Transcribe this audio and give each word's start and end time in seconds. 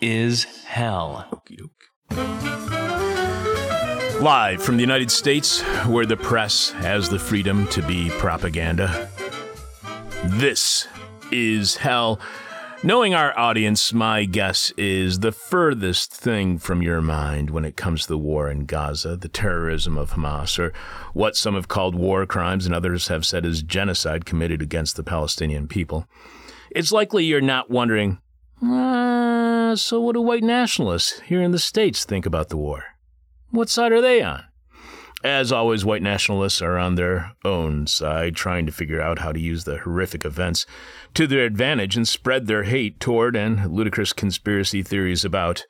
is 0.00 0.44
Hell. 0.64 1.42
Live 4.20 4.62
from 4.62 4.76
the 4.76 4.80
United 4.80 5.10
States, 5.10 5.60
where 5.86 6.06
the 6.06 6.16
press 6.16 6.70
has 6.70 7.08
the 7.08 7.18
freedom 7.18 7.66
to 7.68 7.82
be 7.82 8.10
propaganda. 8.10 9.10
This 10.26 10.86
is 11.32 11.76
Hell. 11.76 12.20
Knowing 12.84 13.12
our 13.12 13.36
audience, 13.36 13.92
my 13.92 14.24
guess 14.24 14.70
is 14.76 15.18
the 15.18 15.32
furthest 15.32 16.14
thing 16.14 16.56
from 16.56 16.80
your 16.80 17.00
mind 17.00 17.50
when 17.50 17.64
it 17.64 17.76
comes 17.76 18.02
to 18.02 18.08
the 18.08 18.18
war 18.18 18.48
in 18.48 18.66
Gaza, 18.66 19.16
the 19.16 19.28
terrorism 19.28 19.98
of 19.98 20.12
Hamas, 20.12 20.60
or 20.60 20.72
what 21.12 21.34
some 21.34 21.56
have 21.56 21.66
called 21.66 21.96
war 21.96 22.24
crimes 22.24 22.66
and 22.66 22.74
others 22.74 23.08
have 23.08 23.26
said 23.26 23.44
is 23.44 23.64
genocide 23.64 24.26
committed 24.26 24.62
against 24.62 24.94
the 24.94 25.02
Palestinian 25.02 25.66
people. 25.66 26.06
It's 26.70 26.92
likely 26.92 27.24
you're 27.24 27.40
not 27.40 27.68
wondering, 27.68 28.18
uh, 28.62 29.76
so 29.76 30.00
what 30.00 30.14
do 30.14 30.20
white 30.20 30.42
nationalists 30.42 31.20
here 31.20 31.42
in 31.42 31.50
the 31.50 31.58
States 31.58 32.04
think 32.04 32.26
about 32.26 32.48
the 32.48 32.56
war? 32.56 32.84
What 33.50 33.68
side 33.68 33.92
are 33.92 34.00
they 34.00 34.22
on? 34.22 34.44
As 35.24 35.50
always, 35.50 35.84
white 35.84 36.02
nationalists 36.02 36.62
are 36.62 36.78
on 36.78 36.94
their 36.94 37.32
own 37.44 37.86
side, 37.86 38.36
trying 38.36 38.66
to 38.66 38.72
figure 38.72 39.00
out 39.00 39.18
how 39.18 39.32
to 39.32 39.40
use 39.40 39.64
the 39.64 39.78
horrific 39.78 40.24
events 40.24 40.66
to 41.14 41.26
their 41.26 41.44
advantage 41.44 41.96
and 41.96 42.06
spread 42.06 42.46
their 42.46 42.64
hate 42.64 43.00
toward 43.00 43.34
and 43.34 43.72
ludicrous 43.72 44.12
conspiracy 44.12 44.82
theories 44.82 45.24
about 45.24 45.66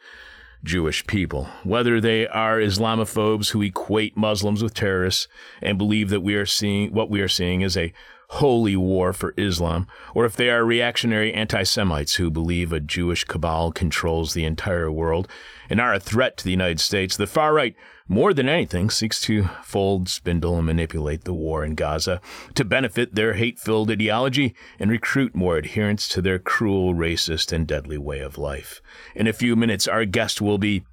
Jewish 0.64 1.06
people. 1.06 1.48
Whether 1.62 2.00
they 2.00 2.26
are 2.26 2.58
Islamophobes 2.58 3.50
who 3.50 3.62
equate 3.62 4.16
Muslims 4.16 4.62
with 4.62 4.74
terrorists 4.74 5.28
and 5.62 5.78
believe 5.78 6.10
that 6.10 6.22
we 6.22 6.34
are 6.34 6.46
seeing 6.46 6.92
what 6.92 7.08
we 7.08 7.20
are 7.20 7.28
seeing 7.28 7.60
is 7.60 7.76
a 7.76 7.92
holy 8.28 8.76
war 8.76 9.12
for 9.12 9.34
Islam, 9.36 9.86
or 10.14 10.24
if 10.24 10.36
they 10.36 10.50
are 10.50 10.64
reactionary 10.64 11.32
anti 11.32 11.62
Semites 11.62 12.16
who 12.16 12.30
believe 12.30 12.72
a 12.72 12.80
Jewish 12.80 13.24
cabal 13.24 13.72
controls 13.72 14.34
the 14.34 14.44
entire 14.44 14.90
world 14.90 15.28
and 15.68 15.80
are 15.80 15.94
a 15.94 16.00
threat 16.00 16.36
to 16.36 16.44
the 16.44 16.50
United 16.50 16.80
States, 16.80 17.16
the 17.16 17.26
far 17.26 17.54
right, 17.54 17.74
more 18.08 18.32
than 18.32 18.48
anything, 18.48 18.88
seeks 18.88 19.20
to 19.22 19.44
fold, 19.64 20.08
spindle, 20.08 20.56
and 20.56 20.66
manipulate 20.66 21.24
the 21.24 21.34
war 21.34 21.64
in 21.64 21.74
Gaza 21.74 22.20
to 22.54 22.64
benefit 22.64 23.14
their 23.14 23.34
hate 23.34 23.58
filled 23.58 23.90
ideology 23.90 24.54
and 24.78 24.90
recruit 24.90 25.34
more 25.34 25.58
adherents 25.58 26.08
to 26.10 26.22
their 26.22 26.38
cruel, 26.38 26.94
racist, 26.94 27.52
and 27.52 27.66
deadly 27.66 27.98
way 27.98 28.20
of 28.20 28.38
life. 28.38 28.80
In 29.16 29.26
a 29.26 29.32
few 29.32 29.56
minutes, 29.56 29.88
our 29.88 30.04
guest 30.04 30.40
will 30.40 30.58
be 30.58 30.84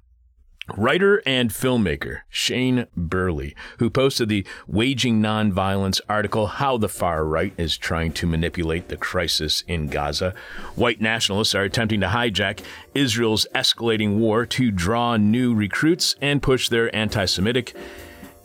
Writer 0.68 1.22
and 1.26 1.50
filmmaker 1.50 2.20
Shane 2.30 2.86
Burley, 2.96 3.54
who 3.78 3.90
posted 3.90 4.30
the 4.30 4.46
Waging 4.66 5.20
Nonviolence 5.20 6.00
article, 6.08 6.46
How 6.46 6.78
the 6.78 6.88
Far 6.88 7.24
Right 7.26 7.52
is 7.58 7.76
Trying 7.76 8.12
to 8.14 8.26
Manipulate 8.26 8.88
the 8.88 8.96
Crisis 8.96 9.62
in 9.68 9.88
Gaza. 9.88 10.34
White 10.74 11.02
nationalists 11.02 11.54
are 11.54 11.64
attempting 11.64 12.00
to 12.00 12.06
hijack 12.06 12.60
Israel's 12.94 13.46
escalating 13.54 14.16
war 14.16 14.46
to 14.46 14.70
draw 14.70 15.18
new 15.18 15.54
recruits 15.54 16.16
and 16.22 16.42
push 16.42 16.70
their 16.70 16.94
anti 16.96 17.26
Semitic 17.26 17.76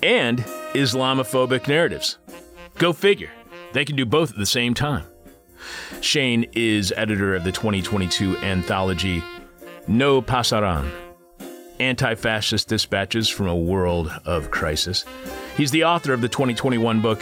and 0.04 0.40
Islamophobic 0.74 1.68
narratives. 1.70 2.18
Go 2.78 2.92
figure. 2.92 3.32
They 3.72 3.86
can 3.86 3.96
do 3.96 4.06
both 4.06 4.32
at 4.32 4.38
the 4.38 4.46
same 4.46 4.74
time. 4.74 5.06
Shane 6.02 6.46
is 6.54 6.94
editor 6.98 7.34
of 7.36 7.44
the 7.44 7.52
2022 7.52 8.38
anthology 8.38 9.24
No 9.88 10.22
Pasaran 10.22 10.90
Anti 11.80 12.16
Fascist 12.16 12.68
Dispatches 12.68 13.30
from 13.30 13.48
a 13.48 13.56
World 13.56 14.12
of 14.26 14.52
Crisis. 14.52 15.06
He's 15.56 15.72
the 15.72 15.86
author 15.86 16.14
of 16.14 16.22
the 16.22 16.28
2021 16.28 17.02
book, 17.02 17.22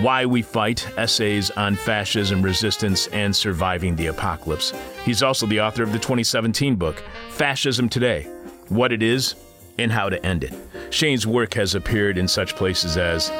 Why 0.00 0.26
We 0.26 0.42
Fight 0.42 0.86
Essays 0.96 1.50
on 1.52 1.76
Fascism, 1.76 2.42
Resistance, 2.42 3.06
and 3.08 3.34
Surviving 3.34 3.96
the 3.96 4.08
Apocalypse. 4.08 4.72
He's 5.04 5.22
also 5.22 5.46
the 5.46 5.60
author 5.60 5.82
of 5.82 5.92
the 5.92 5.98
2017 5.98 6.76
book, 6.76 7.02
Fascism 7.30 7.88
Today 7.88 8.24
What 8.68 8.92
It 8.92 9.02
Is 9.02 9.34
and 9.78 9.90
How 9.90 10.08
to 10.08 10.24
End 10.24 10.44
It. 10.44 10.54
Shane's 10.90 11.26
work 11.26 11.54
has 11.54 11.74
appeared 11.74 12.18
in 12.18 12.28
such 12.28 12.56
places 12.56 12.96
as 12.96 13.30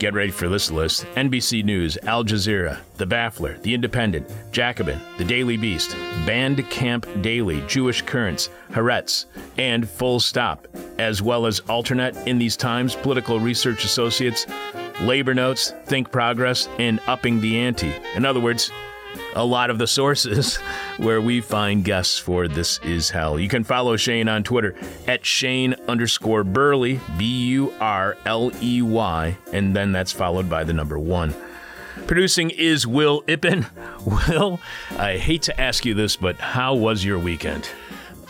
Get 0.00 0.14
ready 0.14 0.30
for 0.30 0.48
this 0.48 0.70
list 0.70 1.04
NBC 1.14 1.62
News, 1.62 1.98
Al 2.04 2.24
Jazeera, 2.24 2.78
The 2.96 3.04
Baffler, 3.04 3.60
The 3.60 3.74
Independent, 3.74 4.26
Jacobin, 4.50 4.98
The 5.18 5.26
Daily 5.26 5.58
Beast, 5.58 5.90
Bandcamp 6.24 7.20
Daily, 7.20 7.62
Jewish 7.66 8.00
Currents, 8.00 8.48
Haaretz, 8.70 9.26
and 9.58 9.86
Full 9.86 10.18
Stop, 10.18 10.66
as 10.98 11.20
well 11.20 11.44
as 11.44 11.60
AlterNet 11.60 12.26
in 12.26 12.38
these 12.38 12.56
times, 12.56 12.96
Political 12.96 13.40
Research 13.40 13.84
Associates, 13.84 14.46
Labor 15.02 15.34
Notes, 15.34 15.74
Think 15.84 16.10
Progress, 16.10 16.66
and 16.78 16.98
Upping 17.06 17.38
the 17.42 17.58
Ante. 17.58 17.92
In 18.14 18.24
other 18.24 18.40
words, 18.40 18.72
a 19.34 19.44
lot 19.44 19.70
of 19.70 19.78
the 19.78 19.86
sources 19.86 20.56
where 20.96 21.20
we 21.20 21.40
find 21.40 21.84
guests 21.84 22.18
for 22.18 22.48
This 22.48 22.78
Is 22.82 23.10
Hell. 23.10 23.38
You 23.38 23.48
can 23.48 23.64
follow 23.64 23.96
Shane 23.96 24.28
on 24.28 24.42
Twitter 24.42 24.74
at 25.06 25.24
Shane 25.24 25.74
underscore 25.88 26.44
Burley, 26.44 27.00
B 27.16 27.46
U 27.48 27.72
R 27.80 28.16
L 28.26 28.52
E 28.62 28.82
Y, 28.82 29.36
and 29.52 29.74
then 29.74 29.92
that's 29.92 30.12
followed 30.12 30.48
by 30.48 30.64
the 30.64 30.72
number 30.72 30.98
one. 30.98 31.34
Producing 32.06 32.50
is 32.50 32.86
Will 32.86 33.22
Ippen. 33.22 33.66
Will, 34.28 34.60
I 34.98 35.16
hate 35.16 35.42
to 35.42 35.60
ask 35.60 35.84
you 35.84 35.94
this, 35.94 36.16
but 36.16 36.36
how 36.36 36.74
was 36.74 37.04
your 37.04 37.18
weekend? 37.18 37.68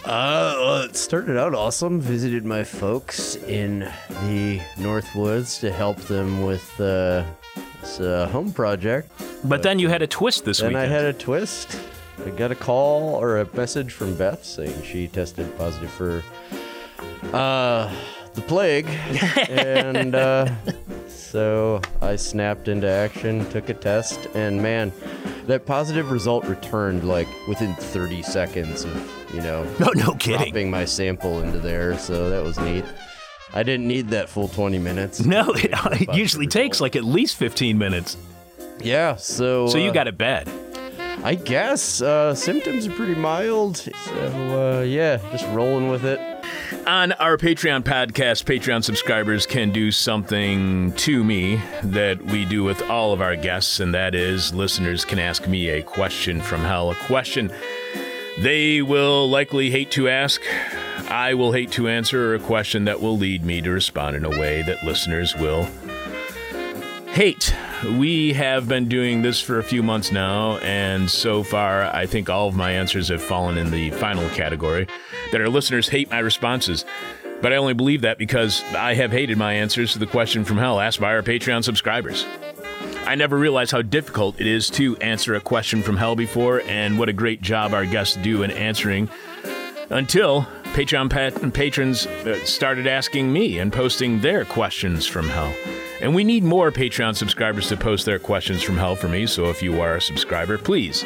Uh, 0.04 0.54
well, 0.58 0.82
it 0.82 0.96
started 0.96 1.36
out 1.36 1.54
awesome. 1.54 2.00
Visited 2.00 2.44
my 2.44 2.64
folks 2.64 3.36
in 3.36 3.80
the 4.22 4.60
North 4.78 5.14
Woods 5.14 5.58
to 5.58 5.70
help 5.70 5.98
them 5.98 6.42
with 6.42 6.80
uh, 6.80 7.24
this 7.80 8.00
a 8.00 8.26
home 8.28 8.52
project. 8.52 9.10
But 9.44 9.62
then 9.62 9.78
you 9.78 9.88
had 9.88 10.02
a 10.02 10.06
twist 10.06 10.44
this 10.44 10.58
Then 10.58 10.68
weekend. 10.68 10.92
I 10.92 10.94
had 10.94 11.04
a 11.04 11.12
twist. 11.12 11.80
I 12.24 12.30
got 12.30 12.50
a 12.50 12.54
call 12.54 13.14
or 13.14 13.38
a 13.38 13.56
message 13.56 13.92
from 13.92 14.14
Beth 14.14 14.44
saying 14.44 14.82
she 14.82 15.08
tested 15.08 15.56
positive 15.56 15.90
for 15.90 16.22
uh, 17.32 17.90
the 18.34 18.42
plague, 18.42 18.86
and 19.48 20.14
uh, 20.14 20.52
so 21.08 21.80
I 22.02 22.16
snapped 22.16 22.68
into 22.68 22.88
action, 22.88 23.48
took 23.50 23.68
a 23.70 23.74
test, 23.74 24.28
and 24.34 24.62
man, 24.62 24.92
that 25.46 25.64
positive 25.64 26.10
result 26.10 26.44
returned 26.44 27.04
like 27.04 27.28
within 27.48 27.74
30 27.74 28.22
seconds 28.22 28.84
of 28.84 29.34
you 29.34 29.40
know 29.40 29.64
no, 29.80 29.90
no 29.94 30.12
kidding. 30.14 30.38
dropping 30.52 30.70
my 30.70 30.84
sample 30.84 31.40
into 31.40 31.58
there. 31.58 31.96
So 31.98 32.28
that 32.30 32.42
was 32.42 32.58
neat. 32.60 32.84
I 33.52 33.62
didn't 33.62 33.88
need 33.88 34.08
that 34.08 34.28
full 34.28 34.48
20 34.48 34.78
minutes. 34.78 35.20
No, 35.30 35.50
it, 35.52 35.70
it 36.00 36.14
usually 36.14 36.46
takes 36.46 36.80
like 36.80 36.96
at 36.96 37.04
least 37.04 37.36
15 37.36 37.78
minutes. 37.78 38.16
Yeah, 38.82 39.16
so 39.16 39.68
So 39.68 39.78
you 39.78 39.90
uh, 39.90 39.92
got 39.92 40.08
it 40.08 40.18
bad. 40.18 40.48
I 41.22 41.34
guess 41.34 42.00
uh, 42.00 42.34
symptoms 42.34 42.86
are 42.86 42.92
pretty 42.92 43.14
mild. 43.14 43.76
So 43.76 44.78
uh, 44.78 44.82
yeah, 44.82 45.18
just 45.30 45.46
rolling 45.48 45.88
with 45.88 46.04
it. 46.04 46.18
On 46.86 47.12
our 47.12 47.36
Patreon 47.36 47.82
podcast, 47.82 48.44
Patreon 48.44 48.82
subscribers 48.82 49.44
can 49.44 49.70
do 49.70 49.90
something 49.90 50.92
to 50.94 51.22
me 51.22 51.60
that 51.82 52.22
we 52.22 52.44
do 52.44 52.64
with 52.64 52.80
all 52.88 53.12
of 53.12 53.20
our 53.20 53.36
guests, 53.36 53.80
and 53.80 53.92
that 53.94 54.14
is 54.14 54.54
listeners 54.54 55.04
can 55.04 55.18
ask 55.18 55.46
me 55.46 55.68
a 55.68 55.82
question 55.82 56.40
from 56.40 56.60
hell, 56.62 56.90
a 56.90 56.94
question 57.06 57.52
they 58.38 58.82
will 58.82 59.28
likely 59.28 59.70
hate 59.70 59.90
to 59.92 60.08
ask. 60.08 60.40
I 61.08 61.34
will 61.34 61.52
hate 61.52 61.72
to 61.72 61.88
answer, 61.88 62.34
a 62.34 62.38
question 62.38 62.84
that 62.84 63.00
will 63.00 63.18
lead 63.18 63.44
me 63.44 63.60
to 63.62 63.70
respond 63.70 64.16
in 64.16 64.24
a 64.24 64.30
way 64.30 64.62
that 64.62 64.84
listeners 64.84 65.34
will 65.36 65.68
hate. 67.08 67.54
We 67.98 68.32
have 68.34 68.68
been 68.68 68.88
doing 68.88 69.22
this 69.22 69.40
for 69.40 69.58
a 69.58 69.64
few 69.64 69.82
months 69.82 70.12
now, 70.12 70.58
and 70.58 71.10
so 71.10 71.42
far, 71.42 71.84
I 71.84 72.06
think 72.06 72.30
all 72.30 72.46
of 72.46 72.54
my 72.54 72.72
answers 72.72 73.08
have 73.08 73.22
fallen 73.22 73.58
in 73.58 73.70
the 73.70 73.90
final 73.90 74.28
category 74.30 74.86
that 75.32 75.40
our 75.40 75.48
listeners 75.48 75.88
hate 75.88 76.10
my 76.10 76.18
responses. 76.20 76.84
But 77.40 77.52
I 77.52 77.56
only 77.56 77.74
believe 77.74 78.02
that 78.02 78.18
because 78.18 78.62
I 78.74 78.94
have 78.94 79.12
hated 79.12 79.38
my 79.38 79.54
answers 79.54 79.94
to 79.94 79.98
the 79.98 80.06
question 80.06 80.44
from 80.44 80.58
hell 80.58 80.78
asked 80.78 81.00
by 81.00 81.14
our 81.14 81.22
Patreon 81.22 81.64
subscribers. 81.64 82.26
I 83.10 83.16
never 83.16 83.36
realized 83.36 83.72
how 83.72 83.82
difficult 83.82 84.40
it 84.40 84.46
is 84.46 84.70
to 84.70 84.96
answer 84.98 85.34
a 85.34 85.40
question 85.40 85.82
from 85.82 85.96
hell 85.96 86.14
before, 86.14 86.62
and 86.68 86.96
what 86.96 87.08
a 87.08 87.12
great 87.12 87.42
job 87.42 87.74
our 87.74 87.84
guests 87.84 88.14
do 88.14 88.44
in 88.44 88.52
answering 88.52 89.08
until 89.90 90.42
Patreon 90.74 91.10
pat- 91.10 91.52
patrons 91.52 92.06
uh, 92.06 92.38
started 92.44 92.86
asking 92.86 93.32
me 93.32 93.58
and 93.58 93.72
posting 93.72 94.20
their 94.20 94.44
questions 94.44 95.06
from 95.08 95.28
hell. 95.28 95.52
And 96.00 96.14
we 96.14 96.22
need 96.22 96.44
more 96.44 96.70
Patreon 96.70 97.16
subscribers 97.16 97.66
to 97.70 97.76
post 97.76 98.06
their 98.06 98.20
questions 98.20 98.62
from 98.62 98.76
hell 98.76 98.94
for 98.94 99.08
me, 99.08 99.26
so 99.26 99.46
if 99.46 99.60
you 99.60 99.80
are 99.80 99.96
a 99.96 100.00
subscriber, 100.00 100.56
please 100.56 101.04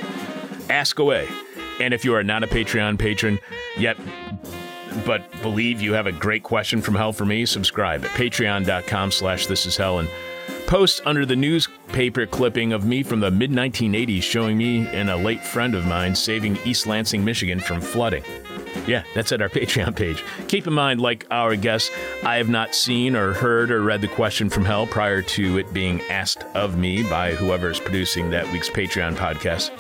ask 0.68 0.98
away. 0.98 1.26
And 1.80 1.94
if 1.94 2.04
you 2.04 2.14
are 2.14 2.22
not 2.22 2.44
a 2.44 2.46
Patreon 2.46 2.98
patron 2.98 3.38
yet, 3.78 3.96
but 5.06 5.24
believe 5.40 5.80
you 5.80 5.94
have 5.94 6.06
a 6.06 6.12
great 6.12 6.42
question 6.42 6.82
from 6.82 6.96
hell 6.96 7.14
for 7.14 7.24
me, 7.24 7.46
subscribe 7.46 8.04
at 8.04 8.10
patreon.com 8.10 9.10
slash 9.10 9.46
this 9.46 9.64
is 9.64 9.78
hell 9.78 10.00
and 10.00 10.10
post 10.66 11.00
under 11.06 11.24
the 11.24 11.36
newspaper 11.94 12.26
clipping 12.26 12.72
of 12.72 12.84
me 12.84 13.04
from 13.04 13.20
the 13.20 13.30
mid 13.30 13.52
1980s 13.52 14.24
showing 14.24 14.58
me 14.58 14.84
and 14.88 15.08
a 15.08 15.16
late 15.16 15.44
friend 15.44 15.76
of 15.76 15.86
mine 15.86 16.12
saving 16.12 16.58
East 16.64 16.88
Lansing, 16.88 17.24
Michigan 17.24 17.60
from 17.60 17.80
flooding. 17.80 18.24
Yeah, 18.84 19.04
that's 19.14 19.30
at 19.30 19.40
our 19.40 19.48
Patreon 19.60 19.94
page. 19.94 20.24
Keep 20.48 20.66
in 20.66 20.72
mind, 20.72 21.00
like 21.00 21.24
our 21.30 21.54
guests, 21.54 21.92
I 22.24 22.34
have 22.38 22.48
not 22.48 22.74
seen 22.74 23.14
or 23.14 23.32
heard 23.32 23.70
or 23.70 23.80
read 23.80 24.00
the 24.00 24.08
question 24.08 24.50
from 24.50 24.64
hell 24.64 24.88
prior 24.88 25.22
to 25.22 25.58
it 25.58 25.72
being 25.72 26.00
asked 26.10 26.42
of 26.54 26.76
me 26.76 27.04
by 27.04 27.34
whoever 27.34 27.70
is 27.70 27.78
producing 27.78 28.30
that 28.30 28.52
week's 28.52 28.70
Patreon 28.70 29.14
podcast. 29.14 29.70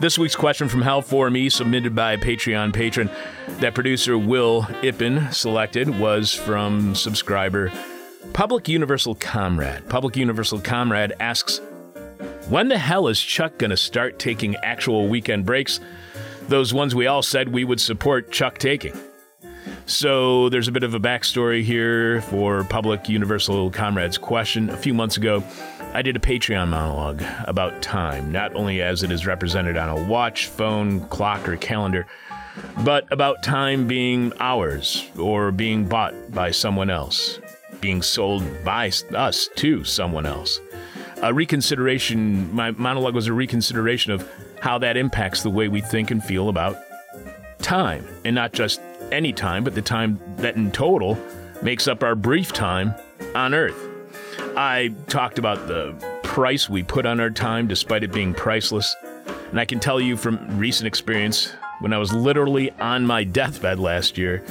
This 0.00 0.18
week's 0.18 0.36
question 0.36 0.68
from 0.68 0.82
Hell 0.82 1.02
for 1.02 1.30
me, 1.30 1.50
submitted 1.50 1.94
by 1.94 2.14
a 2.14 2.18
Patreon 2.18 2.72
patron 2.72 3.10
that 3.60 3.74
producer 3.74 4.18
Will 4.18 4.62
Ippen 4.82 5.32
selected, 5.32 5.88
was 6.00 6.34
from 6.34 6.96
subscriber 6.96 7.70
Public 8.32 8.68
Universal 8.68 9.16
Comrade. 9.16 9.88
Public 9.88 10.16
Universal 10.16 10.60
Comrade 10.60 11.12
asks, 11.18 11.60
When 12.48 12.68
the 12.68 12.78
hell 12.78 13.08
is 13.08 13.20
Chuck 13.20 13.58
going 13.58 13.70
to 13.70 13.76
start 13.76 14.18
taking 14.18 14.56
actual 14.56 15.08
weekend 15.08 15.44
breaks? 15.44 15.80
Those 16.48 16.72
ones 16.72 16.94
we 16.94 17.06
all 17.06 17.22
said 17.22 17.52
we 17.52 17.64
would 17.64 17.80
support 17.80 18.30
Chuck 18.30 18.58
taking. 18.58 18.96
So 19.86 20.48
there's 20.50 20.68
a 20.68 20.72
bit 20.72 20.82
of 20.82 20.94
a 20.94 21.00
backstory 21.00 21.62
here 21.62 22.20
for 22.22 22.64
Public 22.64 23.08
Universal 23.08 23.70
Comrade's 23.70 24.18
question. 24.18 24.70
A 24.70 24.76
few 24.76 24.94
months 24.94 25.16
ago, 25.16 25.42
I 25.92 26.02
did 26.02 26.16
a 26.16 26.20
Patreon 26.20 26.68
monologue 26.68 27.22
about 27.44 27.82
time, 27.82 28.30
not 28.30 28.54
only 28.54 28.82
as 28.82 29.02
it 29.02 29.10
is 29.10 29.26
represented 29.26 29.76
on 29.76 29.88
a 29.88 30.04
watch, 30.04 30.46
phone, 30.46 31.00
clock, 31.08 31.48
or 31.48 31.56
calendar, 31.56 32.06
but 32.84 33.10
about 33.10 33.42
time 33.42 33.86
being 33.86 34.32
ours 34.40 35.08
or 35.18 35.50
being 35.50 35.86
bought 35.86 36.14
by 36.30 36.50
someone 36.50 36.90
else, 36.90 37.40
being 37.80 38.02
sold 38.02 38.44
by 38.64 38.90
us 39.14 39.48
to 39.56 39.84
someone 39.84 40.26
else. 40.26 40.60
A 41.22 41.34
reconsideration, 41.34 42.54
my 42.54 42.70
monologue 42.72 43.14
was 43.14 43.26
a 43.26 43.32
reconsideration 43.32 44.12
of 44.12 44.28
how 44.60 44.78
that 44.78 44.96
impacts 44.96 45.42
the 45.42 45.50
way 45.50 45.68
we 45.68 45.80
think 45.80 46.10
and 46.10 46.22
feel 46.22 46.48
about 46.48 46.76
time, 47.58 48.06
and 48.24 48.34
not 48.34 48.52
just 48.52 48.80
any 49.10 49.32
time, 49.32 49.64
but 49.64 49.74
the 49.74 49.82
time 49.82 50.20
that 50.36 50.56
in 50.56 50.70
total 50.70 51.18
makes 51.62 51.88
up 51.88 52.02
our 52.02 52.14
brief 52.14 52.52
time 52.52 52.94
on 53.34 53.54
Earth. 53.54 53.88
I 54.56 54.94
talked 55.08 55.38
about 55.38 55.66
the 55.66 55.92
price 56.22 56.68
we 56.68 56.82
put 56.82 57.06
on 57.06 57.20
our 57.20 57.30
time 57.30 57.66
despite 57.66 58.04
it 58.04 58.12
being 58.12 58.34
priceless. 58.34 58.94
And 59.50 59.58
I 59.58 59.64
can 59.64 59.80
tell 59.80 60.00
you 60.00 60.16
from 60.16 60.58
recent 60.58 60.86
experience, 60.86 61.52
when 61.80 61.92
I 61.92 61.98
was 61.98 62.12
literally 62.12 62.70
on 62.72 63.06
my 63.06 63.24
deathbed 63.24 63.78
last 63.78 64.18
year, 64.18 64.44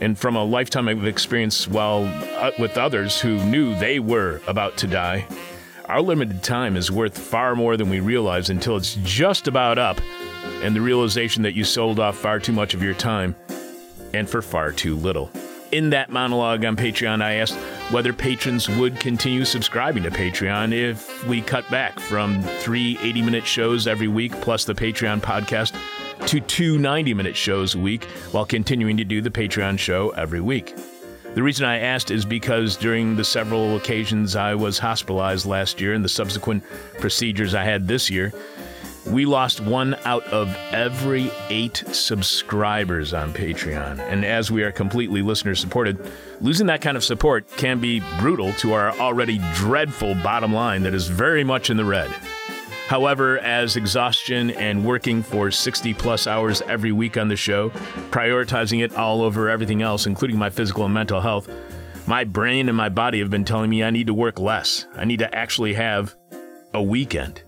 and 0.00 0.18
from 0.18 0.36
a 0.36 0.44
lifetime 0.44 0.88
of 0.88 1.06
experience 1.06 1.68
while 1.68 2.04
uh, 2.38 2.50
with 2.58 2.78
others 2.78 3.20
who 3.20 3.36
knew 3.44 3.74
they 3.78 3.98
were 3.98 4.40
about 4.46 4.76
to 4.78 4.86
die, 4.86 5.26
our 5.86 6.00
limited 6.00 6.42
time 6.42 6.76
is 6.76 6.90
worth 6.90 7.18
far 7.18 7.54
more 7.54 7.76
than 7.76 7.90
we 7.90 8.00
realize 8.00 8.48
until 8.48 8.76
it's 8.76 8.96
just 9.02 9.48
about 9.48 9.78
up, 9.78 10.00
and 10.62 10.74
the 10.74 10.80
realization 10.80 11.42
that 11.42 11.54
you 11.54 11.64
sold 11.64 12.00
off 12.00 12.16
far 12.16 12.38
too 12.38 12.52
much 12.52 12.74
of 12.74 12.82
your 12.82 12.94
time 12.94 13.34
and 14.14 14.28
for 14.28 14.40
far 14.42 14.72
too 14.72 14.96
little. 14.96 15.30
In 15.72 15.90
that 15.90 16.10
monologue 16.10 16.64
on 16.64 16.76
Patreon, 16.76 17.22
I 17.22 17.34
asked 17.34 17.54
whether 17.92 18.12
patrons 18.12 18.68
would 18.68 18.98
continue 18.98 19.44
subscribing 19.44 20.02
to 20.02 20.10
Patreon 20.10 20.72
if 20.72 21.26
we 21.26 21.42
cut 21.42 21.68
back 21.70 22.00
from 22.00 22.42
three 22.42 22.98
80 23.00 23.22
minute 23.22 23.46
shows 23.46 23.86
every 23.86 24.08
week 24.08 24.32
plus 24.40 24.64
the 24.64 24.74
Patreon 24.74 25.20
podcast 25.20 25.74
to 26.30 26.40
two 26.40 26.78
90 26.78 27.12
minute 27.12 27.34
shows 27.34 27.74
a 27.74 27.78
week 27.80 28.04
while 28.30 28.46
continuing 28.46 28.96
to 28.96 29.02
do 29.02 29.20
the 29.20 29.32
Patreon 29.32 29.76
show 29.76 30.10
every 30.10 30.40
week. 30.40 30.76
The 31.34 31.42
reason 31.42 31.66
I 31.66 31.78
asked 31.78 32.12
is 32.12 32.24
because 32.24 32.76
during 32.76 33.16
the 33.16 33.24
several 33.24 33.76
occasions 33.76 34.36
I 34.36 34.54
was 34.54 34.78
hospitalized 34.78 35.44
last 35.44 35.80
year 35.80 35.92
and 35.92 36.04
the 36.04 36.08
subsequent 36.08 36.62
procedures 37.00 37.52
I 37.52 37.64
had 37.64 37.88
this 37.88 38.08
year, 38.08 38.32
we 39.08 39.26
lost 39.26 39.58
one 39.58 39.96
out 40.04 40.22
of 40.28 40.54
every 40.70 41.32
eight 41.48 41.82
subscribers 41.90 43.12
on 43.12 43.32
Patreon. 43.32 43.98
And 43.98 44.24
as 44.24 44.52
we 44.52 44.62
are 44.62 44.70
completely 44.70 45.22
listener 45.22 45.56
supported, 45.56 45.98
losing 46.40 46.68
that 46.68 46.80
kind 46.80 46.96
of 46.96 47.02
support 47.02 47.48
can 47.56 47.80
be 47.80 48.04
brutal 48.20 48.52
to 48.52 48.74
our 48.74 48.92
already 49.00 49.40
dreadful 49.54 50.14
bottom 50.22 50.52
line 50.52 50.84
that 50.84 50.94
is 50.94 51.08
very 51.08 51.42
much 51.42 51.70
in 51.70 51.76
the 51.76 51.84
red. 51.84 52.08
However, 52.90 53.38
as 53.38 53.76
exhaustion 53.76 54.50
and 54.50 54.84
working 54.84 55.22
for 55.22 55.52
60 55.52 55.94
plus 55.94 56.26
hours 56.26 56.60
every 56.62 56.90
week 56.90 57.16
on 57.16 57.28
the 57.28 57.36
show, 57.36 57.70
prioritizing 58.10 58.82
it 58.82 58.96
all 58.96 59.22
over 59.22 59.48
everything 59.48 59.80
else, 59.80 60.06
including 60.06 60.36
my 60.36 60.50
physical 60.50 60.86
and 60.86 60.92
mental 60.92 61.20
health, 61.20 61.48
my 62.08 62.24
brain 62.24 62.68
and 62.68 62.76
my 62.76 62.88
body 62.88 63.20
have 63.20 63.30
been 63.30 63.44
telling 63.44 63.70
me 63.70 63.84
I 63.84 63.90
need 63.90 64.08
to 64.08 64.12
work 64.12 64.40
less. 64.40 64.86
I 64.96 65.04
need 65.04 65.20
to 65.20 65.32
actually 65.32 65.74
have 65.74 66.16
a 66.74 66.82
weekend 66.82 67.44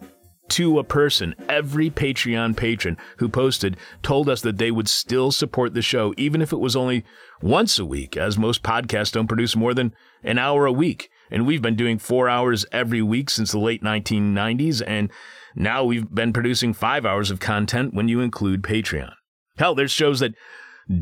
to 0.50 0.78
a 0.78 0.84
person. 0.84 1.34
Every 1.48 1.90
Patreon 1.90 2.56
patron 2.56 2.96
who 3.16 3.28
posted 3.28 3.76
told 4.04 4.28
us 4.28 4.42
that 4.42 4.58
they 4.58 4.70
would 4.70 4.88
still 4.88 5.32
support 5.32 5.74
the 5.74 5.82
show, 5.82 6.14
even 6.16 6.40
if 6.40 6.52
it 6.52 6.60
was 6.60 6.76
only 6.76 7.04
once 7.40 7.80
a 7.80 7.84
week, 7.84 8.16
as 8.16 8.38
most 8.38 8.62
podcasts 8.62 9.10
don't 9.10 9.26
produce 9.26 9.56
more 9.56 9.74
than 9.74 9.92
an 10.22 10.38
hour 10.38 10.66
a 10.66 10.72
week. 10.72 11.10
And 11.32 11.46
we've 11.46 11.62
been 11.62 11.76
doing 11.76 11.98
four 11.98 12.28
hours 12.28 12.66
every 12.70 13.02
week 13.02 13.30
since 13.30 13.50
the 13.50 13.58
late 13.58 13.82
1990s, 13.82 14.82
and 14.86 15.10
now 15.56 15.82
we've 15.82 16.08
been 16.14 16.32
producing 16.32 16.74
five 16.74 17.06
hours 17.06 17.30
of 17.30 17.40
content 17.40 17.94
when 17.94 18.06
you 18.06 18.20
include 18.20 18.62
Patreon. 18.62 19.14
Hell, 19.56 19.74
there's 19.74 19.90
shows 19.90 20.20
that 20.20 20.34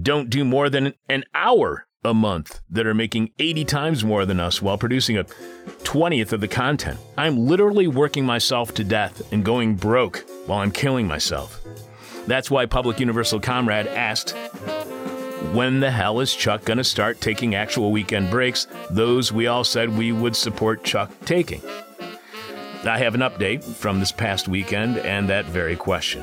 don't 0.03 0.31
do 0.31 0.45
more 0.45 0.71
than 0.71 0.95
an 1.09 1.25
hour 1.35 1.87
a 2.05 2.15
month 2.15 2.61
that 2.71 2.87
are 2.87 2.95
making 2.95 3.31
80 3.39 3.65
times 3.65 4.05
more 4.05 4.25
than 4.25 4.41
us 4.41 4.63
while 4.63 4.79
producing 4.79 5.19
a 5.19 5.25
20th 5.25 6.33
of 6.33 6.41
the 6.41 6.49
content. 6.49 6.99
I'm 7.19 7.47
literally 7.47 7.89
working 7.89 8.25
myself 8.25 8.73
to 8.75 8.85
death 8.85 9.33
and 9.33 9.45
going 9.45 9.75
broke 9.75 10.25
while 10.47 10.61
I'm 10.61 10.71
killing 10.71 11.07
myself. 11.07 11.61
That's 12.27 12.51
why 12.51 12.67
Public 12.67 13.01
Universal 13.01 13.41
Comrade 13.41 13.87
asked, 13.89 14.35
when 15.53 15.81
the 15.81 15.91
hell 15.91 16.21
is 16.21 16.35
Chuck 16.35 16.65
going 16.65 16.79
to 16.79 16.85
start 16.85 17.21
taking 17.21 17.55
actual 17.55 17.91
weekend 17.91 18.31
breaks? 18.31 18.67
Those 18.91 19.33
we 19.33 19.47
all 19.47 19.65
said 19.65 19.89
we 19.89 20.13
would 20.13 20.37
support 20.37 20.85
Chuck 20.85 21.11
taking. 21.25 21.63
I 22.85 22.99
have 22.99 23.15
an 23.15 23.21
update 23.21 23.65
from 23.65 24.01
this 24.01 24.13
past 24.13 24.49
weekend 24.49 24.99
and 24.99 25.29
that 25.29 25.47
very 25.47 25.77
question. 25.77 26.23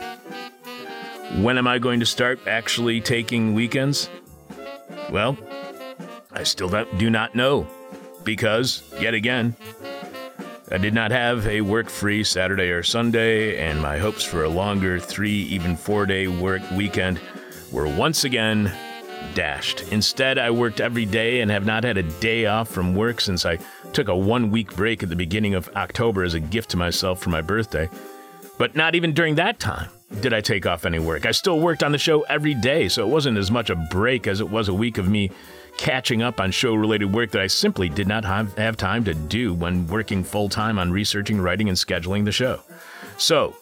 When 1.42 1.58
am 1.58 1.68
I 1.68 1.78
going 1.78 2.00
to 2.00 2.06
start 2.06 2.40
actually 2.48 3.02
taking 3.02 3.54
weekends? 3.54 4.10
Well, 5.12 5.38
I 6.32 6.44
still 6.44 6.70
do 6.98 7.10
not 7.10 7.36
know 7.36 7.68
because, 8.24 8.84
yet 9.00 9.14
again, 9.14 9.56
I 10.72 10.78
did 10.78 10.94
not 10.94 11.12
have 11.12 11.48
a 11.48 11.62
work 11.62 11.90
free 11.90 12.24
Saturday 12.24 12.70
or 12.70 12.84
Sunday, 12.84 13.58
and 13.58 13.82
my 13.82 13.98
hopes 13.98 14.24
for 14.24 14.44
a 14.44 14.50
longer 14.50 15.00
three, 15.00 15.42
even 15.44 15.76
four 15.78 16.06
day 16.06 16.28
work 16.28 16.62
weekend 16.72 17.20
were 17.72 17.88
once 17.88 18.24
again 18.24 18.72
dashed. 19.38 19.84
Instead, 19.92 20.40
I 20.40 20.50
worked 20.50 20.82
every 20.82 21.06
day 21.06 21.42
and 21.42 21.52
have 21.52 21.64
not 21.64 21.84
had 21.84 21.96
a 21.96 22.02
day 22.02 22.48
off 22.48 22.70
from 22.70 22.96
work 22.96 23.22
since 23.22 23.46
I 23.46 23.60
took 23.94 24.08
a 24.08 24.18
one 24.18 24.50
week 24.50 24.76
break 24.76 25.04
at 25.04 25.10
the 25.10 25.16
beginning 25.16 25.54
of 25.54 25.70
October 25.76 26.24
as 26.24 26.34
a 26.34 26.40
gift 26.40 26.72
to 26.72 26.78
myself 26.78 27.22
for 27.22 27.30
my 27.30 27.42
birthday. 27.42 27.88
But 28.58 28.76
not 28.76 28.96
even 28.96 29.14
during 29.14 29.36
that 29.36 29.60
time 29.60 29.92
did 30.22 30.34
I 30.34 30.42
take 30.42 30.66
off 30.66 30.88
any 30.88 30.98
work. 30.98 31.28
I 31.28 31.32
still 31.32 31.60
worked 31.60 31.84
on 31.84 31.92
the 31.92 32.00
show 32.00 32.22
every 32.22 32.56
day, 32.56 32.88
so 32.88 33.08
it 33.08 33.12
wasn't 33.12 33.38
as 33.38 33.52
much 33.52 33.70
a 33.70 33.76
break 33.76 34.26
as 34.26 34.42
it 34.42 34.50
was 34.50 34.70
a 34.70 34.74
week 34.74 34.98
of 34.98 35.08
me 35.08 35.30
catching 35.78 36.24
up 36.24 36.40
on 36.40 36.50
show 36.50 36.74
related 36.74 37.14
work 37.14 37.30
that 37.30 37.42
I 37.42 37.46
simply 37.46 37.90
did 37.90 38.08
not 38.08 38.26
have, 38.26 38.76
time 38.76 39.04
to 39.04 39.14
do 39.14 39.54
when 39.54 39.86
working 39.86 40.24
full 40.24 40.50
time 40.50 40.80
on 40.80 40.92
researching, 40.92 41.40
writing, 41.40 41.70
and 41.70 41.78
scheduling 41.78 42.26
the 42.26 42.32
show. 42.32 42.60
So, 43.20 43.56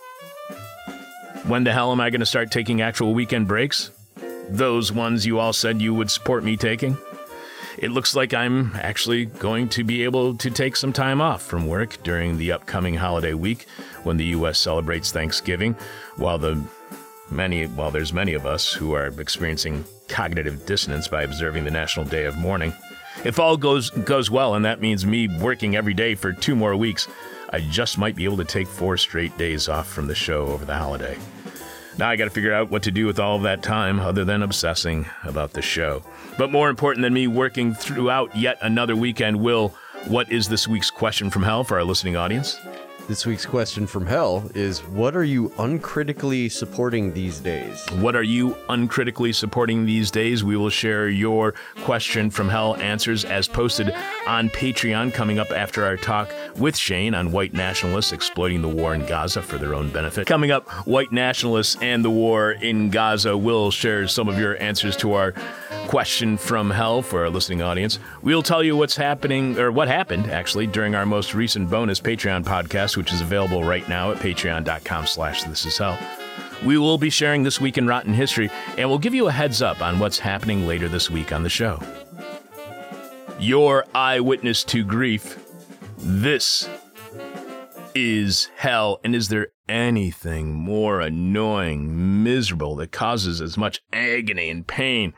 when 1.47 1.65
the 1.65 1.73
hell 1.73 1.91
am 1.91 1.99
I 1.99 2.11
going 2.11 2.21
to 2.21 2.25
start 2.25 2.49
taking 2.49 2.79
actual 2.79 3.13
weekend 3.13 3.49
breaks? 3.49 3.91
Those 4.49 4.91
ones 4.91 5.25
you 5.25 5.39
all 5.39 5.53
said 5.53 5.81
you 5.81 5.93
would 5.93 6.11
support 6.11 6.43
me 6.43 6.57
taking? 6.57 6.97
It 7.77 7.91
looks 7.91 8.15
like 8.15 8.33
I'm 8.33 8.71
actually 8.75 9.25
going 9.25 9.67
to 9.69 9.83
be 9.83 10.03
able 10.03 10.35
to 10.37 10.49
take 10.49 10.75
some 10.75 10.93
time 10.93 11.19
off 11.19 11.41
from 11.41 11.67
work 11.67 12.01
during 12.03 12.37
the 12.37 12.53
upcoming 12.53 12.95
holiday 12.95 13.33
week 13.33 13.65
when 14.03 14.17
the 14.17 14.25
US 14.25 14.59
celebrates 14.59 15.11
Thanksgiving, 15.11 15.75
while 16.15 16.37
the 16.37 16.61
many 17.29 17.65
while 17.65 17.91
there's 17.91 18.13
many 18.13 18.33
of 18.33 18.45
us 18.45 18.71
who 18.71 18.93
are 18.93 19.07
experiencing 19.19 19.83
cognitive 20.07 20.65
dissonance 20.65 21.07
by 21.07 21.23
observing 21.23 21.65
the 21.65 21.71
National 21.71 22.05
Day 22.05 22.25
of 22.25 22.37
Mourning. 22.37 22.73
If 23.23 23.39
all 23.39 23.57
goes 23.57 23.89
goes 23.89 24.29
well, 24.31 24.55
and 24.55 24.63
that 24.63 24.81
means 24.81 25.05
me 25.05 25.27
working 25.39 25.75
every 25.75 25.93
day 25.93 26.15
for 26.15 26.31
two 26.31 26.55
more 26.55 26.75
weeks, 26.75 27.07
I 27.49 27.59
just 27.59 27.97
might 27.97 28.15
be 28.15 28.25
able 28.25 28.37
to 28.37 28.45
take 28.45 28.67
four 28.67 28.97
straight 28.97 29.37
days 29.37 29.67
off 29.67 29.87
from 29.87 30.07
the 30.07 30.15
show 30.15 30.47
over 30.47 30.65
the 30.65 30.77
holiday. 30.77 31.17
Now 31.97 32.09
I 32.09 32.17
got 32.17 32.25
to 32.25 32.29
figure 32.29 32.53
out 32.53 32.69
what 32.69 32.83
to 32.83 32.91
do 32.91 33.05
with 33.05 33.19
all 33.19 33.37
of 33.37 33.43
that 33.43 33.63
time 33.63 34.01
other 34.01 34.25
than 34.25 34.43
obsessing 34.43 35.05
about 35.23 35.53
the 35.53 35.61
show. 35.61 36.03
But 36.37 36.51
more 36.51 36.69
important 36.69 37.03
than 37.03 37.13
me 37.13 37.27
working 37.27 37.73
throughout 37.73 38.35
yet 38.35 38.57
another 38.61 38.97
weekend, 38.97 39.39
Will, 39.39 39.73
what 40.07 40.29
is 40.29 40.49
this 40.49 40.67
week's 40.67 40.91
question 40.91 41.29
from 41.29 41.43
hell 41.43 41.63
for 41.63 41.77
our 41.77 41.85
listening 41.85 42.17
audience? 42.17 42.59
This 43.07 43.23
week's 43.25 43.45
question 43.45 43.85
from 43.85 44.07
hell 44.07 44.49
is 44.55 44.79
What 44.79 45.15
are 45.15 45.23
you 45.23 45.53
uncritically 45.59 46.49
supporting 46.49 47.13
these 47.13 47.39
days? 47.39 47.85
What 47.99 48.15
are 48.15 48.23
you 48.23 48.57
uncritically 48.67 49.31
supporting 49.31 49.85
these 49.85 50.09
days? 50.09 50.43
We 50.43 50.57
will 50.57 50.71
share 50.71 51.07
your 51.07 51.53
question 51.83 52.31
from 52.31 52.49
hell 52.49 52.75
answers 52.77 53.23
as 53.23 53.47
posted 53.47 53.93
on 54.25 54.49
Patreon 54.49 55.13
coming 55.13 55.37
up 55.37 55.51
after 55.51 55.85
our 55.85 55.97
talk 55.97 56.33
with 56.59 56.77
Shane 56.77 57.13
on 57.13 57.31
white 57.31 57.53
nationalists 57.53 58.11
exploiting 58.11 58.61
the 58.61 58.69
war 58.69 58.93
in 58.93 59.05
Gaza 59.05 59.41
for 59.41 59.57
their 59.57 59.73
own 59.73 59.89
benefit. 59.89 60.27
Coming 60.27 60.51
up, 60.51 60.69
white 60.87 61.11
nationalists 61.11 61.77
and 61.81 62.03
the 62.03 62.09
war 62.09 62.51
in 62.51 62.89
Gaza 62.89 63.37
will 63.37 63.71
share 63.71 64.07
some 64.07 64.27
of 64.27 64.39
your 64.39 64.61
answers 64.61 64.95
to 64.97 65.13
our 65.13 65.33
question 65.87 66.37
from 66.37 66.69
hell 66.69 67.01
for 67.01 67.23
our 67.23 67.29
listening 67.29 67.61
audience. 67.61 67.99
We'll 68.21 68.43
tell 68.43 68.63
you 68.63 68.75
what's 68.75 68.95
happening, 68.95 69.57
or 69.59 69.71
what 69.71 69.87
happened, 69.87 70.31
actually, 70.31 70.67
during 70.67 70.95
our 70.95 71.05
most 71.05 71.33
recent 71.33 71.69
bonus 71.69 71.99
Patreon 71.99 72.43
podcast, 72.43 72.97
which 72.97 73.13
is 73.13 73.21
available 73.21 73.63
right 73.63 73.87
now 73.87 74.11
at 74.11 74.17
patreon.com 74.17 75.05
slash 75.05 75.43
this 75.43 75.65
is 75.65 75.77
hell. 75.77 75.97
We 76.65 76.77
will 76.77 76.97
be 76.97 77.09
sharing 77.09 77.43
this 77.43 77.61
week 77.61 77.77
in 77.77 77.85
Rotten 77.85 78.13
History, 78.13 78.49
and 78.77 78.89
we'll 78.89 78.97
give 78.97 79.13
you 79.13 79.27
a 79.27 79.31
heads 79.31 79.61
up 79.61 79.81
on 79.81 79.99
what's 79.99 80.17
happening 80.17 80.65
later 80.65 80.87
this 80.87 81.11
week 81.11 81.31
on 81.31 81.43
the 81.43 81.49
show. 81.49 81.79
Your 83.39 83.85
eyewitness 83.93 84.63
to 84.65 84.83
grief. 84.83 85.44
This 86.07 86.69
is 87.95 88.51
hell. 88.57 88.99
And 89.03 89.15
is 89.15 89.29
there 89.29 89.47
anything 89.67 90.53
more 90.53 91.01
annoying, 91.01 92.23
miserable, 92.23 92.75
that 92.75 92.91
causes 92.91 93.41
as 93.41 93.57
much 93.57 93.81
agony 93.91 94.51
and 94.51 94.67
pain 94.67 95.15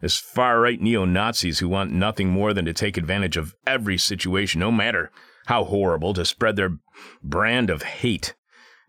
as 0.00 0.18
far 0.18 0.60
right 0.60 0.80
neo 0.80 1.04
Nazis 1.04 1.58
who 1.58 1.68
want 1.68 1.90
nothing 1.90 2.28
more 2.28 2.54
than 2.54 2.64
to 2.66 2.72
take 2.72 2.96
advantage 2.96 3.36
of 3.36 3.56
every 3.66 3.98
situation, 3.98 4.60
no 4.60 4.70
matter 4.70 5.10
how 5.46 5.64
horrible, 5.64 6.14
to 6.14 6.24
spread 6.24 6.54
their 6.54 6.78
brand 7.20 7.68
of 7.68 7.82
hate? 7.82 8.36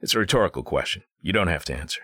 It's 0.02 0.14
a 0.14 0.20
rhetorical 0.20 0.62
question. 0.62 1.02
You 1.20 1.34
don't 1.34 1.48
have 1.48 1.66
to 1.66 1.76
answer. 1.76 2.02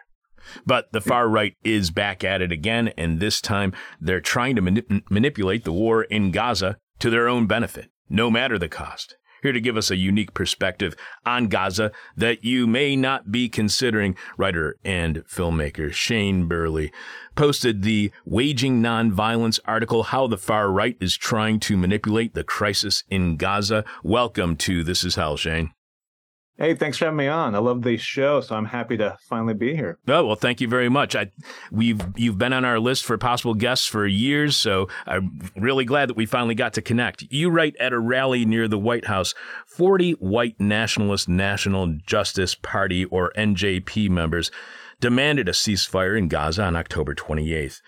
But 0.66 0.92
the 0.92 1.02
far 1.02 1.30
right 1.30 1.54
is 1.64 1.92
back 1.92 2.24
at 2.24 2.42
it 2.42 2.52
again, 2.52 2.88
and 2.98 3.20
this 3.20 3.42
time 3.42 3.74
they're 4.02 4.22
trying 4.22 4.56
to 4.56 4.62
manip- 4.64 5.04
manipulate 5.12 5.66
the 5.66 5.72
war 5.72 6.02
in 6.04 6.32
Gaza 6.32 6.78
to 6.98 7.12
their 7.12 7.28
own 7.28 7.46
benefit, 7.46 7.92
no 8.10 8.30
matter 8.30 8.58
the 8.58 8.70
cost 8.70 9.16
here 9.42 9.52
to 9.52 9.62
give 9.62 9.78
us 9.78 9.92
a 9.92 9.96
unique 9.96 10.34
perspective 10.34 10.96
on 11.26 11.48
Gaza 11.48 11.92
that 12.16 12.44
you 12.44 12.68
may 12.68 12.96
not 12.96 13.32
be 13.32 13.50
considering. 13.50 14.16
Writer 14.38 14.78
and 14.84 15.18
filmmaker 15.28 15.92
Shane 15.92 16.48
Burley 16.48 16.92
posted 17.36 17.84
the 17.84 18.12
Waging 18.26 18.82
Nonviolence 18.82 19.60
article, 19.66 20.04
How 20.04 20.28
the 20.28 20.38
Far 20.38 20.72
Right 20.72 20.98
is 21.00 21.16
Trying 21.16 21.60
to 21.62 21.78
Manipulate 21.78 22.34
the 22.34 22.44
Crisis 22.44 23.04
in 23.10 23.38
Gaza. 23.38 23.86
Welcome 24.04 24.56
to 24.58 24.84
This 24.84 25.04
Is 25.04 25.16
Hell, 25.16 25.38
Shane. 25.38 25.72
Hey, 26.60 26.76
thanks 26.76 26.98
for 26.98 27.06
having 27.06 27.16
me 27.16 27.28
on. 27.28 27.56
I 27.56 27.60
love 27.60 27.84
the 27.84 27.96
show, 27.96 28.42
so 28.42 28.54
I'm 28.54 28.66
happy 28.66 28.98
to 28.98 29.18
finally 29.22 29.54
be 29.54 29.78
here. 29.78 29.98
Oh 30.10 30.26
well, 30.26 30.36
thank 30.36 30.60
you 30.60 30.68
very 30.68 30.90
much. 30.90 31.16
I, 31.16 31.32
we've 31.72 32.02
you've 32.18 32.38
been 32.38 32.52
on 32.52 32.66
our 32.66 32.82
list 32.82 33.06
for 33.06 33.18
possible 33.18 33.54
guests 33.54 33.88
for 33.88 34.06
years, 34.06 34.58
so 34.58 34.90
I'm 35.08 35.40
really 35.56 35.86
glad 35.86 36.10
that 36.10 36.18
we 36.18 36.26
finally 36.26 36.56
got 36.56 36.74
to 36.74 36.82
connect. 36.82 37.24
You 37.30 37.50
write 37.50 37.78
at 37.78 37.94
a 37.94 38.00
rally 38.00 38.44
near 38.44 38.68
the 38.68 38.78
White 38.78 39.06
House, 39.06 39.34
40 39.68 40.12
white 40.14 40.60
nationalist 40.60 41.30
National 41.30 41.88
Justice 42.06 42.56
Party 42.56 43.06
or 43.06 43.32
NJP 43.38 44.10
members 44.10 44.52
demanded 45.00 45.48
a 45.48 45.54
ceasefire 45.54 46.18
in 46.18 46.28
Gaza 46.28 46.64
on 46.64 46.76
October 46.76 47.16
28th. 47.16 47.80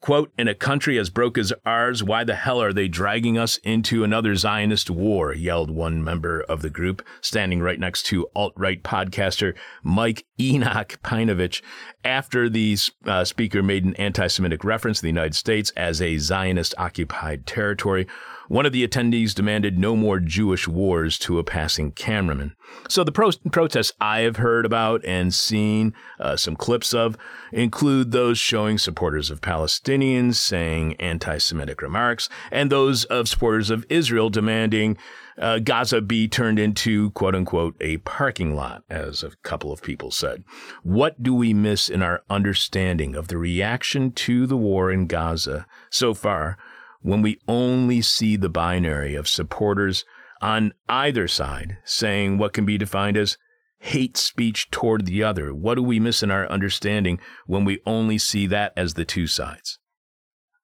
Quote, 0.00 0.32
in 0.38 0.46
a 0.46 0.54
country 0.54 0.96
as 0.96 1.10
broke 1.10 1.36
as 1.36 1.52
ours, 1.66 2.04
why 2.04 2.22
the 2.22 2.36
hell 2.36 2.62
are 2.62 2.72
they 2.72 2.86
dragging 2.86 3.36
us 3.36 3.56
into 3.58 4.04
another 4.04 4.36
Zionist 4.36 4.90
war? 4.90 5.34
yelled 5.34 5.70
one 5.70 6.04
member 6.04 6.40
of 6.42 6.62
the 6.62 6.70
group, 6.70 7.04
standing 7.20 7.60
right 7.60 7.80
next 7.80 8.04
to 8.04 8.28
alt 8.34 8.52
right 8.56 8.80
podcaster 8.84 9.56
Mike 9.82 10.24
Enoch 10.40 11.00
Peinovich, 11.02 11.62
after 12.04 12.48
the 12.48 12.76
uh, 13.06 13.24
speaker 13.24 13.60
made 13.60 13.84
an 13.84 13.96
anti 13.96 14.28
Semitic 14.28 14.62
reference 14.62 14.98
to 14.98 15.02
the 15.02 15.08
United 15.08 15.34
States 15.34 15.72
as 15.76 16.00
a 16.00 16.18
Zionist 16.18 16.74
occupied 16.78 17.44
territory. 17.44 18.06
One 18.48 18.64
of 18.64 18.72
the 18.72 18.86
attendees 18.86 19.34
demanded 19.34 19.78
no 19.78 19.94
more 19.94 20.18
Jewish 20.18 20.66
wars 20.66 21.18
to 21.18 21.38
a 21.38 21.44
passing 21.44 21.92
cameraman. 21.92 22.56
So 22.88 23.04
the 23.04 23.12
pro- 23.12 23.32
protests 23.52 23.92
I 24.00 24.20
have 24.20 24.36
heard 24.36 24.64
about 24.64 25.04
and 25.04 25.34
seen 25.34 25.92
uh, 26.18 26.36
some 26.36 26.56
clips 26.56 26.94
of 26.94 27.18
include 27.52 28.10
those 28.10 28.38
showing 28.38 28.78
supporters 28.78 29.30
of 29.30 29.42
Palestinians 29.42 30.36
saying 30.36 30.94
anti 30.94 31.36
Semitic 31.36 31.82
remarks, 31.82 32.30
and 32.50 32.72
those 32.72 33.04
of 33.04 33.28
supporters 33.28 33.68
of 33.68 33.84
Israel 33.90 34.30
demanding 34.30 34.96
uh, 35.36 35.58
Gaza 35.58 36.00
be 36.00 36.26
turned 36.26 36.58
into 36.58 37.10
quote 37.10 37.34
unquote 37.34 37.76
a 37.80 37.98
parking 37.98 38.54
lot, 38.54 38.82
as 38.88 39.22
a 39.22 39.30
couple 39.42 39.72
of 39.72 39.82
people 39.82 40.10
said. 40.10 40.42
What 40.82 41.22
do 41.22 41.34
we 41.34 41.52
miss 41.52 41.90
in 41.90 42.02
our 42.02 42.22
understanding 42.30 43.14
of 43.14 43.28
the 43.28 43.36
reaction 43.36 44.10
to 44.12 44.46
the 44.46 44.56
war 44.56 44.90
in 44.90 45.06
Gaza 45.06 45.66
so 45.90 46.14
far? 46.14 46.56
When 47.00 47.22
we 47.22 47.40
only 47.46 48.02
see 48.02 48.36
the 48.36 48.48
binary 48.48 49.14
of 49.14 49.28
supporters 49.28 50.04
on 50.40 50.72
either 50.88 51.28
side 51.28 51.78
saying 51.84 52.38
what 52.38 52.52
can 52.52 52.64
be 52.64 52.78
defined 52.78 53.16
as 53.16 53.36
hate 53.80 54.16
speech 54.16 54.70
toward 54.70 55.06
the 55.06 55.22
other? 55.22 55.54
What 55.54 55.76
do 55.76 55.82
we 55.82 56.00
miss 56.00 56.22
in 56.22 56.30
our 56.30 56.48
understanding 56.48 57.20
when 57.46 57.64
we 57.64 57.80
only 57.86 58.18
see 58.18 58.46
that 58.48 58.72
as 58.76 58.94
the 58.94 59.04
two 59.04 59.26
sides? 59.26 59.78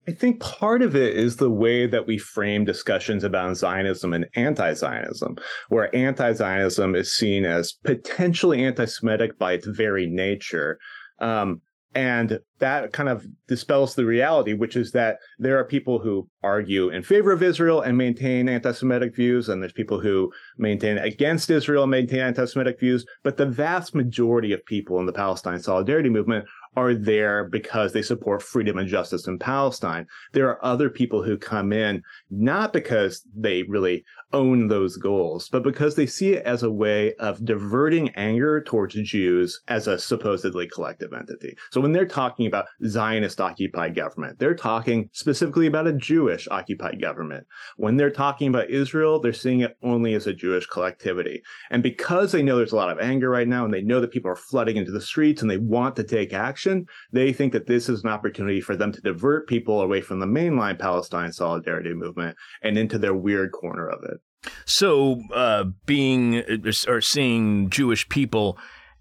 I 0.07 0.12
think 0.12 0.41
part 0.41 0.83
of 0.83 0.95
it 0.95 1.17
is 1.17 1.37
the 1.37 1.50
way 1.50 1.87
that 1.87 2.07
we 2.07 2.19
frame 2.19 2.67
discussions 2.67 3.25
about 3.25 3.57
Zionism 3.57 4.12
and 4.12 4.26
anti 4.37 4.75
Zionism, 4.75 5.37
where 5.71 5.95
anti 5.97 6.33
Zionism 6.33 6.95
is 6.95 7.14
seen 7.14 7.47
as 7.47 7.73
potentially 7.73 8.62
anti 8.64 8.85
Semitic 8.85 9.38
by 9.38 9.55
its 9.55 9.67
very 9.67 10.07
nature. 10.07 10.79
Um, 11.21 11.62
and 11.95 12.41
that 12.59 12.93
kind 12.93 13.09
of 13.09 13.25
dispels 13.47 13.95
the 13.95 14.05
reality, 14.05 14.55
which 14.55 14.75
is 14.75 14.93
that 14.93 15.19
there 15.39 15.59
are 15.59 15.65
people 15.65 15.99
who 15.99 16.29
argue 16.43 16.89
in 16.89 17.03
favor 17.03 17.31
of 17.31 17.43
Israel 17.43 17.83
and 17.83 17.97
maintain 17.97 18.49
anti 18.49 18.73
Semitic 18.73 19.15
views, 19.15 19.49
and 19.49 19.63
there's 19.63 19.73
people 19.73 20.01
who 20.01 20.33
maintain 20.59 20.99
against 20.99 21.51
Israel 21.51 21.85
and 21.85 21.91
maintain 21.91 22.21
anti 22.21 22.45
Semitic 22.47 22.81
views. 22.81 23.07
But 23.23 23.37
the 23.37 23.47
vast 23.47 23.95
majority 23.95 24.53
of 24.53 24.65
people 24.65 24.99
in 24.99 25.07
the 25.07 25.13
Palestine 25.13 25.61
Solidarity 25.61 26.09
Movement 26.09 26.47
are 26.76 26.95
there 26.95 27.45
because 27.45 27.93
they 27.93 28.02
support 28.02 28.43
freedom 28.43 28.78
and 28.78 28.88
justice 28.88 29.26
in 29.26 29.38
Palestine. 29.38 30.07
There 30.33 30.49
are 30.49 30.64
other 30.64 30.90
people 30.90 31.23
who 31.23 31.37
come 31.37 31.73
in 31.73 32.02
not 32.31 32.73
because 32.73 33.23
they 33.35 33.62
really 33.64 34.04
own 34.33 34.66
those 34.69 34.97
goals, 34.97 35.49
but 35.49 35.62
because 35.62 35.95
they 35.95 36.07
see 36.07 36.33
it 36.33 36.45
as 36.45 36.62
a 36.62 36.71
way 36.71 37.14
of 37.14 37.45
diverting 37.45 38.11
anger 38.11 38.62
towards 38.62 38.95
Jews 38.95 39.61
as 39.69 39.87
a 39.87 39.99
supposedly 39.99 40.69
collective 40.69 41.12
entity. 41.12 41.57
So 41.71 41.81
when 41.81 41.93
they're 41.93 42.04
talking 42.04 42.47
about 42.47 42.66
Zionist 42.87 43.40
occupied 43.40 43.95
government, 43.95 44.38
they're 44.38 44.54
talking 44.54 45.09
specifically 45.12 45.66
about 45.66 45.87
a 45.87 45.93
Jewish 45.93 46.49
occupied 46.50 47.00
government. 47.00 47.47
When 47.76 47.97
they're 47.97 48.11
talking 48.11 48.49
about 48.49 48.71
Israel, 48.71 49.21
they're 49.21 49.33
seeing 49.33 49.61
it 49.61 49.76
only 49.83 50.14
as 50.14 50.26
a 50.26 50.35
Jewish 50.35 50.66
collectivity. 50.66 51.43
And 51.71 51.83
because 51.83 52.33
they 52.33 52.43
know 52.43 52.57
there's 52.57 52.73
a 52.73 52.76
lot 52.76 52.90
of 52.90 52.99
anger 52.99 53.31
right 53.31 53.49
now 53.49 53.64
and 53.64 53.73
they 53.73 53.83
know 53.83 54.00
that 54.00 54.11
people 54.11 54.31
are 54.31 54.37
flooding 54.37 54.76
into 54.76 54.90
the 54.90 55.00
streets 55.00 55.43
and 55.43 55.50
they 55.50 55.59
want 55.59 55.95
to 55.97 56.04
take 56.04 56.33
action, 56.33 56.63
they 57.12 57.33
think 57.33 57.52
that 57.52 57.66
this 57.66 57.88
is 57.88 58.04
an 58.04 58.11
opportunity 58.11 58.61
for 58.61 58.76
them 58.76 58.92
to 58.92 59.00
divert 59.00 59.49
people 59.49 59.80
away 59.80 60.00
from 60.00 60.21
the 60.21 60.26
mainline 60.26 60.78
Palestine 60.78 61.33
solidarity 61.33 61.94
movement 61.94 62.37
and 62.62 62.78
into 62.78 62.99
their 62.99 63.14
weird 63.14 63.52
corner 63.52 63.88
of 63.88 64.02
it. 64.04 64.21
So, 64.66 65.23
uh, 65.33 65.64
being 65.87 66.42
or 66.87 67.00
seeing 67.00 67.71
Jewish 67.71 68.09
people 68.09 68.59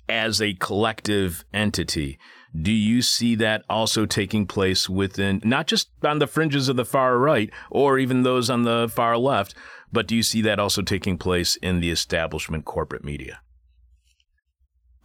as 0.07 0.41
a 0.41 0.53
collective 0.53 1.43
entity, 1.53 2.17
do 2.59 2.71
you 2.71 3.01
see 3.01 3.35
that 3.35 3.63
also 3.69 4.05
taking 4.05 4.45
place 4.45 4.87
within 4.87 5.41
not 5.43 5.67
just 5.67 5.89
on 6.03 6.19
the 6.19 6.27
fringes 6.27 6.69
of 6.69 6.75
the 6.75 6.85
far 6.85 7.17
right 7.17 7.49
or 7.69 7.97
even 7.97 8.23
those 8.23 8.49
on 8.49 8.63
the 8.63 8.89
far 8.93 9.17
left, 9.17 9.55
but 9.91 10.07
do 10.07 10.15
you 10.15 10.23
see 10.23 10.41
that 10.41 10.59
also 10.59 10.81
taking 10.81 11.17
place 11.17 11.55
in 11.57 11.79
the 11.79 11.91
establishment 11.91 12.65
corporate 12.65 13.03
media? 13.03 13.41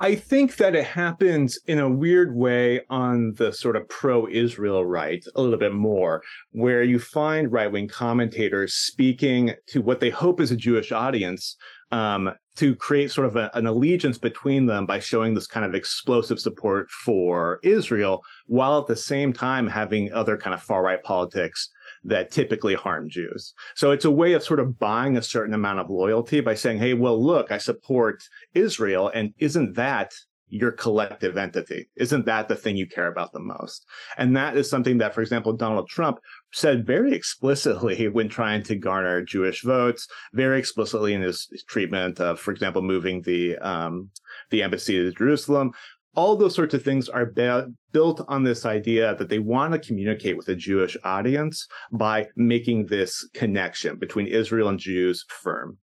I 0.00 0.14
think 0.14 0.56
that 0.56 0.76
it 0.76 0.84
happens 0.84 1.58
in 1.66 1.80
a 1.80 1.88
weird 1.88 2.32
way 2.34 2.82
on 2.88 3.34
the 3.34 3.52
sort 3.52 3.74
of 3.74 3.88
pro 3.88 4.28
Israel 4.28 4.86
right 4.86 5.24
a 5.34 5.42
little 5.42 5.58
bit 5.58 5.74
more, 5.74 6.22
where 6.52 6.84
you 6.84 7.00
find 7.00 7.50
right 7.50 7.70
wing 7.70 7.88
commentators 7.88 8.74
speaking 8.74 9.54
to 9.66 9.82
what 9.82 9.98
they 9.98 10.10
hope 10.10 10.40
is 10.40 10.52
a 10.52 10.56
Jewish 10.56 10.92
audience 10.92 11.56
um, 11.90 12.30
to 12.56 12.76
create 12.76 13.10
sort 13.10 13.26
of 13.26 13.34
a, 13.34 13.50
an 13.54 13.66
allegiance 13.66 14.18
between 14.18 14.66
them 14.66 14.86
by 14.86 15.00
showing 15.00 15.34
this 15.34 15.48
kind 15.48 15.66
of 15.66 15.74
explosive 15.74 16.38
support 16.38 16.88
for 16.90 17.58
Israel, 17.64 18.22
while 18.46 18.78
at 18.78 18.86
the 18.86 18.94
same 18.94 19.32
time 19.32 19.66
having 19.66 20.12
other 20.12 20.36
kind 20.36 20.54
of 20.54 20.62
far 20.62 20.82
right 20.82 21.02
politics 21.02 21.70
that 22.04 22.30
typically 22.30 22.74
harm 22.74 23.08
Jews. 23.08 23.54
So 23.74 23.90
it's 23.90 24.04
a 24.04 24.10
way 24.10 24.32
of 24.32 24.42
sort 24.42 24.60
of 24.60 24.78
buying 24.78 25.16
a 25.16 25.22
certain 25.22 25.54
amount 25.54 25.80
of 25.80 25.90
loyalty 25.90 26.40
by 26.40 26.54
saying, 26.54 26.78
hey, 26.78 26.94
well, 26.94 27.22
look, 27.22 27.50
I 27.50 27.58
support 27.58 28.22
Israel. 28.54 29.10
And 29.14 29.34
isn't 29.38 29.74
that 29.76 30.14
your 30.50 30.72
collective 30.72 31.36
entity? 31.36 31.88
Isn't 31.96 32.26
that 32.26 32.48
the 32.48 32.56
thing 32.56 32.76
you 32.76 32.86
care 32.86 33.06
about 33.06 33.32
the 33.32 33.40
most? 33.40 33.84
And 34.16 34.36
that 34.36 34.56
is 34.56 34.68
something 34.68 34.98
that, 34.98 35.14
for 35.14 35.20
example, 35.20 35.52
Donald 35.52 35.88
Trump 35.88 36.18
said 36.52 36.86
very 36.86 37.12
explicitly 37.12 38.08
when 38.12 38.28
trying 38.28 38.62
to 38.64 38.76
garner 38.76 39.22
Jewish 39.22 39.62
votes, 39.62 40.08
very 40.32 40.58
explicitly 40.58 41.14
in 41.14 41.22
his, 41.22 41.48
treatment 41.68 42.20
of, 42.20 42.40
for 42.40 42.52
example, 42.52 42.82
moving 42.82 43.22
the 43.22 43.56
um, 43.58 44.10
the 44.50 44.62
embassy 44.62 44.94
to 44.94 45.12
Jerusalem, 45.12 45.72
all 46.18 46.34
those 46.34 46.56
sorts 46.56 46.74
of 46.74 46.82
things 46.82 47.08
are 47.08 47.26
be- 47.26 47.72
built 47.92 48.24
on 48.26 48.42
this 48.42 48.66
idea 48.66 49.14
that 49.14 49.28
they 49.28 49.38
want 49.38 49.72
to 49.72 49.78
communicate 49.78 50.36
with 50.36 50.48
a 50.48 50.56
Jewish 50.56 50.96
audience 51.04 51.68
by 51.92 52.26
making 52.34 52.86
this 52.86 53.28
connection 53.34 53.94
between 54.00 54.26
Israel 54.26 54.68
and 54.68 54.80
Jews 54.80 55.24
firm. 55.28 55.78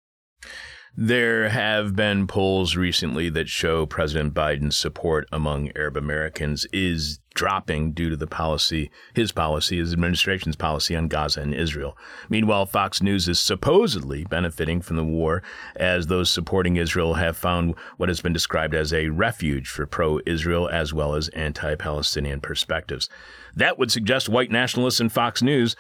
There 0.98 1.50
have 1.50 1.94
been 1.94 2.26
polls 2.26 2.78
recently 2.78 3.28
that 3.32 3.50
show 3.50 3.86
President 3.86 4.34
Biden's 4.34 4.78
support 4.78 5.28
among 5.30 5.72
Arab 5.76 5.98
Americans 5.98 6.66
is 6.72 7.20
dropping 7.34 7.92
due 7.92 8.10
to 8.10 8.16
the 8.16 8.28
policy, 8.28 8.90
his 9.14 9.34
policy, 9.34 9.78
his 9.78 9.92
administration's 9.92 10.56
policy 10.56 10.96
on 10.96 11.10
Gaza 11.10 11.42
and 11.42 11.54
Israel. 11.54 11.98
Meanwhile, 12.30 12.68
Fox 12.68 13.02
News 13.02 13.28
is 13.28 13.42
supposedly 13.42 14.24
benefiting 14.24 14.80
from 14.80 14.96
the 14.96 15.04
war 15.04 15.44
as 15.76 16.08
those 16.08 16.30
supporting 16.30 16.78
Israel 16.78 17.16
have 17.16 17.36
found 17.36 17.76
what 17.98 18.08
has 18.08 18.22
been 18.22 18.32
described 18.32 18.74
as 18.74 18.94
a 18.94 19.10
refuge 19.10 19.68
for 19.68 19.86
pro 19.86 20.22
Israel 20.26 20.70
as 20.70 20.94
well 20.94 21.14
as 21.14 21.28
anti 21.30 21.76
Palestinian 21.76 22.40
perspectives. 22.40 23.10
That 23.54 23.78
would 23.78 23.92
suggest 23.92 24.30
white 24.30 24.52
nationalists 24.52 25.02
and 25.02 25.12
Fox 25.12 25.42
News 25.42 25.76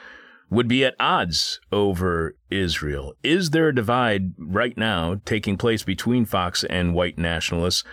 would 0.49 0.67
be 0.67 0.85
at 0.85 0.95
odds 0.99 1.59
over 1.71 2.35
Israel. 2.49 3.13
Is 3.23 3.49
there 3.49 3.69
a 3.69 3.75
divide 3.75 4.33
right 4.37 4.77
now 4.77 5.19
taking 5.25 5.57
place 5.57 5.83
between 5.83 6.25
Fox 6.25 6.63
and 6.63 6.93
white 6.93 7.17
nationalists 7.17 7.83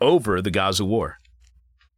over 0.00 0.42
the 0.42 0.50
Gaza 0.50 0.84
war? 0.84 1.18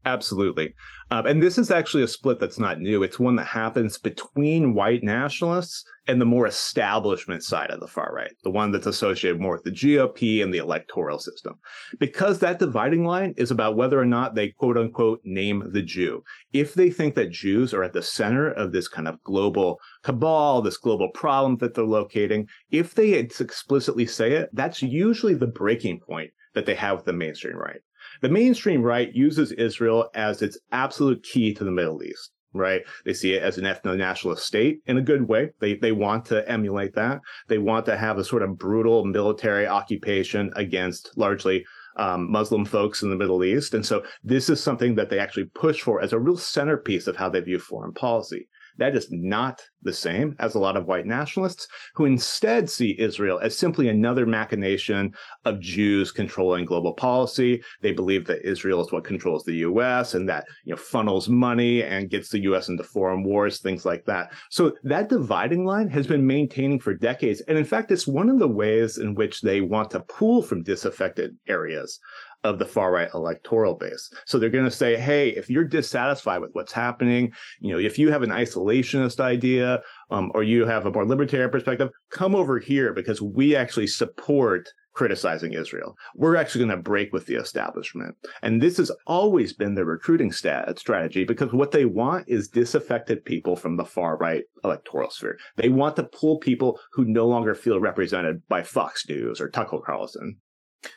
Absolutely. 0.04 0.75
Um, 1.11 1.26
and 1.26 1.42
this 1.42 1.58
is 1.58 1.70
actually 1.70 2.02
a 2.02 2.08
split 2.08 2.40
that's 2.40 2.58
not 2.58 2.80
new. 2.80 3.02
It's 3.02 3.18
one 3.18 3.37
that 3.37 3.46
happens 3.46 3.99
between 3.99 4.75
white 4.75 5.02
nationalists 5.02 5.84
and 6.06 6.20
the 6.20 6.26
more 6.26 6.46
establishment 6.46 7.42
side 7.42 7.70
of 7.70 7.80
the 7.80 7.87
far 7.87 8.12
right, 8.14 8.32
the 8.42 8.50
one 8.50 8.73
that's 8.73 8.87
associated 8.87 9.40
more 9.40 9.52
with 9.54 9.64
the 9.64 9.70
GOP 9.70 10.42
and 10.42 10.52
the 10.52 10.58
electoral 10.58 11.18
system. 11.18 11.54
Because 11.99 12.38
that 12.38 12.58
dividing 12.58 13.04
line 13.04 13.34
is 13.37 13.50
about 13.50 13.76
whether 13.76 13.99
or 13.99 14.04
not 14.04 14.34
they 14.34 14.50
quote 14.50 14.76
unquote 14.76 15.20
name 15.25 15.70
the 15.73 15.82
Jew. 15.82 16.23
If 16.52 16.75
they 16.75 16.90
think 16.90 17.14
that 17.14 17.30
Jews 17.30 17.73
are 17.73 17.82
at 17.82 17.92
the 17.92 18.02
center 18.02 18.50
of 18.50 18.73
this 18.73 18.88
kind 18.88 19.08
of 19.08 19.23
global 19.23 19.80
cabal, 20.02 20.62
this 20.62 20.76
global 20.76 21.08
problem 21.11 21.56
that 21.58 21.75
they're 21.75 21.84
locating, 21.84 22.49
if 22.70 22.94
they 22.94 23.14
explicitly 23.14 24.06
say 24.06 24.32
it, 24.32 24.50
that's 24.52 24.82
usually 24.82 25.34
the 25.34 25.46
breaking 25.46 26.00
point 26.00 26.30
that 26.54 26.66
they 26.66 26.75
have 26.75 26.99
with 26.99 27.06
the 27.06 27.12
mainstream 27.12 27.56
right. 27.56 27.80
The 28.25 28.31
mainstream 28.31 28.81
right 28.81 29.14
uses 29.14 29.52
Israel 29.52 30.09
as 30.14 30.40
its 30.40 30.57
absolute 30.73 31.23
key 31.23 31.52
to 31.52 31.62
the 31.62 31.71
Middle 31.71 32.02
East 32.02 32.31
right? 32.54 32.83
They 33.04 33.12
see 33.12 33.35
it 33.35 33.43
as 33.43 33.59
an 33.59 33.64
ethno-nationalist 33.64 34.47
state 34.47 34.78
in 34.87 34.97
a 34.97 35.02
good 35.02 35.28
way. 35.28 35.50
They 35.61 35.75
they 35.75 35.93
want 35.93 36.25
to 36.26 36.49
emulate 36.49 36.95
that. 36.95 37.21
They 37.49 37.59
want 37.59 37.85
to 37.87 37.97
have 37.97 38.16
a 38.16 38.25
sort 38.25 38.43
of 38.43 38.57
brutal 38.57 39.04
military 39.04 39.66
occupation 39.66 40.52
against 40.54 41.11
largely 41.16 41.64
um, 41.97 42.31
Muslim 42.31 42.64
folks 42.64 43.02
in 43.02 43.11
the 43.11 43.16
Middle 43.16 43.45
East. 43.45 43.75
And 43.75 43.85
so 43.85 44.04
this 44.23 44.49
is 44.49 44.62
something 44.62 44.95
that 44.95 45.11
they 45.11 45.19
actually 45.19 45.47
push 45.47 45.83
for 45.83 46.00
as 46.00 46.12
a 46.12 46.19
real 46.19 46.37
centerpiece 46.37 47.07
of 47.09 47.16
how 47.16 47.28
they 47.28 47.40
view 47.40 47.59
foreign 47.59 47.93
policy. 47.93 48.49
That 48.78 48.97
is 48.97 49.09
not 49.11 49.62
the 49.83 49.93
same 49.93 50.35
as 50.38 50.54
a 50.54 50.59
lot 50.59 50.76
of 50.76 50.87
white 50.87 51.07
nationalists 51.07 51.69
who 51.95 52.07
instead 52.07 52.69
see 52.69 52.99
Israel 52.99 53.38
as 53.38 53.57
simply 53.57 53.88
another 53.88 54.26
machination 54.26 55.12
of 55.45 55.61
Jews 55.61 56.11
controlling 56.11 56.64
global 56.64 56.93
policy. 56.93 57.62
They 57.83 57.93
believe 57.93 58.26
that 58.26 58.47
Israel 58.47 58.81
is 58.81 58.90
what 58.90 59.04
controls 59.04 59.45
the 59.45 59.57
US 59.57 60.14
and 60.14 60.28
that, 60.28 60.47
you 60.64 60.73
know, 60.73 60.76
funnels 60.76 61.28
money 61.28 61.83
and 61.83 62.11
gets 62.11 62.31
the 62.31 62.43
US 62.43 62.69
into 62.69 62.83
foreign 62.83 63.23
wars, 63.23 63.59
things 63.59 63.85
like 63.85 64.04
that. 64.07 64.33
So 64.50 64.73
that 64.85 65.09
dividing 65.09 65.64
line 65.64 65.88
has 65.90 66.07
been 66.07 66.26
maintaining 66.26 66.81
for 66.81 66.95
decades. 66.95 67.43
And 67.43 67.57
in 67.57 67.64
fact, 67.64 67.93
it's 67.93 68.06
one 68.06 68.28
of 68.28 68.39
the 68.39 68.49
ways 68.49 68.99
in 68.99 69.15
which 69.15 69.41
they 69.41 69.60
want 69.60 69.91
to 69.91 70.00
pull 70.00 70.43
from 70.43 70.63
disaffected 70.63 71.37
areas 71.47 72.00
of 72.45 72.59
the 72.59 72.67
far 72.67 72.93
right 72.93 73.09
electoral 73.15 73.75
base. 73.75 74.11
So 74.26 74.39
they're 74.39 74.50
going 74.50 74.65
to 74.65 74.71
say, 74.71 74.97
hey, 74.97 75.30
if 75.30 75.50
you're 75.50 75.65
dissatisfied 75.65 76.43
with 76.43 76.50
what's 76.52 76.73
happening, 76.73 77.33
you 77.61 77.73
know, 77.73 77.78
if 77.78 77.99
you 77.99 78.13
have 78.13 78.23
an 78.23 78.30
isolationist 78.30 79.19
idea 79.19 79.83
um, 80.11 80.30
or 80.35 80.43
you 80.43 80.67
have 80.67 80.87
a 80.87 80.93
more 80.93 81.07
libertarian 81.07 81.50
perspective, 81.50 81.91
come 82.11 82.35
over 82.35 82.59
here 82.59 82.93
because 82.93 83.21
we 83.21 83.57
actually 83.57 83.87
support 83.87 84.69
criticizing 84.95 85.52
Israel. 85.52 85.97
We're 86.15 86.37
actually 86.37 86.67
going 86.67 86.76
to 86.76 86.83
break 86.83 87.13
with 87.13 87.26
the 87.26 87.35
establishment. 87.35 88.15
And 88.43 88.63
this 88.63 88.76
has 88.76 88.93
always 89.07 89.52
been 89.52 89.75
their 89.75 89.85
recruiting 89.85 90.30
stat- 90.30 90.78
strategy 90.78 91.25
because 91.25 91.52
what 91.52 91.73
they 91.73 91.85
want 91.85 92.28
is 92.28 92.49
disaffected 92.49 93.25
people 93.25 93.57
from 93.57 93.76
the 93.76 93.85
far 93.85 94.17
right 94.17 94.45
electoral 94.63 95.11
sphere. 95.11 95.37
They 95.57 95.69
want 95.69 95.97
to 95.97 96.04
pull 96.04 96.39
people 96.39 96.78
who 96.93 97.04
no 97.04 97.26
longer 97.26 97.54
feel 97.54 97.80
represented 97.80 98.47
by 98.49 98.63
Fox 98.63 99.09
News 99.09 99.41
or 99.41 99.50
Tucker 99.50 99.80
Carlson. 99.85 100.37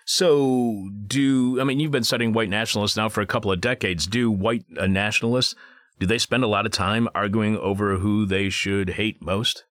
So, 0.06 0.90
do 1.06 1.60
I 1.62 1.64
mean 1.64 1.80
you've 1.80 1.92
been 1.92 2.04
studying 2.04 2.34
white 2.34 2.50
nationalists 2.50 2.98
now 2.98 3.10
for 3.10 3.22
a 3.22 3.28
couple 3.28 3.52
of 3.52 3.62
decades? 3.62 4.08
Do 4.08 4.32
white 4.32 4.66
uh, 4.78 4.88
nationalists 4.88 5.56
do 6.00 6.06
they 6.06 6.18
spend 6.18 6.44
a 6.44 6.48
lot 6.48 6.66
of 6.66 6.72
time 6.72 7.08
arguing 7.16 7.58
over 7.58 7.98
who 7.98 8.26
they 8.26 8.50
should 8.50 8.92
hate 8.92 9.22
most? 9.22 9.66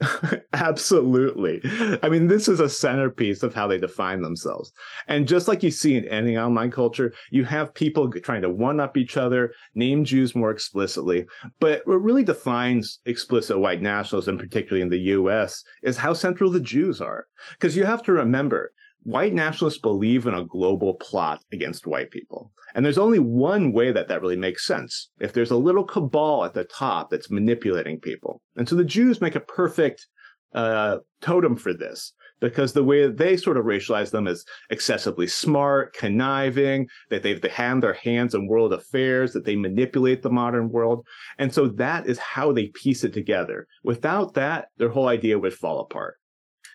Absolutely. 0.54 1.60
I 2.02 2.08
mean, 2.08 2.28
this 2.28 2.48
is 2.48 2.60
a 2.60 2.70
centerpiece 2.70 3.42
of 3.42 3.52
how 3.52 3.66
they 3.66 3.76
define 3.76 4.22
themselves. 4.22 4.72
And 5.08 5.28
just 5.28 5.46
like 5.46 5.62
you 5.62 5.70
see 5.70 5.96
in 5.96 6.06
any 6.06 6.38
online 6.38 6.70
culture, 6.70 7.12
you 7.30 7.44
have 7.44 7.74
people 7.74 8.10
trying 8.10 8.40
to 8.42 8.48
one 8.48 8.80
up 8.80 8.96
each 8.96 9.18
other, 9.18 9.52
name 9.74 10.04
Jews 10.04 10.34
more 10.34 10.50
explicitly. 10.50 11.26
But 11.58 11.82
what 11.84 11.96
really 11.96 12.24
defines 12.24 13.00
explicit 13.04 13.58
white 13.58 13.82
nationalism, 13.82 14.38
particularly 14.38 14.82
in 14.82 14.88
the 14.88 15.14
US, 15.18 15.62
is 15.82 15.98
how 15.98 16.14
central 16.14 16.50
the 16.50 16.60
Jews 16.60 17.02
are. 17.02 17.26
Because 17.52 17.76
you 17.76 17.84
have 17.84 18.02
to 18.04 18.12
remember, 18.12 18.72
white 19.02 19.32
nationalists 19.32 19.78
believe 19.78 20.26
in 20.26 20.34
a 20.34 20.44
global 20.44 20.94
plot 20.94 21.42
against 21.52 21.86
white 21.86 22.10
people. 22.10 22.52
And 22.74 22.84
there's 22.84 22.98
only 22.98 23.18
one 23.18 23.72
way 23.72 23.92
that 23.92 24.08
that 24.08 24.20
really 24.20 24.36
makes 24.36 24.66
sense. 24.66 25.10
If 25.20 25.32
there's 25.32 25.50
a 25.50 25.56
little 25.56 25.84
cabal 25.84 26.44
at 26.44 26.54
the 26.54 26.64
top 26.64 27.10
that's 27.10 27.30
manipulating 27.30 27.98
people. 27.98 28.40
And 28.56 28.68
so 28.68 28.76
the 28.76 28.84
Jews 28.84 29.20
make 29.20 29.34
a 29.34 29.40
perfect 29.40 30.06
uh, 30.54 30.98
totem 31.20 31.56
for 31.56 31.72
this 31.72 32.12
because 32.40 32.72
the 32.72 32.84
way 32.84 33.06
they 33.06 33.36
sort 33.36 33.56
of 33.56 33.64
racialize 33.64 34.10
them 34.10 34.26
is 34.26 34.44
excessively 34.70 35.26
smart, 35.26 35.94
conniving, 35.94 36.88
that 37.10 37.22
they've 37.22 37.42
hand 37.44 37.82
their 37.82 37.92
hands 37.92 38.34
in 38.34 38.46
world 38.46 38.72
affairs, 38.72 39.32
that 39.32 39.44
they 39.44 39.56
manipulate 39.56 40.22
the 40.22 40.30
modern 40.30 40.70
world. 40.70 41.06
And 41.38 41.52
so 41.52 41.68
that 41.68 42.06
is 42.06 42.18
how 42.18 42.52
they 42.52 42.68
piece 42.68 43.04
it 43.04 43.12
together. 43.12 43.66
Without 43.84 44.34
that, 44.34 44.68
their 44.78 44.88
whole 44.88 45.08
idea 45.08 45.38
would 45.38 45.54
fall 45.54 45.80
apart. 45.80 46.19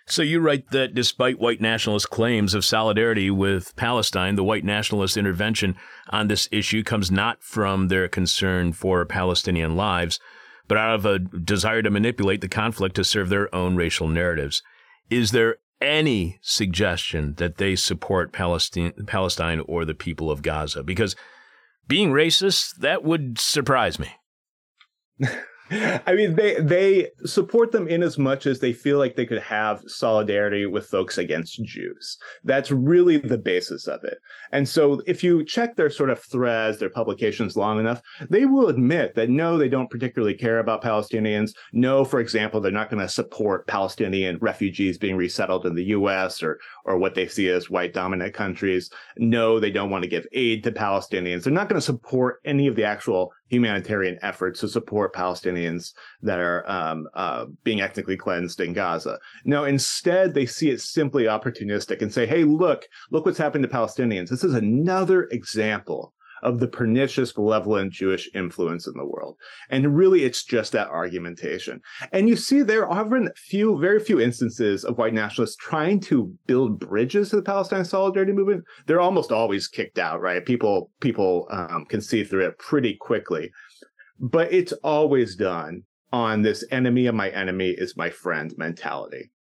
So 0.08 0.22
you 0.22 0.39
write 0.39 0.70
that 0.70 0.94
despite 0.94 1.39
white 1.39 1.62
nationalist 1.62 2.12
claims 2.12 2.54
of 2.54 2.63
solidarity 2.63 3.32
with 3.32 3.76
Palestine, 3.76 4.36
the 4.36 4.44
white 4.44 4.63
nationalist 4.63 5.18
intervention 5.18 5.76
on 6.10 6.28
this 6.28 6.48
issue 6.52 6.84
comes 6.84 7.10
not 7.10 7.41
from 7.41 7.88
their 7.88 8.08
concern 8.08 8.74
for 8.74 9.04
Palestinian 9.06 9.76
lives, 9.76 10.20
but 10.68 10.78
out 10.78 10.94
of 10.94 11.06
a 11.06 11.20
desire 11.20 11.82
to 11.82 11.89
manipulate 11.89 12.41
the 12.41 12.48
conflict 12.48 12.96
to 12.96 13.04
serve 13.04 13.30
their 13.30 13.54
own 13.54 13.76
racial 13.76 14.08
narratives. 14.08 14.62
Is 15.10 15.32
there 15.32 15.58
any 15.82 16.39
suggestion 16.41 17.34
that 17.36 17.58
they 17.58 17.76
support 17.76 18.32
Palestine, 18.32 18.94
Palestine 19.08 19.60
or 19.62 19.86
the 19.86 19.96
people 19.96 20.30
of 20.30 20.44
Gaza? 20.44 20.84
Because 20.84 21.15
being 21.88 22.12
racist, 22.12 22.76
that 22.78 23.04
would 23.04 23.39
surprise 23.39 23.98
me. 23.98 24.12
I 25.71 26.13
mean, 26.13 26.36
they 26.36 26.60
they 26.60 27.10
support 27.25 27.71
them 27.71 27.88
in 27.88 28.04
as 28.04 28.19
much 28.19 28.45
as 28.45 28.60
they 28.60 28.71
feel 28.71 28.99
like 28.99 29.15
they 29.15 29.25
could 29.25 29.41
have 29.41 29.82
solidarity 29.88 30.67
with 30.67 30.86
folks 30.86 31.17
against 31.17 31.63
Jews. 31.63 32.17
That's 32.43 32.69
really 32.69 33.17
the 33.17 33.39
basis 33.39 33.88
of 33.88 34.04
it. 34.04 34.19
And 34.51 34.69
so, 34.69 35.01
if 35.08 35.23
you 35.23 35.43
check 35.43 35.75
their 35.75 35.89
sort 35.89 36.12
of 36.12 36.19
threads, 36.19 36.78
their 36.78 36.89
publications 36.89 37.58
long 37.58 37.80
enough, 37.80 38.01
they 38.30 38.45
will 38.45 38.67
admit 38.67 39.15
that 39.15 39.30
no, 39.30 39.58
they 39.58 39.69
don't 39.69 39.89
particularly 39.89 40.36
care 40.36 40.60
about 40.60 40.84
Palestinians. 40.84 41.51
No, 41.73 42.06
for 42.06 42.19
example, 42.19 42.62
they're 42.62 42.71
not 42.71 42.91
going 42.91 43.01
to 43.01 43.10
support 43.10 43.65
Palestinian 43.65 44.38
refugees 44.39 44.99
being 44.99 45.15
resettled 45.15 45.65
in 45.65 45.73
the 45.73 45.86
U.S. 45.86 46.43
or 46.43 46.60
or 46.86 46.99
what 46.99 47.15
they 47.15 47.28
see 47.28 47.49
as 47.49 47.71
white 47.71 47.93
dominant 47.93 48.36
countries. 48.36 48.91
No, 49.17 49.60
they 49.60 49.71
don't 49.71 49.89
want 49.89 50.04
to 50.04 50.10
give 50.10 50.28
aid 50.32 50.63
to 50.63 50.71
Palestinians. 50.71 51.43
They're 51.43 51.54
not 51.54 51.69
going 51.69 51.80
to 51.80 51.86
support 51.86 52.39
any 52.45 52.67
of 52.67 52.75
the 52.75 52.84
actual 52.84 53.32
humanitarian 53.48 54.18
efforts 54.24 54.60
to 54.60 54.68
support 54.68 55.14
Palestinians 55.14 55.94
that 56.22 56.40
are 56.40 56.70
um, 56.70 57.08
uh, 57.14 57.46
being 57.64 57.82
ethnically 57.82 58.18
cleansed 58.18 58.60
in 58.60 58.74
Gaza. 58.74 59.20
No, 59.44 59.66
instead, 59.66 60.34
they 60.34 60.48
see 60.48 60.72
it 60.72 60.82
simply 60.82 61.26
opportunistic 61.26 62.02
and 62.02 62.12
say, 62.12 62.26
hey, 62.26 62.44
look, 62.44 62.88
look 63.12 63.26
what's 63.26 63.38
happened 63.38 63.64
to 63.64 63.70
Palestinians. 63.70 64.30
This 64.30 64.44
is 64.44 64.56
another 64.56 65.26
example 65.32 66.14
of 66.46 66.60
the 66.60 66.68
pernicious, 66.68 67.36
malevolent 67.36 67.92
Jewish 67.92 68.30
influence 68.36 68.86
in 68.86 68.94
the 68.96 69.06
world. 69.06 69.36
And 69.70 69.98
really, 69.98 70.24
it's 70.24 70.44
just 70.44 70.72
that 70.74 70.88
argumentation. 70.88 71.82
And 72.14 72.30
you 72.30 72.36
see 72.36 72.62
there 72.62 72.88
are 72.88 73.06
few, 73.36 73.80
very 73.80 74.00
few 74.00 74.22
instances 74.22 74.86
of 74.86 74.98
white 74.98 75.14
nationalists 75.14 75.56
trying 75.56 76.00
to 76.02 76.32
build 76.46 76.80
bridges 76.80 77.32
to 77.32 77.38
the 77.38 77.42
Palestine 77.42 77.84
solidarity 77.84 78.32
movement. 78.32 78.64
They're 78.86 79.02
almost 79.02 79.32
always 79.32 79.68
kicked 79.68 79.98
out, 79.98 80.22
right? 80.22 80.46
People, 80.46 80.92
people 81.02 81.48
um, 81.50 81.86
can 81.90 82.00
see 82.00 82.24
through 82.24 82.46
it 82.46 82.60
pretty 82.60 82.96
quickly. 82.96 83.50
But 84.20 84.54
it's 84.54 84.74
always 84.84 85.36
done 85.36 85.84
on 86.14 86.44
this 86.44 86.64
enemy 86.72 87.08
of 87.08 87.16
my 87.16 87.30
enemy 87.30 87.72
is 87.72 87.98
my 87.98 88.12
friend 88.12 88.54
mentality. 88.56 89.32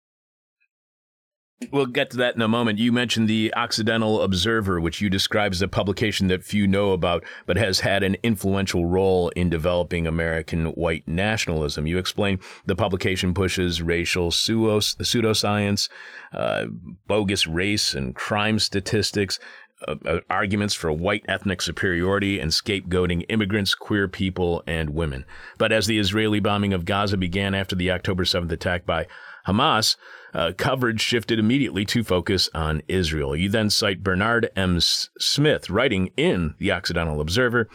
We'll 1.71 1.85
get 1.85 2.11
to 2.11 2.17
that 2.17 2.35
in 2.35 2.41
a 2.41 2.49
moment. 2.49 2.79
You 2.79 2.91
mentioned 2.91 3.29
the 3.29 3.53
Occidental 3.55 4.21
Observer, 4.21 4.81
which 4.81 4.99
you 4.99 5.09
describe 5.09 5.53
as 5.53 5.61
a 5.61 5.69
publication 5.69 6.27
that 6.27 6.43
few 6.43 6.67
know 6.67 6.91
about, 6.91 7.23
but 7.45 7.55
has 7.55 7.79
had 7.79 8.03
an 8.03 8.17
influential 8.23 8.85
role 8.85 9.29
in 9.29 9.49
developing 9.49 10.05
American 10.05 10.67
white 10.73 11.07
nationalism. 11.07 11.87
You 11.87 11.97
explain 11.97 12.39
the 12.65 12.75
publication 12.75 13.33
pushes 13.33 13.81
racial 13.81 14.31
pseudoscience, 14.31 15.89
uh, 16.33 16.65
bogus 17.07 17.47
race 17.47 17.93
and 17.93 18.13
crime 18.13 18.59
statistics, 18.59 19.39
uh, 19.87 19.95
uh, 20.05 20.19
arguments 20.29 20.73
for 20.73 20.91
white 20.91 21.23
ethnic 21.27 21.61
superiority 21.61 22.39
and 22.39 22.51
scapegoating 22.51 23.25
immigrants, 23.29 23.75
queer 23.75 24.09
people, 24.09 24.61
and 24.67 24.89
women. 24.89 25.25
But 25.57 25.71
as 25.71 25.87
the 25.87 25.99
Israeli 25.99 26.41
bombing 26.41 26.73
of 26.73 26.85
Gaza 26.85 27.15
began 27.17 27.53
after 27.53 27.75
the 27.75 27.91
October 27.91 28.25
7th 28.25 28.51
attack 28.51 28.85
by 28.85 29.07
Hamas, 29.47 29.95
uh, 30.33 30.51
coverage 30.57 31.01
shifted 31.01 31.39
immediately 31.39 31.85
to 31.85 32.03
focus 32.03 32.49
on 32.53 32.81
Israel. 32.87 33.35
You 33.35 33.49
then 33.49 33.69
cite 33.69 34.03
Bernard 34.03 34.49
M. 34.55 34.79
Smith, 34.79 35.69
writing 35.69 36.11
in 36.17 36.55
the 36.59 36.71
Occidental 36.71 37.21
Observer. 37.21 37.69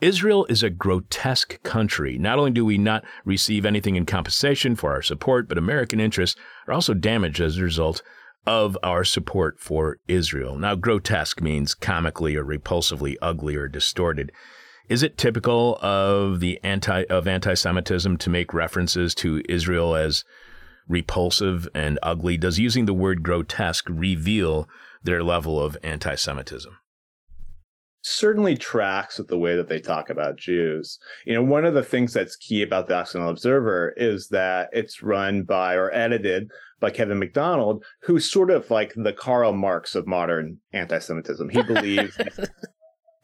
Israel 0.00 0.44
is 0.50 0.62
a 0.62 0.68
grotesque 0.70 1.62
country. 1.62 2.18
Not 2.18 2.38
only 2.38 2.50
do 2.50 2.64
we 2.64 2.76
not 2.76 3.04
receive 3.24 3.64
anything 3.64 3.96
in 3.96 4.04
compensation 4.04 4.76
for 4.76 4.92
our 4.92 5.00
support, 5.00 5.48
but 5.48 5.56
American 5.56 6.00
interests 6.00 6.38
are 6.68 6.74
also 6.74 6.92
damaged 6.92 7.40
as 7.40 7.56
a 7.56 7.62
result 7.62 8.02
of 8.46 8.76
our 8.82 9.04
support 9.04 9.58
for 9.58 9.98
Israel. 10.06 10.58
Now, 10.58 10.74
grotesque 10.74 11.40
means 11.40 11.74
comically 11.74 12.36
or 12.36 12.44
repulsively 12.44 13.16
ugly 13.22 13.56
or 13.56 13.68
distorted. 13.68 14.32
Is 14.88 15.02
it 15.02 15.18
typical 15.18 15.78
of 15.82 16.40
the 16.40 16.60
anti 16.62 17.04
of 17.06 17.26
anti-Semitism 17.26 18.18
to 18.18 18.30
make 18.30 18.54
references 18.54 19.14
to 19.16 19.42
Israel 19.48 19.96
as 19.96 20.24
repulsive 20.88 21.68
and 21.74 21.98
ugly? 22.02 22.36
Does 22.36 22.58
using 22.58 22.86
the 22.86 22.94
word 22.94 23.22
grotesque 23.22 23.86
reveal 23.88 24.68
their 25.02 25.22
level 25.22 25.60
of 25.60 25.76
anti 25.82 26.14
Semitism? 26.14 26.76
Certainly 28.02 28.58
tracks 28.58 29.18
with 29.18 29.26
the 29.26 29.38
way 29.38 29.56
that 29.56 29.68
they 29.68 29.80
talk 29.80 30.10
about 30.10 30.36
Jews. 30.36 30.98
You 31.24 31.34
know, 31.34 31.42
one 31.42 31.64
of 31.64 31.74
the 31.74 31.82
things 31.82 32.12
that's 32.12 32.36
key 32.36 32.62
about 32.62 32.86
the 32.86 32.94
Occidental 32.94 33.32
Observer 33.32 33.94
is 33.96 34.28
that 34.28 34.68
it's 34.72 35.02
run 35.02 35.42
by 35.42 35.74
or 35.74 35.92
edited 35.92 36.48
by 36.78 36.90
Kevin 36.90 37.18
MacDonald, 37.18 37.84
who's 38.02 38.30
sort 38.30 38.50
of 38.50 38.70
like 38.70 38.92
the 38.94 39.12
Karl 39.12 39.52
Marx 39.52 39.96
of 39.96 40.06
modern 40.06 40.58
anti 40.72 40.98
Semitism. 40.98 41.48
He 41.48 41.62
believes 41.74 42.16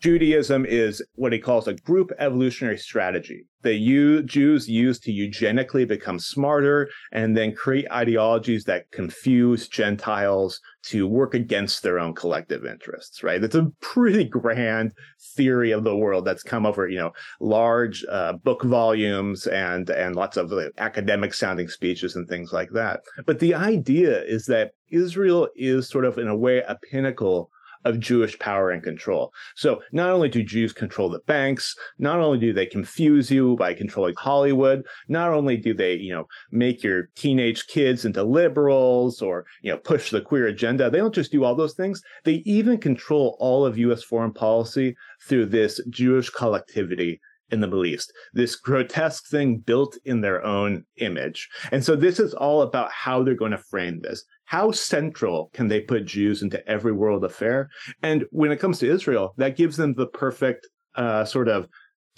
Judaism 0.03 0.67
is 0.67 1.01
what 1.15 1.33
he 1.33 1.39
calls 1.39 1.69
a 1.69 1.75
group 1.75 2.11
evolutionary 2.19 2.77
strategy. 2.77 3.47
The 3.63 4.25
Jews 4.25 4.69
use 4.69 4.99
to 4.99 5.13
eugenically 5.13 5.85
become 5.85 6.19
smarter 6.19 6.91
and 7.13 7.37
then 7.37 7.55
create 7.55 7.89
ideologies 7.93 8.65
that 8.65 8.91
confuse 8.91 9.69
Gentiles 9.69 10.61
to 10.87 11.07
work 11.07 11.35
against 11.35 11.85
their 11.85 12.01
own 12.01 12.15
collective 12.15 12.67
interests, 12.67 13.23
right? 13.23 13.41
That's 13.41 13.55
a 13.55 13.71
pretty 13.81 14.25
grand 14.25 14.91
theory 15.37 15.71
of 15.71 15.85
the 15.85 15.97
world 15.97 16.25
that's 16.25 16.43
come 16.43 16.67
over, 16.67 16.89
you 16.89 16.99
know, 16.99 17.13
large 17.39 18.05
uh, 18.11 18.33
book 18.33 18.65
volumes 18.65 19.47
and, 19.47 19.89
and 19.89 20.17
lots 20.17 20.37
of 20.37 20.51
like, 20.51 20.73
academic 20.79 21.33
sounding 21.33 21.69
speeches 21.69 22.17
and 22.17 22.29
things 22.29 22.53
like 22.53 22.71
that. 22.73 23.03
But 23.25 23.39
the 23.39 23.55
idea 23.55 24.25
is 24.25 24.47
that 24.47 24.73
Israel 24.91 25.49
is 25.55 25.89
sort 25.89 26.05
of, 26.05 26.19
in 26.19 26.27
a 26.27 26.37
way, 26.37 26.59
a 26.59 26.77
pinnacle 26.91 27.53
of 27.85 28.01
Jewish 28.01 28.39
power 28.39 28.71
and 28.71 28.83
control. 28.83 29.33
So 29.57 29.83
not 29.93 30.11
only 30.11 30.29
do 30.29 30.43
Jews 30.43 30.73
control 30.73 31.09
the 31.09 31.21
banks, 31.21 31.75
not 31.99 32.21
only 32.21 32.39
do 32.39 32.53
they 32.53 32.67
confuse 32.67 33.31
you 33.31 33.57
by 33.57 33.75
controlling 33.75 34.15
Hollywood, 34.17 34.85
not 35.09 35.31
only 35.31 35.57
do 35.57 35.75
they, 35.75 35.95
you 35.95 36.13
know, 36.13 36.27
make 36.51 36.83
your 36.83 37.09
teenage 37.17 37.67
kids 37.67 38.05
into 38.05 38.23
liberals 38.23 39.21
or, 39.21 39.47
you 39.63 39.71
know, 39.71 39.79
push 39.79 40.11
the 40.11 40.21
queer 40.21 40.47
agenda, 40.47 40.91
they 40.91 40.99
don't 40.99 41.15
just 41.15 41.33
do 41.33 41.45
all 41.45 41.55
those 41.55 41.75
things. 41.75 42.03
They 42.25 42.43
even 42.45 42.79
control 42.79 43.37
all 43.41 43.67
of 43.67 43.79
US 43.79 44.03
foreign 44.03 44.33
policy 44.33 44.97
through 45.27 45.47
this 45.47 45.81
Jewish 45.91 46.31
collectivity 46.31 47.21
in 47.53 47.61
the 47.61 47.67
Middle 47.67 47.87
East, 47.87 48.13
this 48.33 48.57
grotesque 48.57 49.29
thing 49.29 49.59
built 49.59 49.97
in 50.05 50.21
their 50.21 50.45
own 50.45 50.85
image. 50.97 51.49
And 51.71 51.85
so 51.85 51.95
this 51.95 52.19
is 52.19 52.35
all 52.35 52.63
about 52.63 52.91
how 52.91 53.23
they're 53.23 53.35
going 53.35 53.53
to 53.53 53.59
frame 53.59 54.01
this 54.01 54.25
how 54.53 54.71
central 54.71 55.51
can 55.55 55.69
they 55.69 55.81
put 55.81 56.05
Jews 56.05 56.43
into 56.43 56.63
every 56.69 56.93
world 56.93 57.25
affair? 57.25 57.71
And 58.03 58.27
when 58.33 58.53
it 58.53 58.59
comes 58.59 58.79
to 58.81 58.91
Israel, 58.91 59.33
that 59.39 59.57
gives 59.57 59.79
them 59.79 59.95
the 59.95 60.09
perfect 60.09 60.69
uh, 60.95 61.25
sort 61.25 61.49
of 61.49 61.69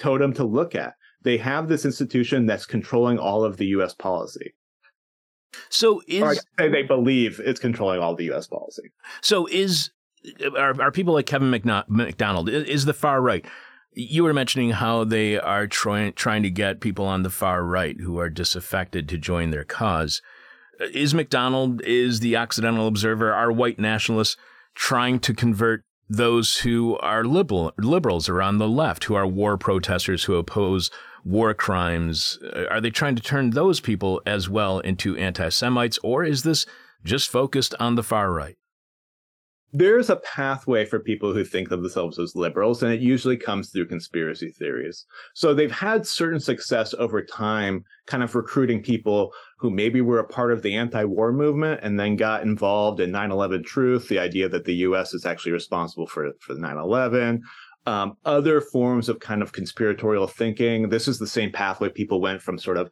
totem 0.01 0.33
to 0.33 0.43
look 0.43 0.75
at. 0.75 0.95
They 1.23 1.37
have 1.37 1.69
this 1.69 1.85
institution 1.85 2.45
that's 2.45 2.67
controlling 2.67 3.21
all 3.21 3.45
of 3.45 3.57
the 3.57 3.67
U.S. 3.67 3.95
policy. 3.95 4.53
So 5.69 6.03
is 6.09 6.45
they 6.59 6.83
believe 6.83 7.41
it's 7.45 7.61
controlling 7.61 8.01
all 8.01 8.17
the 8.17 8.25
U.S. 8.25 8.49
policy. 8.49 8.91
So 9.21 9.47
is 9.47 9.93
are, 10.59 10.81
are 10.83 10.91
people 10.91 11.15
like 11.15 11.27
Kevin 11.27 11.51
MacDonald 11.51 12.49
is 12.49 12.85
the 12.85 12.95
far 12.95 13.21
right? 13.21 13.47
You 13.95 14.25
were 14.25 14.35
mentioning 14.35 14.71
how 14.71 15.05
they 15.05 15.39
are 15.39 15.67
trying 15.67 16.13
trying 16.15 16.43
to 16.43 16.51
get 16.51 16.81
people 16.81 17.07
on 17.07 17.23
the 17.23 17.31
far 17.31 17.63
right 17.65 17.99
who 18.01 18.19
are 18.19 18.29
disaffected 18.29 19.09
to 19.09 19.19
join 19.19 19.51
their 19.51 19.65
cause. 19.65 20.21
Uh, 20.81 20.87
is 20.93 21.15
MacDonald, 21.15 21.81
is 21.83 22.21
the 22.21 22.37
Occidental 22.37 22.89
Observer, 22.89 23.33
are 23.33 23.53
white 23.53 23.79
nationalists 23.79 24.37
trying 24.75 25.21
to 25.21 25.33
convert 25.33 25.85
those 26.09 26.59
who 26.59 26.97
are 26.99 27.25
liberal, 27.25 27.73
liberals 27.79 28.29
or 28.29 28.43
on 28.43 28.59
the 28.59 28.69
left, 28.69 29.05
who 29.05 29.15
are 29.15 29.27
war 29.27 29.57
protesters, 29.57 30.25
who 30.25 30.35
oppose 30.35 30.91
war 31.25 31.55
crimes? 31.55 32.39
Uh, 32.55 32.65
are 32.71 32.81
they 32.81 32.91
trying 32.91 33.17
to 33.17 33.23
turn 33.23 33.51
those 33.51 33.81
people 33.81 34.21
as 34.27 34.49
well 34.49 34.81
into 34.81 35.17
anti 35.17 35.49
Semites, 35.49 35.99
or 36.03 36.25
is 36.25 36.43
this 36.43 36.67
just 37.05 37.29
focused 37.31 37.75
on 37.79 37.95
the 37.95 38.03
far 38.03 38.33
right? 38.33 38.57
There's 39.77 40.09
a 40.09 40.17
pathway 40.17 40.85
for 40.85 41.01
people 41.01 41.35
who 41.35 41.45
think 41.45 41.73
of 41.73 41.83
themselves 41.83 42.17
as 42.21 42.37
liberals, 42.37 42.85
and 42.85 42.93
it 42.93 43.01
usually 43.01 43.37
comes 43.37 43.71
through 43.71 43.89
conspiracy 43.89 44.53
theories. 44.53 45.05
So 45.35 45.53
they've 45.53 45.71
had 45.71 46.07
certain 46.07 46.39
success 46.39 46.95
over 46.97 47.21
time, 47.21 47.85
kind 48.07 48.23
of 48.23 48.37
recruiting 48.37 48.81
people 48.81 49.33
who 49.59 49.71
maybe 49.71 50.01
were 50.01 50.21
a 50.21 50.29
part 50.29 50.53
of 50.53 50.63
the 50.63 50.77
anti 50.77 51.05
war 51.05 51.33
movement 51.33 51.81
and 51.83 51.99
then 51.99 52.15
got 52.15 52.45
involved 52.45 53.01
in 53.01 53.11
9 53.11 53.33
11 53.33 53.65
truth, 53.65 54.09
the 54.09 54.21
idea 54.21 54.49
that 54.49 54.65
the 54.65 54.77
US 54.77 55.13
is 55.13 55.27
actually 55.27 55.53
responsible 55.53 56.07
for, 56.07 56.31
for 56.39 56.55
9 56.55 56.77
11. 56.77 57.43
Um, 57.87 58.17
other 58.25 58.61
forms 58.61 59.09
of 59.09 59.19
kind 59.19 59.43
of 59.43 59.53
conspiratorial 59.53 60.29
thinking. 60.29 60.89
This 60.89 61.09
is 61.09 61.19
the 61.19 61.27
same 61.27 61.51
pathway 61.51 61.89
people 61.89 62.21
went 62.21 62.41
from 62.41 62.59
sort 62.59 62.77
of 62.77 62.91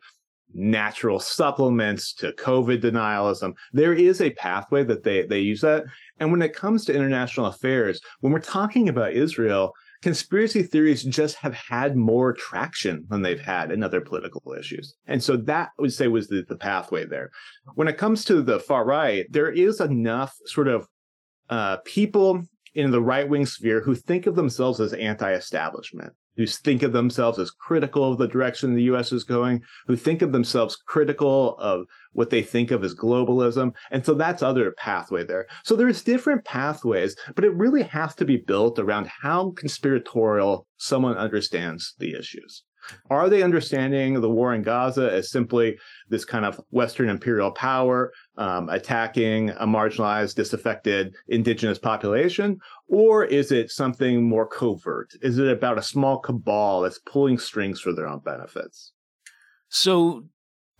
natural 0.54 1.18
supplements 1.18 2.12
to 2.14 2.32
COVID 2.32 2.82
denialism. 2.82 3.52
There 3.72 3.92
is 3.92 4.20
a 4.20 4.30
pathway 4.30 4.84
that 4.84 5.02
they, 5.02 5.22
they 5.22 5.40
use 5.40 5.60
that. 5.62 5.84
And 6.18 6.30
when 6.30 6.42
it 6.42 6.54
comes 6.54 6.84
to 6.84 6.94
international 6.94 7.46
affairs, 7.46 8.00
when 8.20 8.32
we're 8.32 8.40
talking 8.40 8.88
about 8.88 9.12
Israel, 9.12 9.72
conspiracy 10.02 10.62
theories 10.62 11.04
just 11.04 11.36
have 11.36 11.54
had 11.54 11.96
more 11.96 12.32
traction 12.32 13.04
than 13.08 13.22
they've 13.22 13.40
had 13.40 13.70
in 13.70 13.82
other 13.82 14.00
political 14.00 14.54
issues. 14.58 14.94
And 15.06 15.22
so 15.22 15.36
that 15.36 15.70
I 15.78 15.82
would 15.82 15.92
say 15.92 16.08
was 16.08 16.28
the, 16.28 16.44
the 16.48 16.56
pathway 16.56 17.06
there. 17.06 17.30
When 17.74 17.88
it 17.88 17.98
comes 17.98 18.24
to 18.26 18.42
the 18.42 18.60
far 18.60 18.84
right, 18.84 19.26
there 19.30 19.50
is 19.50 19.80
enough 19.80 20.34
sort 20.46 20.68
of 20.68 20.86
uh, 21.48 21.78
people 21.84 22.42
in 22.74 22.90
the 22.90 23.00
right 23.00 23.28
wing 23.28 23.46
sphere 23.46 23.80
who 23.80 23.94
think 23.94 24.26
of 24.26 24.34
themselves 24.34 24.80
as 24.80 24.92
anti 24.94 25.32
establishment 25.32 26.12
who 26.36 26.46
think 26.46 26.82
of 26.82 26.92
themselves 26.92 27.38
as 27.38 27.50
critical 27.50 28.10
of 28.10 28.18
the 28.18 28.28
direction 28.28 28.74
the 28.74 28.82
US 28.84 29.12
is 29.12 29.24
going, 29.24 29.62
who 29.86 29.96
think 29.96 30.22
of 30.22 30.32
themselves 30.32 30.76
critical 30.76 31.56
of 31.58 31.86
what 32.12 32.30
they 32.30 32.42
think 32.42 32.70
of 32.70 32.84
as 32.84 32.94
globalism. 32.94 33.72
And 33.90 34.04
so 34.04 34.14
that's 34.14 34.42
other 34.42 34.72
pathway 34.72 35.24
there. 35.24 35.46
So 35.64 35.76
there's 35.76 36.02
different 36.02 36.44
pathways, 36.44 37.16
but 37.34 37.44
it 37.44 37.54
really 37.54 37.82
has 37.82 38.14
to 38.16 38.24
be 38.24 38.36
built 38.36 38.78
around 38.78 39.08
how 39.22 39.50
conspiratorial 39.56 40.66
someone 40.76 41.16
understands 41.16 41.94
the 41.98 42.14
issues. 42.14 42.64
Are 43.10 43.28
they 43.28 43.42
understanding 43.42 44.20
the 44.20 44.30
war 44.30 44.54
in 44.54 44.62
Gaza 44.62 45.10
as 45.12 45.30
simply 45.30 45.78
this 46.08 46.24
kind 46.24 46.44
of 46.44 46.60
Western 46.70 47.08
imperial 47.08 47.50
power 47.50 48.12
um, 48.36 48.68
attacking 48.68 49.50
a 49.50 49.66
marginalized, 49.66 50.34
disaffected 50.34 51.14
indigenous 51.28 51.78
population? 51.78 52.58
Or 52.88 53.24
is 53.24 53.52
it 53.52 53.70
something 53.70 54.28
more 54.28 54.46
covert? 54.46 55.10
Is 55.22 55.38
it 55.38 55.48
about 55.48 55.78
a 55.78 55.82
small 55.82 56.18
cabal 56.18 56.82
that's 56.82 56.98
pulling 56.98 57.38
strings 57.38 57.80
for 57.80 57.92
their 57.92 58.08
own 58.08 58.20
benefits? 58.20 58.92
So, 59.68 60.26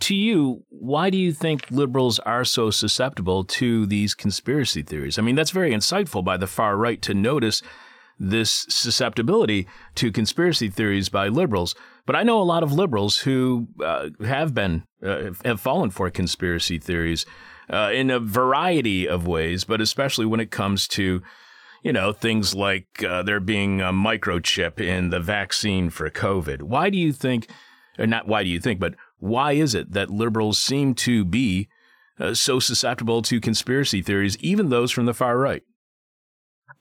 to 0.01 0.15
you, 0.17 0.65
why 0.69 1.11
do 1.11 1.17
you 1.17 1.33
think 1.33 1.71
liberals 1.71 2.19
are 2.21 2.45
so 2.45 2.71
susceptible 2.71 3.45
to 3.45 3.87
these 3.87 4.15
conspiracy 4.15 4.83
theories? 4.83 5.17
I 5.17 5.23
mean, 5.23 5.37
that's 5.37 5.53
very 5.53 5.71
insightful 5.71 6.25
by 6.25 6.37
the 6.37 6.49
far 6.49 6.77
right 6.77 7.01
to 7.03 7.15
notice 7.15 7.63
this 8.19 8.67
susceptibility 8.69 9.67
to 9.97 10.13
conspiracy 10.13 10.69
theories 10.69 11.09
by 11.09 11.29
liberals. 11.29 11.75
But 12.05 12.17
I 12.17 12.23
know 12.25 12.41
a 12.41 12.45
lot 12.45 12.63
of 12.63 12.73
liberals 12.73 13.19
who 13.19 13.69
uh, 13.83 14.11
have 14.25 14.55
been 14.55 14.85
uh, 15.03 15.31
have 15.45 15.61
fallen 15.61 15.91
for 15.91 16.11
conspiracy 16.11 16.79
theories 16.79 17.25
uh, 17.71 17.91
in 17.93 18.11
a 18.11 18.19
variety 18.19 19.09
of 19.09 19.27
ways, 19.27 19.65
but 19.65 19.81
especially 19.81 20.27
when 20.27 20.41
it 20.41 20.51
comes 20.51 20.89
to 20.89 21.23
you 21.83 21.93
know 21.93 22.13
things 22.13 22.55
like 22.55 23.05
uh, 23.05 23.23
there 23.23 23.41
being 23.41 23.81
a 23.81 23.93
microchip 23.93 24.81
in 24.81 25.11
the 25.11 25.21
vaccine 25.21 25.91
for 25.91 26.11
COVID. 26.11 26.63
Why 26.63 26.91
do 26.91 26.99
you 26.99 27.13
think, 27.13 27.49
or 27.99 28.07
not? 28.07 28.27
Why 28.27 28.43
do 28.43 28.49
you 28.49 28.61
think, 28.61 28.81
but 28.81 28.95
why 29.19 29.53
is 29.53 29.75
it 29.75 29.93
that 29.93 30.11
liberals 30.11 30.59
seem 30.59 30.95
to 30.95 31.25
be 31.25 31.69
uh, 32.19 32.35
so 32.35 32.59
susceptible 32.59 33.23
to 33.23 33.41
conspiracy 33.41 34.03
theories, 34.03 34.37
even 34.39 34.69
those 34.69 34.91
from 34.91 35.07
the 35.07 35.15
far 35.15 35.39
right? 35.39 35.63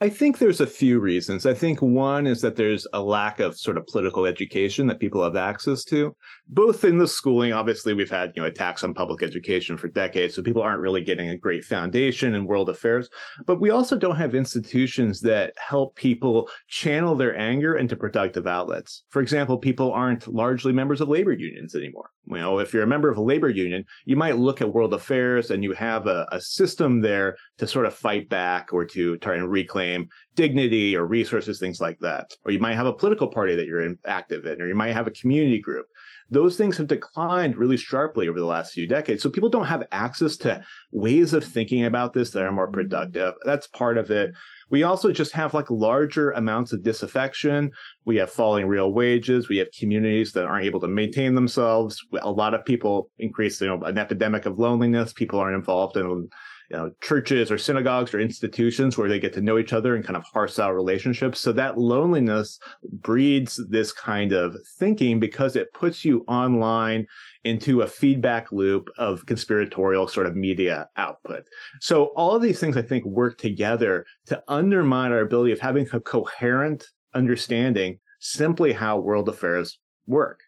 I 0.04 0.10
think 0.10 0.40
there's 0.40 0.60
a 0.60 0.66
few 0.66 1.00
reasons. 1.00 1.46
I 1.46 1.54
think 1.54 1.80
one 1.80 2.26
is 2.26 2.42
that 2.42 2.56
there's 2.56 2.88
a 2.92 3.04
lack 3.04 3.40
of 3.40 3.56
sort 3.56 3.78
of 3.78 3.86
political 3.86 4.26
education 4.26 4.88
that 4.88 5.00
people 5.00 5.24
have 5.24 5.36
access 5.36 5.84
to, 5.86 6.16
both 6.48 6.84
in 6.84 6.98
the 6.98 7.08
schooling. 7.08 7.54
Obviously, 7.54 7.94
we've 7.94 8.10
had 8.10 8.32
you 8.36 8.42
know 8.42 8.48
attacks 8.48 8.84
on 8.84 8.96
public 8.96 9.22
education 9.22 9.78
for 9.78 9.90
decades, 9.90 10.34
so 10.34 10.42
people 10.42 10.64
aren't 10.64 10.82
really 10.82 11.04
getting 11.04 11.30
a 11.30 11.38
great 11.38 11.64
foundation 11.64 12.34
in 12.34 12.48
world 12.48 12.68
affairs. 12.68 13.10
But 13.46 13.62
we 13.62 13.70
also 13.70 13.96
don't 13.96 14.16
have 14.16 14.34
institutions 14.34 15.22
that 15.22 15.54
help 15.60 15.96
people 15.96 16.50
channel 16.68 17.14
their 17.14 17.38
anger 17.38 17.78
into 17.78 17.96
productive 17.96 18.48
outlets. 18.48 19.04
For 19.10 19.22
example, 19.22 19.60
people 19.60 19.94
aren't 19.94 20.28
largely 20.28 20.74
members 20.74 21.02
of 21.02 21.10
labor 21.10 21.34
unions 21.34 21.76
anymore. 21.76 22.10
You 22.26 22.38
know, 22.38 22.58
if 22.58 22.74
you're 22.74 22.84
a 22.84 22.88
member 22.88 23.12
of 23.12 23.18
a 23.18 23.22
labor 23.22 23.50
union, 23.50 23.84
you 24.06 24.16
might 24.16 24.38
look 24.38 24.62
at 24.62 24.74
world 24.74 24.96
affairs 24.96 25.52
and 25.52 25.64
you 25.64 25.74
have 25.74 26.08
a, 26.08 26.28
a 26.32 26.42
system 26.42 27.02
there 27.02 27.36
to 27.60 27.68
sort 27.68 27.86
of 27.86 27.94
fight 27.94 28.30
back 28.30 28.74
or 28.74 28.86
to 28.86 29.18
try 29.18 29.36
and 29.36 29.52
reclaim 29.52 29.91
dignity 30.36 30.96
or 30.96 31.06
resources, 31.06 31.60
things 31.60 31.82
like 31.82 32.00
that. 32.00 32.32
Or 32.46 32.52
you 32.52 32.60
might 32.60 32.76
have 32.76 32.86
a 32.86 32.94
political 32.94 33.28
party 33.28 33.56
that 33.56 33.66
you're 33.66 33.82
in, 33.82 33.98
active 34.06 34.46
in, 34.46 34.62
or 34.62 34.68
you 34.68 34.76
might 34.76 34.94
have 34.94 35.08
a 35.08 35.12
community 35.12 35.60
group. 35.60 35.88
Those 36.30 36.56
things 36.56 36.78
have 36.78 36.88
declined 36.88 37.58
really 37.58 37.76
sharply 37.76 38.30
over 38.30 38.40
the 38.40 38.46
last 38.46 38.72
few 38.74 38.88
decades. 38.88 39.22
So 39.22 39.30
people 39.30 39.50
don't 39.50 39.66
have 39.66 39.84
access 39.92 40.38
to 40.38 40.64
ways 40.92 41.34
of 41.34 41.44
thinking 41.44 41.84
about 41.84 42.14
this 42.14 42.32
that 42.32 42.44
are 42.44 42.52
more 42.52 42.68
mm-hmm. 42.68 42.76
productive. 42.76 43.34
That's 43.46 43.68
part 43.68 43.98
of 43.98 44.10
it. 44.10 44.32
We 44.70 44.84
also 44.84 45.12
just 45.12 45.34
have 45.34 45.54
like 45.54 45.70
larger 45.70 46.32
amounts 46.32 46.72
of 46.72 46.84
disaffection. 46.84 47.72
We 48.06 48.16
have 48.16 48.32
falling 48.32 48.68
real 48.68 48.94
wages. 48.94 49.50
We 49.50 49.58
have 49.58 49.68
communities 49.78 50.32
that 50.32 50.46
aren't 50.46 50.66
able 50.66 50.80
to 50.80 50.88
maintain 50.88 51.36
themselves. 51.36 52.02
A 52.22 52.32
lot 52.32 52.54
of 52.54 52.64
people 52.64 53.10
increase, 53.20 53.60
you 53.60 53.68
know, 53.68 53.82
an 53.82 53.98
epidemic 53.98 54.46
of 54.46 54.58
loneliness. 54.58 55.12
People 55.12 55.40
aren't 55.40 55.58
involved 55.58 55.98
in 55.98 56.30
you 56.72 56.78
know, 56.78 56.90
churches 57.02 57.52
or 57.52 57.58
synagogues 57.58 58.14
or 58.14 58.20
institutions 58.22 58.98
where 58.98 59.10
they 59.10 59.20
get 59.20 59.34
to 59.34 59.42
know 59.42 59.58
each 59.58 59.74
other 59.74 59.94
and 59.94 60.06
kind 60.06 60.16
of 60.16 60.24
parse 60.32 60.58
out 60.58 60.74
relationships. 60.74 61.42
So 61.42 61.52
that 61.52 61.78
loneliness 61.78 62.60
breeds 62.94 63.60
this 63.70 63.92
kind 63.92 64.32
of 64.32 64.56
thinking 64.80 65.20
because 65.20 65.58
it 65.58 65.74
puts 65.74 66.06
you 66.06 66.24
online 66.30 67.08
into 67.44 67.82
a 67.82 67.88
feedback 67.88 68.54
loop 68.54 68.88
of 68.98 69.26
conspiratorial 69.26 70.08
sort 70.08 70.28
of 70.28 70.38
media 70.38 70.88
output. 70.96 71.44
So 71.82 72.06
all 72.16 72.36
of 72.36 72.42
these 72.42 72.62
things 72.62 72.78
I 72.78 72.84
think 72.84 73.04
work 73.04 73.38
together 73.38 74.06
to 74.28 74.42
undermine 74.48 75.12
our 75.12 75.20
ability 75.20 75.52
of 75.52 75.60
having 75.60 75.88
a 75.92 76.00
coherent 76.00 76.86
understanding 77.14 78.00
simply 78.22 78.72
how 78.72 78.98
world 78.98 79.28
affairs 79.28 79.78
work 80.08 80.40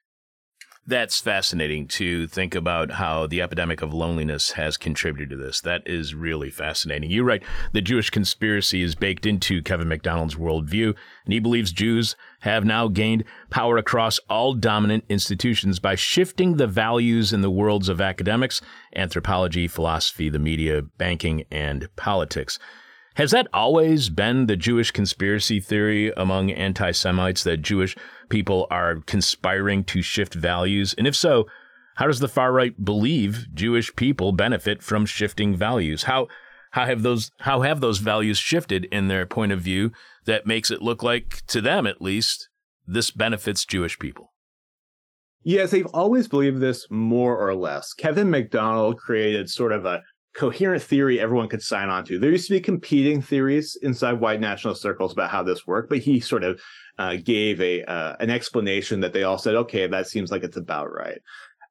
that's 0.85 1.19
fascinating 1.19 1.87
to 1.87 2.27
think 2.27 2.55
about 2.55 2.91
how 2.91 3.25
the 3.25 3.41
epidemic 3.41 3.81
of 3.81 3.93
loneliness 3.93 4.51
has 4.51 4.75
contributed 4.75 5.29
to 5.29 5.37
this. 5.37 5.61
That 5.61 5.81
is 5.85 6.13
really 6.13 6.49
fascinating. 6.49 7.09
You 7.09 7.23
write 7.23 7.43
the 7.71 7.81
Jewish 7.81 8.09
conspiracy 8.09 8.81
is 8.81 8.95
baked 8.95 9.25
into 9.25 9.61
Kevin 9.61 9.87
MacDonald's 9.87 10.35
worldview, 10.35 10.93
and 11.23 11.33
he 11.33 11.39
believes 11.39 11.71
Jews 11.71 12.15
have 12.41 12.65
now 12.65 12.89
gained 12.89 13.23
power 13.49 13.77
across 13.77 14.19
all 14.29 14.53
dominant 14.53 15.05
institutions 15.07 15.79
by 15.79 15.95
shifting 15.95 16.57
the 16.57 16.67
values 16.67 17.31
in 17.31 17.41
the 17.41 17.51
worlds 17.51 17.87
of 17.87 18.01
academics, 18.01 18.59
anthropology, 18.95 19.67
philosophy, 19.67 20.27
the 20.27 20.39
media, 20.39 20.81
banking, 20.81 21.45
and 21.49 21.87
politics. 21.95 22.59
Has 23.15 23.31
that 23.31 23.47
always 23.53 24.09
been 24.09 24.47
the 24.47 24.55
Jewish 24.55 24.89
conspiracy 24.89 25.59
theory 25.59 26.11
among 26.17 26.51
anti 26.51 26.91
Semites 26.91 27.43
that 27.43 27.61
Jewish 27.61 27.95
people 28.29 28.65
are 28.71 29.01
conspiring 29.05 29.83
to 29.85 30.01
shift 30.01 30.33
values? 30.33 30.95
And 30.97 31.05
if 31.05 31.15
so, 31.15 31.47
how 31.95 32.07
does 32.07 32.19
the 32.19 32.27
far 32.27 32.51
right 32.51 32.83
believe 32.83 33.47
Jewish 33.53 33.95
people 33.95 34.31
benefit 34.31 34.81
from 34.81 35.05
shifting 35.05 35.55
values? 35.55 36.03
How 36.03 36.27
how 36.71 36.85
have 36.85 37.03
those 37.03 37.29
how 37.41 37.61
have 37.61 37.81
those 37.81 37.99
values 37.99 38.39
shifted 38.39 38.85
in 38.85 39.09
their 39.09 39.27
point 39.27 39.51
of 39.51 39.61
view 39.61 39.91
that 40.25 40.47
makes 40.47 40.71
it 40.71 40.81
look 40.81 41.03
like 41.03 41.45
to 41.47 41.61
them 41.61 41.85
at 41.85 42.01
least 42.01 42.49
this 42.87 43.11
benefits 43.11 43.63
Jewish 43.63 43.99
people? 43.99 44.33
Yes, 45.43 45.71
they've 45.71 45.85
always 45.87 46.27
believed 46.27 46.61
this 46.61 46.87
more 46.89 47.37
or 47.37 47.53
less. 47.53 47.93
Kevin 47.93 48.31
MacDonald 48.31 48.97
created 48.97 49.49
sort 49.49 49.73
of 49.73 49.85
a 49.85 50.01
coherent 50.33 50.81
theory 50.81 51.19
everyone 51.19 51.47
could 51.47 51.61
sign 51.61 51.89
on 51.89 52.03
to. 52.05 52.17
There 52.17 52.31
used 52.31 52.47
to 52.47 52.53
be 52.53 52.59
competing 52.59 53.21
theories 53.21 53.77
inside 53.81 54.13
white 54.13 54.39
national 54.39 54.75
circles 54.75 55.13
about 55.13 55.29
how 55.29 55.43
this 55.43 55.67
worked, 55.67 55.89
but 55.89 55.99
he 55.99 56.19
sort 56.19 56.43
of 56.43 56.59
uh, 56.97 57.17
gave 57.23 57.61
a 57.61 57.83
uh, 57.83 58.15
an 58.19 58.29
explanation 58.29 58.99
that 59.01 59.13
they 59.13 59.23
all 59.23 59.37
said, 59.37 59.55
okay, 59.55 59.87
that 59.87 60.07
seems 60.07 60.31
like 60.31 60.43
it's 60.43 60.57
about 60.57 60.91
right. 60.91 61.21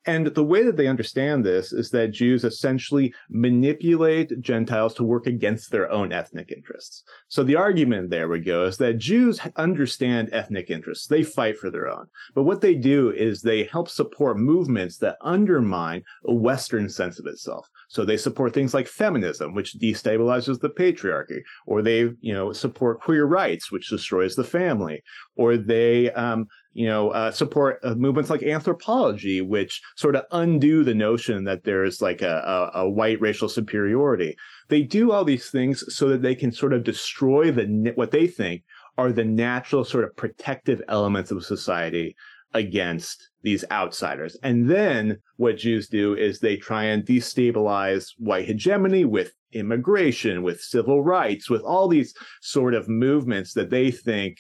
And 0.07 0.27
the 0.27 0.45
way 0.45 0.65
that 0.65 0.77
they 0.77 0.89
understand 0.89 1.45
this 1.45 1.73
is 1.73 1.91
that 1.91 2.11
Jews 2.11 2.45
essentially 2.45 3.15
manipulate 3.31 4.41
Gentiles 4.41 4.95
to 4.95 5.05
work 5.05 5.27
against 5.27 5.71
their 5.71 5.91
own 5.91 6.13
ethnic 6.13 6.51
interests. 6.51 7.05
So 7.29 7.45
the 7.45 7.57
argument 7.57 8.11
there 8.11 8.29
would 8.29 8.45
go 8.45 8.65
is 8.65 8.77
that 8.79 8.99
Jews 8.99 9.41
understand 9.57 10.31
ethnic 10.33 10.71
interests. 10.71 11.07
They 11.07 11.23
fight 11.23 11.57
for 11.57 11.71
their 11.71 11.89
own. 11.89 12.07
But 12.35 12.43
what 12.43 12.61
they 12.61 12.75
do 12.75 13.11
is 13.11 13.43
they 13.43 13.65
help 13.65 13.89
support 13.89 14.39
movements 14.39 14.99
that 14.99 15.19
undermine 15.21 16.03
a 16.27 16.35
Western 16.35 16.89
sense 16.89 17.21
of 17.21 17.27
itself. 17.27 17.69
So 17.89 18.05
they 18.05 18.17
support 18.17 18.55
things 18.55 18.75
like 18.75 18.89
feminism, 18.89 19.55
which 19.55 19.79
destabilizes 19.79 20.61
the 20.61 20.71
patriarchy, 20.71 21.43
or 21.67 21.83
they, 21.83 22.11
you 22.21 22.33
know, 22.33 22.53
support 22.53 23.01
queer 23.01 23.27
rights, 23.27 23.71
which 23.71 23.91
destroys 23.91 24.35
the 24.35 24.45
family, 24.45 25.03
or 25.37 25.57
they, 25.57 26.11
um, 26.13 26.47
you 26.75 26.87
know, 26.87 27.11
uh, 27.11 27.31
support 27.31 27.79
uh, 27.83 27.95
movements 27.95 28.31
like 28.31 28.43
anthropology, 28.43 29.41
which 29.41 29.83
sort 29.97 30.17
of 30.17 30.25
undo 30.33 30.85
the 30.85 30.95
notion 30.95 31.45
that 31.45 31.65
there's 31.65 32.01
like 32.01 32.23
a, 32.23 32.71
a, 32.75 32.81
a, 32.81 32.91
white 32.91 33.21
racial 33.21 33.49
superiority. 33.49 34.37
They 34.69 34.83
do 34.83 35.13
all 35.13 35.25
these 35.25 35.51
things 35.51 35.85
so 35.95 36.09
that 36.09 36.23
they 36.23 36.35
can 36.35 36.53
sort 36.53 36.73
of 36.73 36.85
destroy 36.85 37.51
the 37.51 37.93
what 37.95 38.11
they 38.11 38.27
think 38.27 38.63
are 38.97 39.13
the 39.13 39.25
natural 39.25 39.85
sort 39.85 40.05
of 40.05 40.17
protective 40.17 40.83
elements 40.89 41.31
of 41.31 41.45
society 41.45 42.15
against 42.55 43.31
these 43.43 43.65
outsiders. 43.71 44.37
And 44.43 44.71
then 44.71 45.19
what 45.37 45.57
Jews 45.57 45.89
do 45.89 46.15
is 46.15 46.39
they 46.39 46.57
try 46.57 46.85
and 46.85 47.05
destabilize 47.05 48.09
white 48.19 48.47
hegemony 48.47 49.05
with 49.05 49.33
immigration, 49.53 50.43
with 50.43 50.61
civil 50.61 51.03
rights, 51.03 51.49
with 51.49 51.63
all 51.63 51.89
these 51.89 52.15
sort 52.41 52.75
of 52.75 52.89
movements 52.89 53.55
that 53.55 53.71
they 53.71 53.91
think 53.91 54.39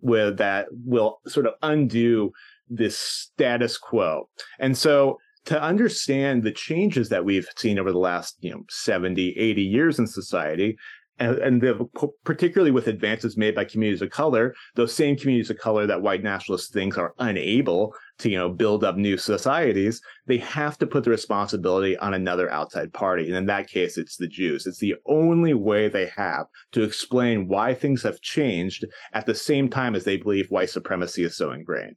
with 0.00 0.38
that 0.38 0.66
will 0.84 1.20
sort 1.26 1.46
of 1.46 1.54
undo 1.62 2.32
this 2.68 2.96
status 2.96 3.76
quo. 3.76 4.28
And 4.58 4.76
so 4.76 5.18
to 5.46 5.60
understand 5.60 6.42
the 6.42 6.52
changes 6.52 7.08
that 7.08 7.24
we've 7.24 7.48
seen 7.56 7.78
over 7.78 7.92
the 7.92 7.98
last, 7.98 8.36
you 8.40 8.50
know, 8.50 8.62
70, 8.68 9.36
80 9.38 9.62
years 9.62 9.98
in 9.98 10.06
society, 10.06 10.76
and, 11.20 11.38
and 11.38 11.60
the, 11.60 11.86
particularly 12.24 12.70
with 12.70 12.88
advances 12.88 13.36
made 13.36 13.54
by 13.54 13.64
communities 13.64 14.00
of 14.02 14.10
color, 14.10 14.54
those 14.74 14.92
same 14.92 15.16
communities 15.16 15.50
of 15.50 15.58
color 15.58 15.86
that 15.86 16.00
white 16.00 16.22
nationalists 16.22 16.70
think 16.70 16.96
are 16.96 17.14
unable 17.18 17.94
to, 18.18 18.30
you 18.30 18.38
know, 18.38 18.48
build 18.48 18.82
up 18.82 18.96
new 18.96 19.18
societies, 19.18 20.00
they 20.26 20.38
have 20.38 20.78
to 20.78 20.86
put 20.86 21.04
the 21.04 21.10
responsibility 21.10 21.96
on 21.98 22.14
another 22.14 22.50
outside 22.50 22.92
party. 22.92 23.26
And 23.26 23.36
in 23.36 23.46
that 23.46 23.68
case, 23.68 23.98
it's 23.98 24.16
the 24.16 24.26
Jews. 24.26 24.66
It's 24.66 24.78
the 24.78 24.96
only 25.06 25.52
way 25.52 25.88
they 25.88 26.10
have 26.16 26.46
to 26.72 26.82
explain 26.82 27.48
why 27.48 27.74
things 27.74 28.02
have 28.02 28.20
changed 28.22 28.86
at 29.12 29.26
the 29.26 29.34
same 29.34 29.68
time 29.68 29.94
as 29.94 30.04
they 30.04 30.16
believe 30.16 30.50
white 30.50 30.70
supremacy 30.70 31.22
is 31.22 31.36
so 31.36 31.52
ingrained. 31.52 31.96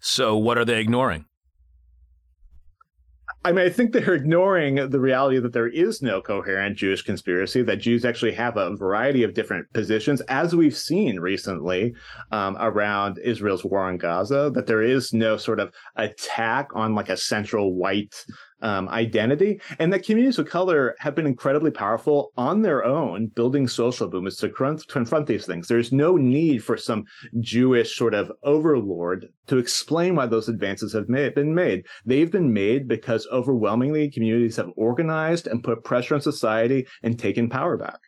So, 0.00 0.36
what 0.36 0.58
are 0.58 0.64
they 0.64 0.80
ignoring? 0.80 1.26
I 3.44 3.50
mean, 3.50 3.66
I 3.66 3.70
think 3.70 3.92
they're 3.92 4.14
ignoring 4.14 4.88
the 4.90 5.00
reality 5.00 5.40
that 5.40 5.52
there 5.52 5.66
is 5.66 6.00
no 6.00 6.20
coherent 6.20 6.76
Jewish 6.76 7.02
conspiracy, 7.02 7.62
that 7.62 7.80
Jews 7.80 8.04
actually 8.04 8.34
have 8.34 8.56
a 8.56 8.76
variety 8.76 9.24
of 9.24 9.34
different 9.34 9.72
positions, 9.72 10.20
as 10.22 10.54
we've 10.54 10.76
seen 10.76 11.18
recently 11.18 11.94
um, 12.30 12.56
around 12.60 13.18
Israel's 13.18 13.64
war 13.64 13.80
on 13.80 13.96
Gaza, 13.96 14.50
that 14.54 14.68
there 14.68 14.82
is 14.82 15.12
no 15.12 15.36
sort 15.36 15.58
of 15.58 15.72
attack 15.96 16.68
on 16.74 16.94
like 16.94 17.08
a 17.08 17.16
central 17.16 17.74
white 17.74 18.14
um, 18.62 18.88
identity, 18.88 19.60
and 19.78 19.92
that 19.92 20.04
communities 20.04 20.38
of 20.38 20.48
color 20.48 20.94
have 20.98 21.14
been 21.14 21.26
incredibly 21.26 21.70
powerful 21.70 22.32
on 22.36 22.62
their 22.62 22.84
own, 22.84 23.26
building 23.26 23.68
social 23.68 24.10
movements 24.10 24.38
to 24.38 24.48
confront, 24.48 25.26
these 25.26 25.46
things. 25.46 25.68
There's 25.68 25.92
no 25.92 26.16
need 26.16 26.64
for 26.64 26.76
some 26.76 27.04
Jewish 27.40 27.96
sort 27.96 28.14
of 28.14 28.32
overlord 28.42 29.28
to 29.46 29.58
explain 29.58 30.14
why 30.14 30.26
those 30.26 30.48
advances 30.48 30.92
have 30.92 31.08
made, 31.08 31.34
been 31.34 31.54
made. 31.54 31.84
They've 32.06 32.30
been 32.30 32.52
made 32.52 32.88
because 32.88 33.26
overwhelmingly 33.32 34.10
communities 34.10 34.56
have 34.56 34.70
organized 34.76 35.46
and 35.46 35.62
put 35.62 35.84
pressure 35.84 36.14
on 36.14 36.20
society 36.20 36.86
and 37.02 37.18
taken 37.18 37.48
power 37.48 37.76
back. 37.76 37.98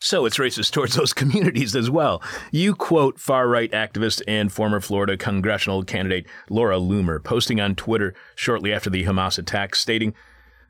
So 0.00 0.26
it's 0.26 0.38
racist 0.38 0.70
towards 0.72 0.94
those 0.94 1.12
communities 1.14 1.74
as 1.74 1.90
well. 1.90 2.22
You 2.52 2.74
quote 2.74 3.18
far 3.18 3.48
right 3.48 3.70
activist 3.72 4.22
and 4.28 4.52
former 4.52 4.80
Florida 4.80 5.16
congressional 5.16 5.82
candidate 5.82 6.26
Laura 6.48 6.76
Loomer, 6.76 7.22
posting 7.22 7.60
on 7.60 7.74
Twitter 7.74 8.14
shortly 8.36 8.72
after 8.72 8.90
the 8.90 9.04
Hamas 9.04 9.38
attack, 9.38 9.74
stating, 9.74 10.14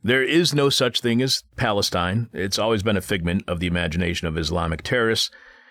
There 0.03 0.23
is 0.23 0.55
no 0.55 0.71
such 0.71 1.01
thing 1.01 1.21
as 1.21 1.45
Palestine. 1.57 2.29
It's 2.33 2.59
always 2.59 2.83
been 2.83 2.97
a 2.97 3.03
figment 3.03 3.45
of 3.47 3.61
the 3.61 3.67
imagination 3.67 4.27
of 4.27 4.39
Islamic 4.39 4.83
terrorists. 4.83 5.31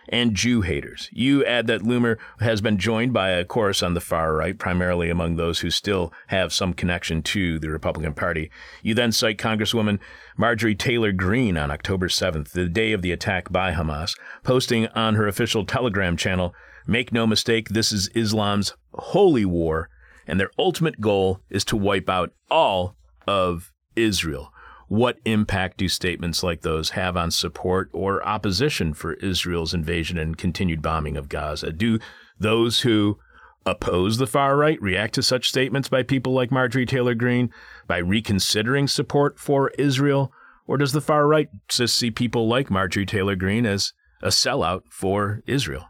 And 0.10 0.36
Jew 0.36 0.62
haters. 0.62 1.10
You 1.12 1.44
add 1.46 1.68
that 1.68 1.82
Loomer 1.82 2.18
has 2.40 2.62
been 2.62 2.78
joined 2.78 3.14
by 3.14 3.30
a 3.30 3.46
chorus 3.46 3.84
on 3.84 3.94
the 3.94 4.02
far 4.02 4.34
right, 4.34 4.58
primarily 4.58 5.10
among 5.10 5.36
those 5.36 5.60
who 5.60 5.70
still 5.70 6.14
have 6.28 6.54
some 6.54 6.74
connection 6.74 7.22
to 7.24 7.60
the 7.60 7.70
Republican 7.70 8.14
Party. 8.14 8.50
You 8.82 8.94
then 8.94 9.12
cite 9.12 9.38
Congresswoman 9.38 10.00
Marjorie 10.38 10.76
Taylor 10.76 11.12
Greene 11.12 11.58
on 11.58 11.72
October 11.72 12.08
7th, 12.08 12.52
the 12.52 12.70
day 12.70 12.92
of 12.92 13.02
the 13.02 13.12
attack 13.12 13.52
by 13.52 13.74
Hamas, 13.74 14.18
posting 14.44 14.88
on 14.90 15.16
her 15.16 15.28
official 15.28 15.66
Telegram 15.66 16.16
channel, 16.16 16.54
Make 16.90 17.12
no 17.12 17.28
mistake, 17.28 17.70
this 17.70 17.92
is 17.92 18.08
Islam's 18.16 18.74
holy 18.94 19.44
war, 19.44 19.90
and 20.26 20.40
their 20.40 20.52
ultimate 20.58 21.02
goal 21.02 21.42
is 21.50 21.66
to 21.66 21.76
wipe 21.76 22.10
out 22.10 22.32
all 22.50 22.96
of 23.28 23.74
Israel. 23.98 24.54
What 24.88 25.18
impact 25.26 25.78
do 25.78 25.90
statements 25.90 26.44
like 26.44 26.62
those 26.62 26.92
have 26.92 27.18
on 27.18 27.32
support 27.32 27.90
or 27.92 28.26
opposition 28.26 28.94
for 28.94 29.16
Israel's 29.16 29.74
invasion 29.74 30.18
and 30.18 30.38
continued 30.38 30.82
bombing 30.82 31.18
of 31.18 31.28
Gaza? 31.28 31.74
Do 31.74 32.00
those 32.40 32.82
who 32.82 33.20
oppose 33.66 34.18
the 34.18 34.28
far 34.28 34.56
right 34.56 34.82
react 34.82 35.16
to 35.16 35.24
such 35.24 35.50
statements 35.50 35.90
by 35.90 36.04
people 36.04 36.32
like 36.32 36.52
Marjorie 36.52 36.86
Taylor 36.86 37.16
Greene 37.16 37.52
by 37.86 37.98
reconsidering 37.98 38.88
support 38.88 39.38
for 39.38 39.72
Israel? 39.78 40.32
Or 40.68 40.78
does 40.78 40.94
the 40.94 41.02
far 41.02 41.28
right 41.28 41.50
just 41.68 41.98
see 41.98 42.10
people 42.10 42.48
like 42.48 42.70
Marjorie 42.70 43.06
Taylor 43.06 43.36
Greene 43.36 43.66
as 43.66 43.92
a 44.22 44.28
sellout 44.28 44.84
for 44.90 45.42
Israel? 45.46 45.90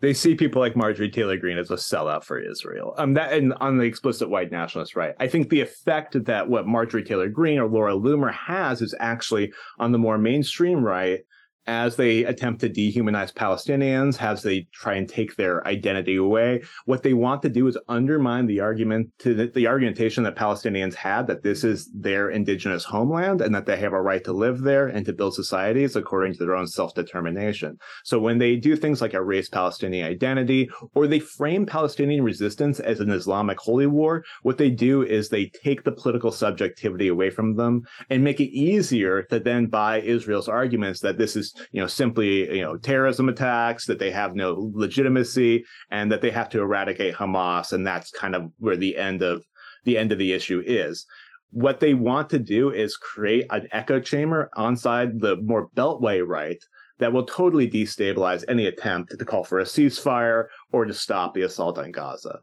They 0.00 0.14
see 0.14 0.34
people 0.34 0.60
like 0.60 0.76
Marjorie 0.76 1.10
Taylor 1.10 1.36
Greene 1.36 1.58
as 1.58 1.70
a 1.70 1.76
sellout 1.76 2.24
for 2.24 2.38
Israel. 2.38 2.94
Um, 2.96 3.14
that 3.14 3.32
and 3.32 3.52
on 3.54 3.78
the 3.78 3.84
explicit 3.84 4.30
white 4.30 4.50
nationalist 4.50 4.96
right, 4.96 5.14
I 5.20 5.28
think 5.28 5.48
the 5.48 5.60
effect 5.60 6.24
that 6.24 6.48
what 6.48 6.66
Marjorie 6.66 7.04
Taylor 7.04 7.28
Greene 7.28 7.58
or 7.58 7.68
Laura 7.68 7.94
Loomer 7.94 8.32
has 8.32 8.82
is 8.82 8.94
actually 8.98 9.52
on 9.78 9.92
the 9.92 9.98
more 9.98 10.18
mainstream 10.18 10.82
right 10.82 11.20
as 11.70 11.94
they 11.94 12.24
attempt 12.24 12.60
to 12.60 12.68
dehumanize 12.68 13.32
Palestinians, 13.32 14.20
as 14.20 14.42
they 14.42 14.66
try 14.72 14.94
and 14.94 15.08
take 15.08 15.36
their 15.36 15.64
identity 15.68 16.16
away, 16.16 16.60
what 16.84 17.04
they 17.04 17.14
want 17.14 17.42
to 17.42 17.48
do 17.48 17.68
is 17.68 17.78
undermine 17.88 18.46
the 18.46 18.58
argument 18.58 19.08
to 19.20 19.34
the, 19.34 19.46
the, 19.54 19.68
argumentation 19.68 20.24
that 20.24 20.34
Palestinians 20.34 20.94
had 20.94 21.28
that 21.28 21.44
this 21.44 21.62
is 21.62 21.88
their 21.94 22.30
indigenous 22.30 22.82
homeland 22.82 23.40
and 23.40 23.54
that 23.54 23.66
they 23.66 23.76
have 23.76 23.92
a 23.92 24.02
right 24.02 24.24
to 24.24 24.32
live 24.32 24.62
there 24.62 24.88
and 24.88 25.06
to 25.06 25.12
build 25.12 25.32
societies 25.32 25.94
according 25.94 26.32
to 26.32 26.44
their 26.44 26.56
own 26.56 26.66
self-determination. 26.66 27.78
So 28.02 28.18
when 28.18 28.38
they 28.38 28.56
do 28.56 28.74
things 28.74 29.00
like 29.00 29.14
erase 29.14 29.48
Palestinian 29.48 30.06
identity 30.06 30.68
or 30.96 31.06
they 31.06 31.20
frame 31.20 31.66
Palestinian 31.66 32.24
resistance 32.24 32.80
as 32.80 32.98
an 32.98 33.10
Islamic 33.10 33.60
holy 33.60 33.86
war, 33.86 34.24
what 34.42 34.58
they 34.58 34.70
do 34.70 35.02
is 35.02 35.28
they 35.28 35.52
take 35.62 35.84
the 35.84 35.92
political 35.92 36.32
subjectivity 36.32 37.06
away 37.06 37.30
from 37.30 37.54
them 37.54 37.82
and 38.08 38.24
make 38.24 38.40
it 38.40 38.50
easier 38.50 39.22
to 39.24 39.38
then 39.38 39.66
buy 39.66 40.00
Israel's 40.00 40.48
arguments 40.48 40.98
that 41.02 41.16
this 41.16 41.36
is 41.36 41.54
you 41.72 41.80
know, 41.80 41.86
simply, 41.86 42.56
you 42.56 42.62
know, 42.62 42.76
terrorism 42.76 43.28
attacks, 43.28 43.86
that 43.86 43.98
they 43.98 44.10
have 44.10 44.34
no 44.34 44.70
legitimacy 44.74 45.64
and 45.90 46.10
that 46.12 46.20
they 46.20 46.30
have 46.30 46.48
to 46.50 46.60
eradicate 46.60 47.14
Hamas. 47.14 47.72
And 47.72 47.86
that's 47.86 48.10
kind 48.10 48.34
of 48.34 48.50
where 48.58 48.76
the 48.76 48.96
end 48.96 49.22
of 49.22 49.44
the 49.84 49.96
end 49.96 50.12
of 50.12 50.18
the 50.18 50.32
issue 50.32 50.62
is. 50.64 51.06
What 51.52 51.80
they 51.80 51.94
want 51.94 52.30
to 52.30 52.38
do 52.38 52.70
is 52.70 52.96
create 52.96 53.46
an 53.50 53.66
echo 53.72 53.98
chamber 53.98 54.50
onside 54.56 55.20
the 55.20 55.36
more 55.36 55.68
beltway 55.70 56.24
right 56.24 56.62
that 56.98 57.12
will 57.12 57.24
totally 57.24 57.68
destabilize 57.68 58.44
any 58.46 58.66
attempt 58.66 59.18
to 59.18 59.24
call 59.24 59.42
for 59.42 59.58
a 59.58 59.64
ceasefire 59.64 60.46
or 60.70 60.84
to 60.84 60.94
stop 60.94 61.34
the 61.34 61.42
assault 61.42 61.78
on 61.78 61.90
Gaza. 61.90 62.40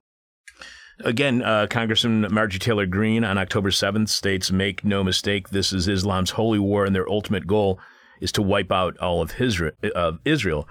Again, 1.05 1.43
uh, 1.43 1.67
Congressman 1.69 2.25
Marjorie 2.31 2.59
Taylor 2.59 2.87
Greene 2.87 3.23
on 3.23 3.37
October 3.37 3.69
7th 3.69 4.09
states, 4.09 4.51
Make 4.51 4.83
no 4.83 5.03
mistake, 5.03 5.49
this 5.49 5.71
is 5.71 5.87
Islam's 5.87 6.31
holy 6.31 6.57
war, 6.57 6.85
and 6.85 6.95
their 6.95 7.07
ultimate 7.07 7.45
goal 7.45 7.79
is 8.21 8.31
to 8.33 8.41
wipe 8.41 8.71
out 8.71 8.97
all 8.99 9.21
of 9.21 9.33
Israel. 9.39 10.67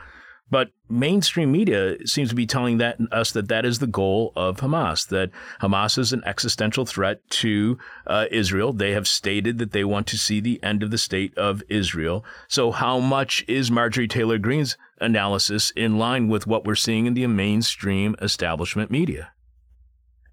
But 0.48 0.70
mainstream 0.88 1.50
media 1.50 1.96
seems 2.06 2.28
to 2.28 2.36
be 2.36 2.46
telling 2.46 2.78
that 2.78 2.98
us 3.10 3.32
that 3.32 3.48
that 3.48 3.64
is 3.64 3.80
the 3.80 3.88
goal 3.88 4.32
of 4.36 4.58
Hamas. 4.58 5.08
That 5.08 5.30
Hamas 5.60 5.98
is 5.98 6.12
an 6.12 6.22
existential 6.24 6.86
threat 6.86 7.28
to 7.30 7.78
uh, 8.06 8.26
Israel. 8.30 8.72
They 8.72 8.92
have 8.92 9.08
stated 9.08 9.58
that 9.58 9.72
they 9.72 9.82
want 9.82 10.06
to 10.08 10.18
see 10.18 10.38
the 10.38 10.62
end 10.62 10.84
of 10.84 10.92
the 10.92 10.98
state 10.98 11.36
of 11.36 11.64
Israel. 11.68 12.24
So, 12.46 12.70
how 12.70 13.00
much 13.00 13.44
is 13.48 13.72
Marjorie 13.72 14.06
Taylor 14.06 14.38
Greene's 14.38 14.76
analysis 15.00 15.72
in 15.72 15.98
line 15.98 16.28
with 16.28 16.46
what 16.46 16.64
we're 16.64 16.76
seeing 16.76 17.06
in 17.06 17.14
the 17.14 17.26
mainstream 17.26 18.14
establishment 18.22 18.90
media? 18.90 19.32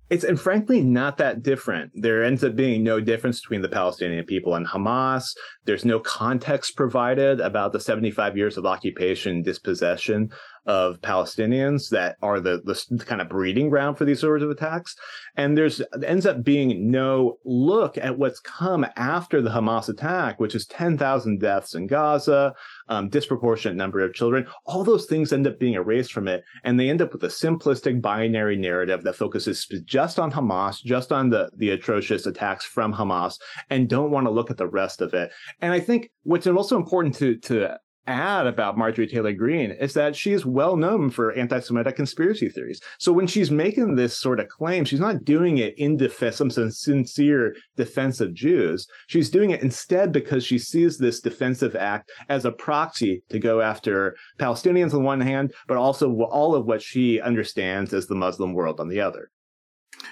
It's 0.10 0.24
and 0.24 0.40
frankly 0.40 0.82
not 0.82 1.18
that 1.18 1.42
different. 1.42 1.92
There 1.96 2.24
ends 2.24 2.44
up 2.44 2.56
being 2.56 2.84
no 2.84 3.00
difference 3.00 3.42
between 3.42 3.62
the 3.62 3.70
Palestinian 3.70 4.26
people 4.26 4.56
and 4.56 4.68
Hamas. 4.68 5.36
There's 5.66 5.86
no 5.86 6.00
context 6.00 6.76
provided 6.76 7.40
about 7.40 7.72
the 7.72 7.80
75 7.80 8.38
years 8.38 8.58
of 8.58 8.66
occupation, 8.66 9.42
dispossession 9.42 10.30
of 10.66 11.02
Palestinians 11.02 11.90
that 11.90 12.16
are 12.22 12.40
the, 12.40 12.62
the 12.64 13.06
kind 13.06 13.22
of 13.22 13.30
breeding 13.30 13.70
ground 13.70 13.98
for 13.98 14.06
these 14.06 14.22
sorts 14.22 14.44
of 14.44 14.50
attacks. 14.50 14.96
And 15.36 15.58
there's 15.58 15.82
ends 16.06 16.26
up 16.26 16.44
being 16.44 16.90
no 16.90 17.38
look 17.44 17.98
at 17.98 18.18
what's 18.18 18.40
come 18.40 18.86
after 18.96 19.42
the 19.42 19.50
Hamas 19.50 19.90
attack, 19.90 20.40
which 20.40 20.56
is 20.56 20.66
10,000 20.68 21.40
deaths 21.40 21.76
in 21.76 21.88
Gaza, 21.88 22.54
um, 22.88 23.10
disproportionate 23.10 23.76
number 23.76 24.00
of 24.00 24.14
children. 24.14 24.48
All 24.66 24.84
those 24.84 25.06
things 25.06 25.34
end 25.34 25.48
up 25.48 25.60
being 25.60 25.74
erased 25.74 26.14
from 26.14 26.28
it, 26.28 26.44
and 26.64 26.80
they 26.80 26.90
end 26.90 27.02
up 27.02 27.14
with 27.14 27.24
a 27.24 27.28
simplistic 27.28 28.02
binary 28.02 28.56
narrative 28.56 29.04
that 29.04 29.16
focuses 29.16 29.66
just 29.86 30.20
on 30.20 30.32
Hamas, 30.32 30.82
just 30.84 31.12
on 31.12 31.30
the 31.30 31.50
the 31.58 31.72
atrocious 31.72 32.26
attacks 32.26 32.66
from 32.66 32.94
Hamas, 32.94 33.40
and 33.70 33.90
don't 33.90 34.12
want 34.12 34.28
to 34.28 34.32
look 34.32 34.52
at 34.52 34.58
the 34.58 34.68
rest 34.68 35.02
of 35.02 35.14
it. 35.14 35.32
And 35.62 35.74
I 35.74 35.80
think 35.80 36.10
what's 36.24 36.48
also 36.48 36.78
important 36.78 37.16
to 37.16 37.38
to 37.38 37.78
add 38.08 38.48
about 38.48 38.78
Marjorie 38.78 39.08
Taylor 39.08 39.34
Greene 39.34 39.72
is 39.72 39.94
that 39.94 40.16
she 40.16 40.34
is 40.34 40.46
well 40.46 40.76
known 40.76 41.10
for 41.10 41.32
anti 41.34 41.60
Semitic 41.60 41.96
conspiracy 41.96 42.50
theories. 42.50 42.82
So 43.00 43.12
when 43.12 43.28
she's 43.28 43.52
making 43.52 43.96
this 43.96 44.18
sort 44.18 44.40
of 44.40 44.48
claim, 44.48 44.86
she's 44.86 45.00
not 45.00 45.24
doing 45.24 45.58
it 45.58 45.78
in 45.78 45.98
defense, 45.98 46.38
some 46.38 46.50
sincere 46.50 47.56
defense 47.78 48.20
of 48.20 48.34
Jews. 48.34 48.88
She's 49.08 49.30
doing 49.30 49.52
it 49.52 49.62
instead 49.62 50.12
because 50.12 50.44
she 50.44 50.58
sees 50.58 50.98
this 50.98 51.22
defensive 51.22 51.76
act 51.76 52.12
as 52.30 52.46
a 52.46 52.52
proxy 52.52 53.24
to 53.30 53.40
go 53.40 53.62
after 53.62 54.16
Palestinians 54.40 54.94
on 54.94 55.04
one 55.04 55.22
hand, 55.22 55.54
but 55.68 55.78
also 55.78 56.12
all 56.24 56.56
of 56.56 56.66
what 56.66 56.82
she 56.82 57.22
understands 57.22 57.94
as 57.94 58.08
the 58.08 58.16
Muslim 58.16 58.54
world 58.54 58.80
on 58.80 58.90
the 58.90 59.00
other. 59.00 59.30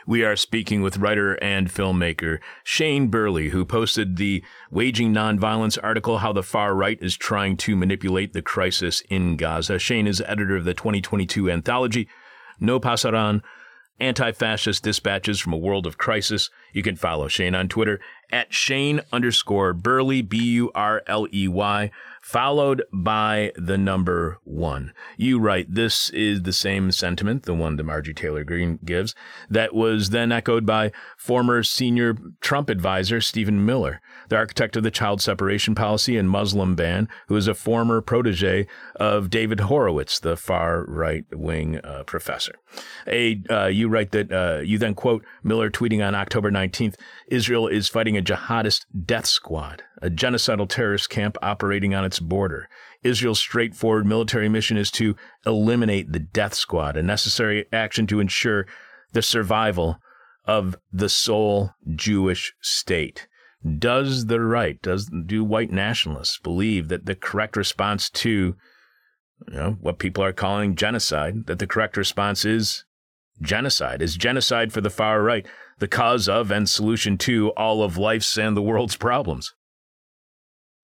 We 0.05 0.23
are 0.23 0.35
speaking 0.35 0.81
with 0.81 0.97
writer 0.97 1.33
and 1.43 1.69
filmmaker 1.69 2.39
Shane 2.63 3.07
Burley, 3.07 3.49
who 3.49 3.65
posted 3.65 4.17
the 4.17 4.43
Waging 4.69 5.13
Nonviolence 5.13 5.77
article, 5.81 6.19
How 6.19 6.33
the 6.33 6.43
Far 6.43 6.75
Right 6.75 6.97
is 7.01 7.17
Trying 7.17 7.57
to 7.57 7.75
Manipulate 7.75 8.33
the 8.33 8.41
Crisis 8.41 9.01
in 9.09 9.37
Gaza. 9.37 9.79
Shane 9.79 10.07
is 10.07 10.21
editor 10.21 10.55
of 10.55 10.65
the 10.65 10.73
2022 10.73 11.49
anthology, 11.49 12.07
No 12.59 12.79
Pasaran 12.79 13.41
Anti 14.01 14.31
Fascist 14.31 14.83
Dispatches 14.83 15.39
from 15.39 15.53
a 15.53 15.57
World 15.57 15.85
of 15.85 15.97
Crisis. 15.97 16.49
You 16.73 16.81
can 16.81 16.95
follow 16.95 17.27
Shane 17.27 17.53
on 17.53 17.67
Twitter 17.67 17.99
at 18.31 18.51
Shane 18.51 19.01
underscore 19.13 19.73
Burley, 19.73 20.23
B 20.23 20.43
U 20.53 20.71
R 20.73 21.03
L 21.05 21.27
E 21.31 21.47
Y 21.47 21.91
followed 22.21 22.83
by 22.93 23.51
the 23.55 23.77
number 23.77 24.37
one. 24.43 24.93
You 25.17 25.39
write, 25.39 25.73
this 25.73 26.09
is 26.11 26.43
the 26.43 26.53
same 26.53 26.91
sentiment, 26.91 27.43
the 27.43 27.53
one 27.53 27.75
that 27.75 27.83
Margie 27.83 28.13
Taylor 28.13 28.43
Greene 28.43 28.79
gives, 28.85 29.15
that 29.49 29.73
was 29.73 30.11
then 30.11 30.31
echoed 30.31 30.65
by 30.65 30.91
former 31.17 31.63
senior 31.63 32.15
Trump 32.39 32.69
advisor 32.69 33.19
Stephen 33.21 33.65
Miller, 33.65 34.01
the 34.29 34.37
architect 34.37 34.77
of 34.77 34.83
the 34.83 34.91
child 34.91 35.21
separation 35.21 35.73
policy 35.73 36.15
and 36.15 36.29
Muslim 36.29 36.75
ban, 36.75 37.09
who 37.27 37.35
is 37.35 37.47
a 37.47 37.55
former 37.55 38.01
protege 38.01 38.67
of 38.95 39.29
David 39.29 39.61
Horowitz, 39.61 40.19
the 40.19 40.37
far 40.37 40.85
right 40.87 41.25
wing 41.31 41.79
uh, 41.83 42.03
professor. 42.03 42.53
A, 43.07 43.41
uh, 43.49 43.65
you 43.65 43.89
write 43.89 44.11
that, 44.11 44.31
uh, 44.31 44.61
you 44.61 44.77
then 44.77 44.93
quote 44.93 45.25
Miller 45.43 45.71
tweeting 45.71 46.05
on 46.05 46.13
October 46.13 46.51
19th 46.51 46.95
Israel 47.27 47.67
is 47.67 47.87
fighting 47.87 48.17
a 48.17 48.21
jihadist 48.21 48.85
death 49.05 49.25
squad 49.25 49.83
a 50.01 50.09
genocidal 50.09 50.67
terrorist 50.67 51.09
camp 51.09 51.37
operating 51.41 51.93
on 51.93 52.03
its 52.03 52.19
border. 52.19 52.67
Israel's 53.03 53.39
straightforward 53.39 54.05
military 54.05 54.49
mission 54.49 54.77
is 54.77 54.91
to 54.91 55.15
eliminate 55.45 56.11
the 56.11 56.19
death 56.19 56.53
squad, 56.53 56.97
a 56.97 57.03
necessary 57.03 57.65
action 57.71 58.07
to 58.07 58.19
ensure 58.19 58.65
the 59.13 59.21
survival 59.21 59.97
of 60.45 60.75
the 60.91 61.09
sole 61.09 61.71
Jewish 61.95 62.53
state. 62.61 63.27
Does 63.77 64.25
the 64.25 64.41
right, 64.41 64.81
does 64.81 65.09
do 65.25 65.43
white 65.43 65.71
nationalists 65.71 66.39
believe 66.39 66.87
that 66.87 67.05
the 67.05 67.15
correct 67.15 67.55
response 67.55 68.09
to 68.09 68.55
you 69.47 69.53
know, 69.53 69.77
what 69.81 69.99
people 69.99 70.23
are 70.23 70.33
calling 70.33 70.75
genocide, 70.75 71.45
that 71.45 71.59
the 71.59 71.67
correct 71.67 71.95
response 71.95 72.43
is 72.43 72.85
genocide? 73.41 74.01
Is 74.01 74.15
genocide 74.15 74.73
for 74.73 74.81
the 74.81 74.89
far 74.89 75.21
right 75.21 75.45
the 75.79 75.87
cause 75.87 76.27
of 76.27 76.51
and 76.51 76.69
solution 76.69 77.17
to 77.19 77.49
all 77.51 77.83
of 77.83 77.97
life's 77.97 78.37
and 78.37 78.55
the 78.55 78.61
world's 78.61 78.95
problems? 78.95 79.53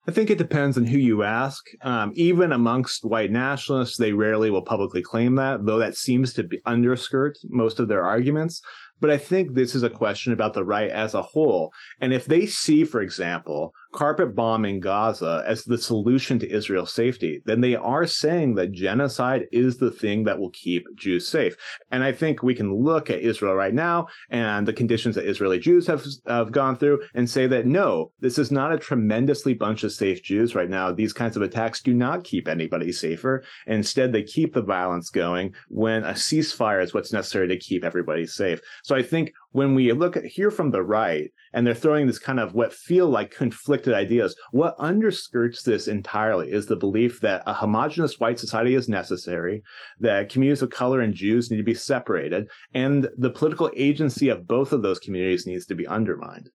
I 0.08 0.14
think 0.14 0.30
it 0.30 0.38
depends 0.38 0.78
on 0.78 0.86
who 0.86 0.97
you 0.97 1.24
ask. 1.24 1.66
Um, 1.82 2.14
even 2.16 2.53
amongst 2.53 3.03
white 3.03 3.30
nationalists, 3.30 3.97
they 3.97 4.14
rarely 4.14 4.49
will 4.49 4.62
publicly 4.62 5.01
claim 5.01 5.36
that, 5.36 5.66
though 5.66 5.80
that 5.80 5.97
seems 5.97 6.32
to 6.34 6.43
be 6.43 6.62
underskirt 6.66 7.38
most 7.49 7.82
of 7.82 7.89
their 7.89 8.05
arguments. 8.05 8.62
But 9.01 9.12
I 9.12 9.18
think 9.18 9.53
this 9.53 9.76
is 9.76 9.84
a 9.84 9.89
question 9.89 10.32
about 10.32 10.53
the 10.53 10.64
right 10.64 10.89
as 10.89 11.14
a 11.14 11.22
whole. 11.22 11.72
And 11.99 12.14
if 12.14 12.26
they 12.26 12.45
see, 12.45 12.86
for 12.86 13.01
example, 13.01 13.74
carpet 13.98 14.36
bombing 14.36 14.80
Gaza 14.80 15.43
as 15.48 15.64
the 15.64 15.78
solution 15.78 16.38
to 16.38 16.48
Israel's 16.48 16.93
safety, 16.93 17.41
then 17.45 17.62
they 17.62 17.76
are 17.76 18.06
saying 18.06 18.54
that 18.54 18.72
genocide 18.72 19.48
is 19.52 19.78
the 19.78 19.89
thing 19.89 20.24
that 20.26 20.38
will 20.38 20.52
keep 20.52 20.86
Jews 20.95 21.28
safe. 21.28 21.56
And 21.89 22.04
I 22.04 22.12
think 22.12 22.43
we 22.43 22.54
can 22.54 22.72
look 22.72 23.10
at 23.10 23.22
Israel 23.22 23.56
right 23.56 23.74
now 23.74 24.06
and 24.30 24.68
the 24.68 24.74
conditions 24.74 25.16
that 25.16 25.28
Israeli 25.28 25.58
Jews 25.58 25.88
have, 25.88 26.06
have 26.28 26.52
gone 26.52 26.78
through 26.78 27.02
and 27.16 27.28
say 27.28 27.48
that 27.48 27.66
no, 27.66 28.12
this 28.20 28.38
is 28.38 28.52
not 28.52 28.72
a 28.72 28.78
tremendously 28.78 29.56
bunch 29.56 29.84
of 29.84 29.91
safe 29.91 30.22
Jews 30.22 30.54
right 30.54 30.70
now. 30.70 30.91
These 30.91 31.14
kinds 31.14 31.36
of 31.36 31.41
attacks 31.41 31.82
do 31.82 31.95
not 31.95 32.24
keep 32.24 32.48
anybody 32.48 32.91
safer. 32.91 33.43
Instead, 33.66 34.14
they 34.14 34.22
keep 34.22 34.54
the 34.54 34.62
violence 34.62 35.10
going 35.10 35.56
when 35.70 36.04
a 36.04 36.14
ceasefire 36.14 36.84
is 36.84 36.93
what's 36.93 37.12
necessary 37.12 37.48
to 37.48 37.58
keep 37.58 37.84
everybody 37.84 38.28
safe. 38.28 38.62
So 38.84 38.95
I 38.95 39.02
think 39.02 39.34
when 39.58 39.74
we 39.74 39.91
look 39.91 40.16
at 40.16 40.24
here 40.24 40.51
from 40.51 40.70
the 40.70 40.84
right 40.84 41.32
and 41.51 41.66
they're 41.66 41.74
throwing 41.74 42.05
this 42.05 42.20
kind 42.20 42.39
of 42.39 42.53
what 42.53 42.72
feel 42.72 43.10
like 43.10 43.32
conflicted 43.32 43.91
ideas, 43.91 44.36
what 44.51 44.78
underskirts 44.78 45.64
this 45.64 45.88
entirely 45.88 46.51
is 46.51 46.68
the 46.68 46.76
belief 46.76 47.20
that 47.22 47.41
a 47.47 47.55
homogenous 47.55 48.20
white 48.20 48.38
society 48.38 48.76
is 48.76 48.88
necessary, 48.88 49.64
that 49.99 50.30
communities 50.30 50.62
of 50.62 50.70
color 50.70 51.01
and 51.01 51.12
Jews 51.12 51.49
need 51.49 51.58
to 51.58 51.64
be 51.64 51.74
separated, 51.74 52.47
and 52.76 53.10
the 53.18 53.32
political 53.32 53.72
agency 53.76 54.30
of 54.30 54.45
both 54.45 54.74
of 54.74 54.84
those 54.84 54.99
communities 54.99 55.47
needs 55.47 55.66
to 55.66 55.76
be 55.76 55.88
undermined. 55.88 56.51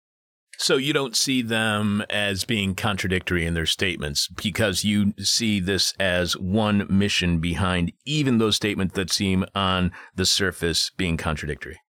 So 0.59 0.77
you 0.77 0.93
don't 0.93 1.17
see 1.17 1.43
them 1.43 2.05
as 2.09 2.45
being 2.45 2.77
contradictory 2.77 3.45
in 3.45 3.55
their 3.55 3.67
statements 3.67 4.29
because 4.29 4.85
you 4.85 5.13
see 5.19 5.59
this 5.59 5.93
as 5.99 6.37
one 6.37 6.87
mission 6.89 7.41
behind 7.41 7.91
even 8.07 8.39
those 8.39 8.55
statements 8.55 8.95
that 8.95 9.11
seem 9.11 9.45
on 9.57 9.91
the 10.15 10.25
surface 10.25 10.93
being 10.97 11.17
contradictory. 11.17 11.81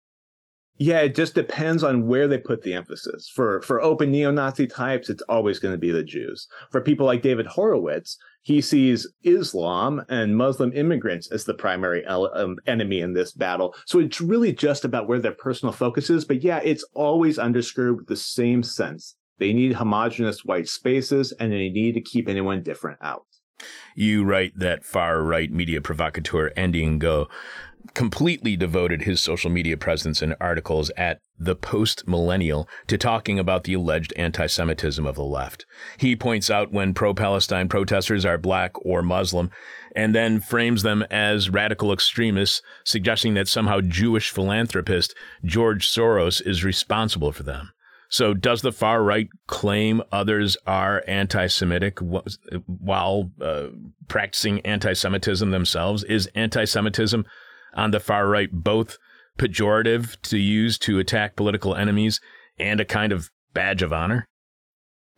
Yeah, 0.83 0.99
it 0.99 1.15
just 1.15 1.33
depends 1.33 1.81
on 1.81 2.07
where 2.07 2.27
they 2.27 2.37
put 2.37 2.61
the 2.61 2.73
emphasis. 2.73 3.31
For 3.33 3.61
for 3.61 3.81
open 3.81 4.11
neo-Nazi 4.11 4.67
types, 4.67 5.09
it's 5.09 5.23
always 5.29 5.57
going 5.57 5.73
to 5.73 5.77
be 5.77 5.91
the 5.91 6.03
Jews. 6.03 6.45
For 6.71 6.81
people 6.81 7.05
like 7.05 7.21
David 7.21 7.45
Horowitz, 7.45 8.17
he 8.41 8.59
sees 8.59 9.07
Islam 9.23 10.01
and 10.09 10.35
Muslim 10.35 10.73
immigrants 10.73 11.31
as 11.31 11.45
the 11.45 11.53
primary 11.53 12.05
um, 12.05 12.57
enemy 12.67 12.99
in 12.99 13.13
this 13.13 13.31
battle. 13.31 13.73
So 13.85 13.99
it's 13.99 14.19
really 14.19 14.51
just 14.51 14.83
about 14.83 15.07
where 15.07 15.19
their 15.19 15.31
personal 15.31 15.71
focus 15.71 16.09
is. 16.09 16.25
But 16.25 16.43
yeah, 16.43 16.59
it's 16.61 16.83
always 16.93 17.39
underscored 17.39 17.95
with 17.95 18.07
the 18.07 18.17
same 18.17 18.61
sense. 18.61 19.15
They 19.39 19.53
need 19.53 19.75
homogenous 19.75 20.43
white 20.43 20.67
spaces 20.67 21.31
and 21.39 21.53
they 21.53 21.69
need 21.69 21.93
to 21.93 22.01
keep 22.01 22.27
anyone 22.27 22.61
different 22.61 22.97
out. 23.01 23.25
You 23.95 24.25
write 24.25 24.51
that 24.57 24.83
far 24.83 25.21
right 25.21 25.49
media 25.49 25.79
provocateur 25.79 26.51
Andy 26.57 26.85
Ngo 26.85 27.29
completely 27.93 28.55
devoted 28.55 29.01
his 29.01 29.21
social 29.21 29.49
media 29.49 29.77
presence 29.77 30.21
and 30.21 30.35
articles 30.39 30.89
at 30.97 31.19
the 31.37 31.55
post 31.55 32.07
millennial 32.07 32.67
to 32.87 32.97
talking 32.97 33.37
about 33.37 33.63
the 33.63 33.73
alleged 33.73 34.13
anti 34.15 34.47
Semitism 34.47 35.05
of 35.05 35.15
the 35.15 35.23
left. 35.23 35.65
He 35.97 36.15
points 36.15 36.49
out 36.49 36.71
when 36.71 36.93
pro 36.93 37.13
Palestine 37.13 37.67
protesters 37.67 38.25
are 38.25 38.37
black 38.37 38.73
or 38.85 39.01
Muslim 39.01 39.51
and 39.95 40.15
then 40.15 40.39
frames 40.39 40.83
them 40.83 41.03
as 41.11 41.49
radical 41.49 41.91
extremists, 41.91 42.61
suggesting 42.83 43.33
that 43.35 43.47
somehow 43.47 43.81
Jewish 43.81 44.31
philanthropist 44.31 45.15
George 45.43 45.87
Soros 45.87 46.41
is 46.45 46.63
responsible 46.63 47.31
for 47.31 47.43
them. 47.43 47.71
So, 48.09 48.35
does 48.35 48.61
the 48.61 48.71
far 48.71 49.01
right 49.01 49.27
claim 49.47 50.03
others 50.11 50.55
are 50.67 51.03
anti 51.07 51.47
Semitic 51.47 51.97
while 52.67 53.31
uh, 53.41 53.69
practicing 54.07 54.59
anti 54.61 54.93
Semitism 54.93 55.49
themselves? 55.49 56.03
Is 56.03 56.29
anti 56.35 56.65
Semitism 56.65 57.25
on 57.73 57.91
the 57.91 57.99
far 57.99 58.27
right 58.27 58.51
both 58.51 58.97
pejorative 59.37 60.19
to 60.23 60.37
use 60.37 60.77
to 60.79 60.99
attack 60.99 61.35
political 61.35 61.75
enemies 61.75 62.19
and 62.57 62.79
a 62.79 62.85
kind 62.85 63.11
of 63.11 63.29
badge 63.53 63.81
of 63.81 63.93
honor? 63.93 64.27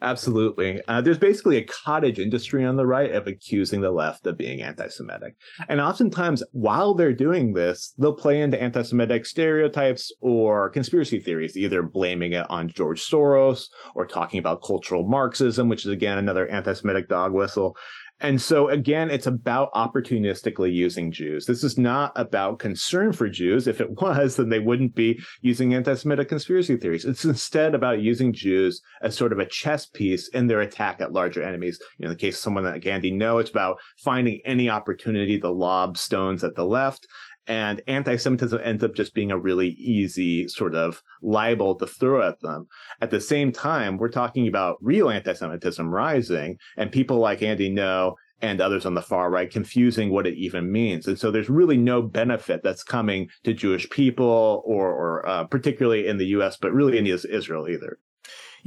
Absolutely. 0.02 0.82
Uh, 0.88 1.00
there's 1.00 1.18
basically 1.18 1.58
a 1.58 1.64
cottage 1.64 2.20
industry 2.20 2.66
on 2.66 2.76
the 2.76 2.86
right 2.86 3.12
of 3.12 3.28
accusing 3.28 3.80
the 3.80 3.92
left 3.92 4.28
of 4.28 4.38
being 4.38 4.62
anti 4.62 4.88
Semitic. 4.90 5.36
And 5.70 5.80
oftentimes, 5.80 6.44
while 6.52 6.94
they're 6.94 7.14
doing 7.14 7.54
this, 7.54 7.94
they'll 7.98 8.14
play 8.14 8.42
into 8.42 8.62
anti 8.62 8.82
Semitic 8.82 9.26
stereotypes 9.26 10.12
or 10.20 10.70
conspiracy 10.70 11.20
theories, 11.20 11.56
either 11.56 11.82
blaming 11.82 12.34
it 12.34 12.46
on 12.50 12.68
George 12.68 13.02
Soros 13.02 13.68
or 13.96 14.06
talking 14.06 14.38
about 14.38 14.62
cultural 14.62 15.08
Marxism, 15.08 15.70
which 15.70 15.86
is 15.86 15.92
again 15.92 16.18
another 16.18 16.48
anti 16.50 16.74
Semitic 16.74 17.08
dog 17.08 17.34
whistle. 17.34 17.78
And 18.22 18.42
so 18.42 18.70
again, 18.70 19.12
it's 19.12 19.28
about 19.28 19.74
opportunistically 19.74 20.74
using 20.74 21.12
Jews. 21.12 21.46
This 21.46 21.64
is 21.64 21.78
not 21.78 22.14
about 22.16 22.60
concern 22.60 23.12
for 23.12 23.28
Jews. 23.28 23.68
If 23.68 23.82
it 23.82 23.90
was, 24.02 24.38
then 24.38 24.50
they 24.50 24.60
wouldn't 24.60 24.96
be 24.96 25.20
using 25.42 25.74
anti-Semitic 25.74 26.30
conspiracy 26.30 26.78
theories. 26.78 27.06
It's 27.06 27.26
instead 27.26 27.76
about 27.76 28.02
using 28.02 28.32
Jews 28.32 28.82
as 29.02 29.18
sort 29.18 29.34
of 29.34 29.40
a 29.40 29.46
chess 29.46 29.86
piece 29.86 30.30
in 30.30 30.48
their 30.48 30.62
attack 30.62 31.02
at 31.02 31.12
larger 31.12 31.44
enemies. 31.44 31.80
You 31.98 32.06
know, 32.06 32.12
in 32.12 32.18
the 32.18 32.22
case 32.22 32.36
of 32.36 32.42
someone 32.42 32.64
like 32.64 32.86
Andy 32.86 33.12
Ngo, 33.12 33.42
it's 33.42 33.50
about 33.50 33.80
finding 33.98 34.40
any 34.46 34.70
opportunity 34.70 35.40
to 35.40 35.50
lob 35.50 35.98
stones 35.98 36.44
at 36.44 36.56
the 36.56 36.66
left 36.66 37.06
and 37.48 37.82
anti-Semitism 37.88 38.60
ends 38.64 38.84
up 38.84 38.96
just 38.96 39.14
being 39.14 39.32
a 39.32 39.38
really 39.38 39.70
easy 39.70 40.48
sort 40.48 40.76
of 40.76 41.02
libel 41.22 41.76
to 41.76 41.88
throw 41.88 42.28
at 42.28 42.40
them. 42.42 42.68
At 43.02 43.12
the 43.12 43.22
same 43.22 43.52
time, 43.52 43.98
we're 43.98 44.10
talking 44.10 44.48
about 44.48 44.78
real 44.82 45.10
anti-Semitism 45.10 45.94
rising, 45.94 46.58
and 46.78 46.92
people 46.92 47.18
like 47.18 47.42
Andy 47.42 47.70
Ngo 47.70 48.16
and 48.42 48.60
others 48.60 48.86
on 48.86 48.94
the 48.94 49.02
far 49.02 49.30
right 49.30 49.50
confusing 49.50 50.12
what 50.12 50.28
it 50.28 50.36
even 50.36 50.72
means. 50.72 51.08
And 51.08 51.18
so 51.18 51.32
there's 51.32 51.50
really 51.50 51.78
no 51.78 52.02
benefit 52.02 52.62
that's 52.64 52.84
coming 52.84 53.30
to 53.44 53.54
Jewish 53.54 53.90
people 53.90 54.62
or, 54.66 54.90
or 54.90 55.28
uh, 55.28 55.46
particularly 55.46 56.08
in 56.08 56.18
the 56.18 56.28
U.S., 56.28 56.58
but 56.58 56.74
really 56.74 56.98
in 56.98 57.08
Israel 57.08 57.68
either. 57.70 57.98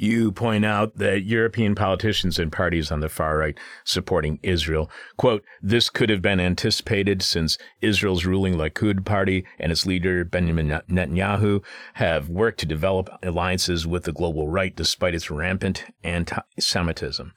You 0.01 0.31
point 0.31 0.65
out 0.65 0.99
that 0.99 1.25
European 1.25 1.75
politicians 1.75 2.39
and 2.39 2.53
parties 2.53 2.93
on 2.93 3.01
the 3.01 3.09
far 3.09 3.37
right 3.37 3.59
supporting 3.83 4.39
Israel, 4.45 4.89
quote, 5.17 5.43
this 5.61 5.91
could 5.91 6.09
have 6.09 6.23
been 6.23 6.39
anticipated 6.39 7.21
since 7.21 7.59
Israel's 7.81 8.25
ruling 8.25 8.55
Likud 8.55 9.05
party 9.05 9.45
and 9.59 9.73
its 9.73 9.87
leader 9.87 10.25
Benjamin 10.25 10.69
Netanyahu 10.69 11.65
have 11.95 12.29
worked 12.29 12.61
to 12.61 12.67
develop 12.67 13.11
alliances 13.25 13.89
with 13.89 14.05
the 14.05 14.13
global 14.13 14.49
right 14.49 14.77
despite 14.77 15.17
its 15.17 15.33
rampant 15.33 15.87
anti-Semitism. 16.05 17.33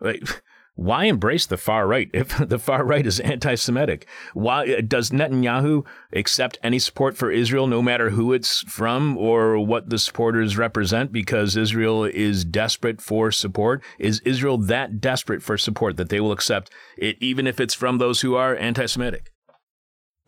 Like, 0.00 0.42
why 0.74 1.04
embrace 1.04 1.46
the 1.46 1.56
far 1.56 1.86
right 1.86 2.08
if 2.12 2.36
the 2.48 2.58
far 2.58 2.84
right 2.84 3.06
is 3.06 3.20
anti-Semitic? 3.20 4.06
Why 4.34 4.74
uh, 4.74 4.80
does 4.86 5.10
Netanyahu 5.10 5.84
accept 6.12 6.58
any 6.62 6.78
support 6.78 7.16
for 7.16 7.30
Israel, 7.30 7.66
no 7.66 7.82
matter 7.82 8.10
who 8.10 8.32
it's 8.32 8.60
from 8.60 9.16
or 9.18 9.58
what 9.58 9.90
the 9.90 9.98
supporters 9.98 10.56
represent, 10.56 11.12
because 11.12 11.56
Israel 11.56 12.04
is 12.04 12.44
desperate 12.44 13.00
for 13.00 13.30
support? 13.30 13.82
Is 13.98 14.20
Israel 14.20 14.58
that 14.58 15.00
desperate 15.00 15.42
for 15.42 15.58
support 15.58 15.96
that 15.96 16.08
they 16.08 16.20
will 16.20 16.32
accept 16.32 16.70
it, 16.96 17.16
even 17.20 17.46
if 17.46 17.60
it's 17.60 17.74
from 17.74 17.98
those 17.98 18.20
who 18.20 18.34
are 18.34 18.56
anti-Semitic? 18.56 19.32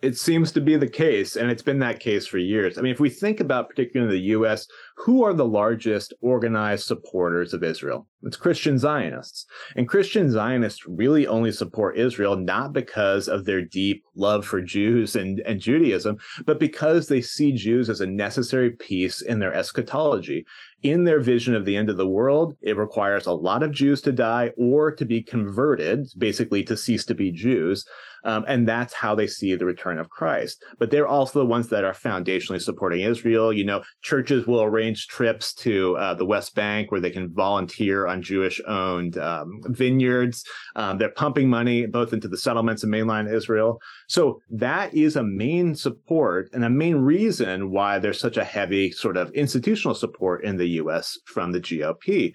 It 0.02 0.18
seems 0.18 0.50
to 0.52 0.60
be 0.60 0.76
the 0.76 0.88
case, 0.88 1.36
and 1.36 1.50
it's 1.50 1.62
been 1.62 1.78
that 1.78 2.00
case 2.00 2.26
for 2.26 2.38
years. 2.38 2.76
I 2.76 2.80
mean, 2.80 2.92
if 2.92 3.00
we 3.00 3.08
think 3.08 3.38
about 3.38 3.68
particularly 3.68 4.12
in 4.12 4.20
the 4.20 4.28
U.S., 4.30 4.66
who 4.96 5.24
are 5.24 5.32
the 5.32 5.44
largest 5.44 6.12
organized 6.20 6.86
supporters 6.86 7.54
of 7.54 7.62
Israel? 7.62 8.06
It's 8.24 8.36
Christian 8.36 8.78
Zionists. 8.78 9.46
And 9.74 9.88
Christian 9.88 10.30
Zionists 10.30 10.86
really 10.86 11.26
only 11.26 11.50
support 11.50 11.98
Israel 11.98 12.36
not 12.36 12.72
because 12.72 13.28
of 13.28 13.44
their 13.44 13.62
deep 13.62 14.04
love 14.14 14.44
for 14.44 14.60
Jews 14.60 15.16
and, 15.16 15.40
and 15.40 15.60
Judaism, 15.60 16.18
but 16.46 16.60
because 16.60 17.08
they 17.08 17.20
see 17.20 17.52
Jews 17.52 17.88
as 17.88 18.00
a 18.00 18.06
necessary 18.06 18.70
piece 18.70 19.22
in 19.22 19.38
their 19.38 19.54
eschatology. 19.54 20.44
In 20.82 21.04
their 21.04 21.20
vision 21.20 21.54
of 21.54 21.64
the 21.64 21.76
end 21.76 21.90
of 21.90 21.96
the 21.96 22.08
world, 22.08 22.56
it 22.60 22.76
requires 22.76 23.26
a 23.26 23.32
lot 23.32 23.62
of 23.62 23.70
Jews 23.70 24.02
to 24.02 24.12
die 24.12 24.50
or 24.56 24.90
to 24.90 25.04
be 25.04 25.22
converted, 25.22 26.08
basically 26.18 26.64
to 26.64 26.76
cease 26.76 27.04
to 27.06 27.14
be 27.14 27.30
Jews. 27.30 27.86
Um, 28.24 28.44
and 28.46 28.68
that's 28.68 28.94
how 28.94 29.14
they 29.14 29.26
see 29.26 29.54
the 29.54 29.64
return 29.64 29.98
of 29.98 30.08
Christ. 30.08 30.64
But 30.78 30.90
they're 30.90 31.08
also 31.08 31.40
the 31.40 31.46
ones 31.46 31.68
that 31.68 31.84
are 31.84 31.92
foundationally 31.92 32.60
supporting 32.60 33.00
Israel. 33.00 33.52
You 33.52 33.64
know, 33.64 33.82
churches 34.02 34.46
will 34.46 34.62
arrange 34.62 35.08
trips 35.08 35.52
to 35.54 35.96
uh, 35.96 36.14
the 36.14 36.24
West 36.24 36.54
Bank 36.54 36.90
where 36.90 37.00
they 37.00 37.10
can 37.10 37.32
volunteer 37.32 38.06
on 38.06 38.22
Jewish 38.22 38.60
owned 38.66 39.18
um, 39.18 39.60
vineyards. 39.66 40.44
Um, 40.76 40.98
they're 40.98 41.10
pumping 41.10 41.48
money 41.48 41.86
both 41.86 42.12
into 42.12 42.28
the 42.28 42.38
settlements 42.38 42.84
in 42.84 42.90
mainland 42.90 43.28
Israel. 43.28 43.80
So 44.12 44.42
that 44.50 44.92
is 44.92 45.16
a 45.16 45.22
main 45.22 45.74
support 45.74 46.50
and 46.52 46.66
a 46.66 46.68
main 46.68 46.96
reason 46.96 47.70
why 47.70 47.98
there's 47.98 48.20
such 48.20 48.36
a 48.36 48.44
heavy 48.44 48.90
sort 48.90 49.16
of 49.16 49.30
institutional 49.30 49.94
support 49.94 50.44
in 50.44 50.58
the 50.58 50.68
US 50.82 51.18
from 51.24 51.52
the 51.52 51.60
GOP. 51.60 52.34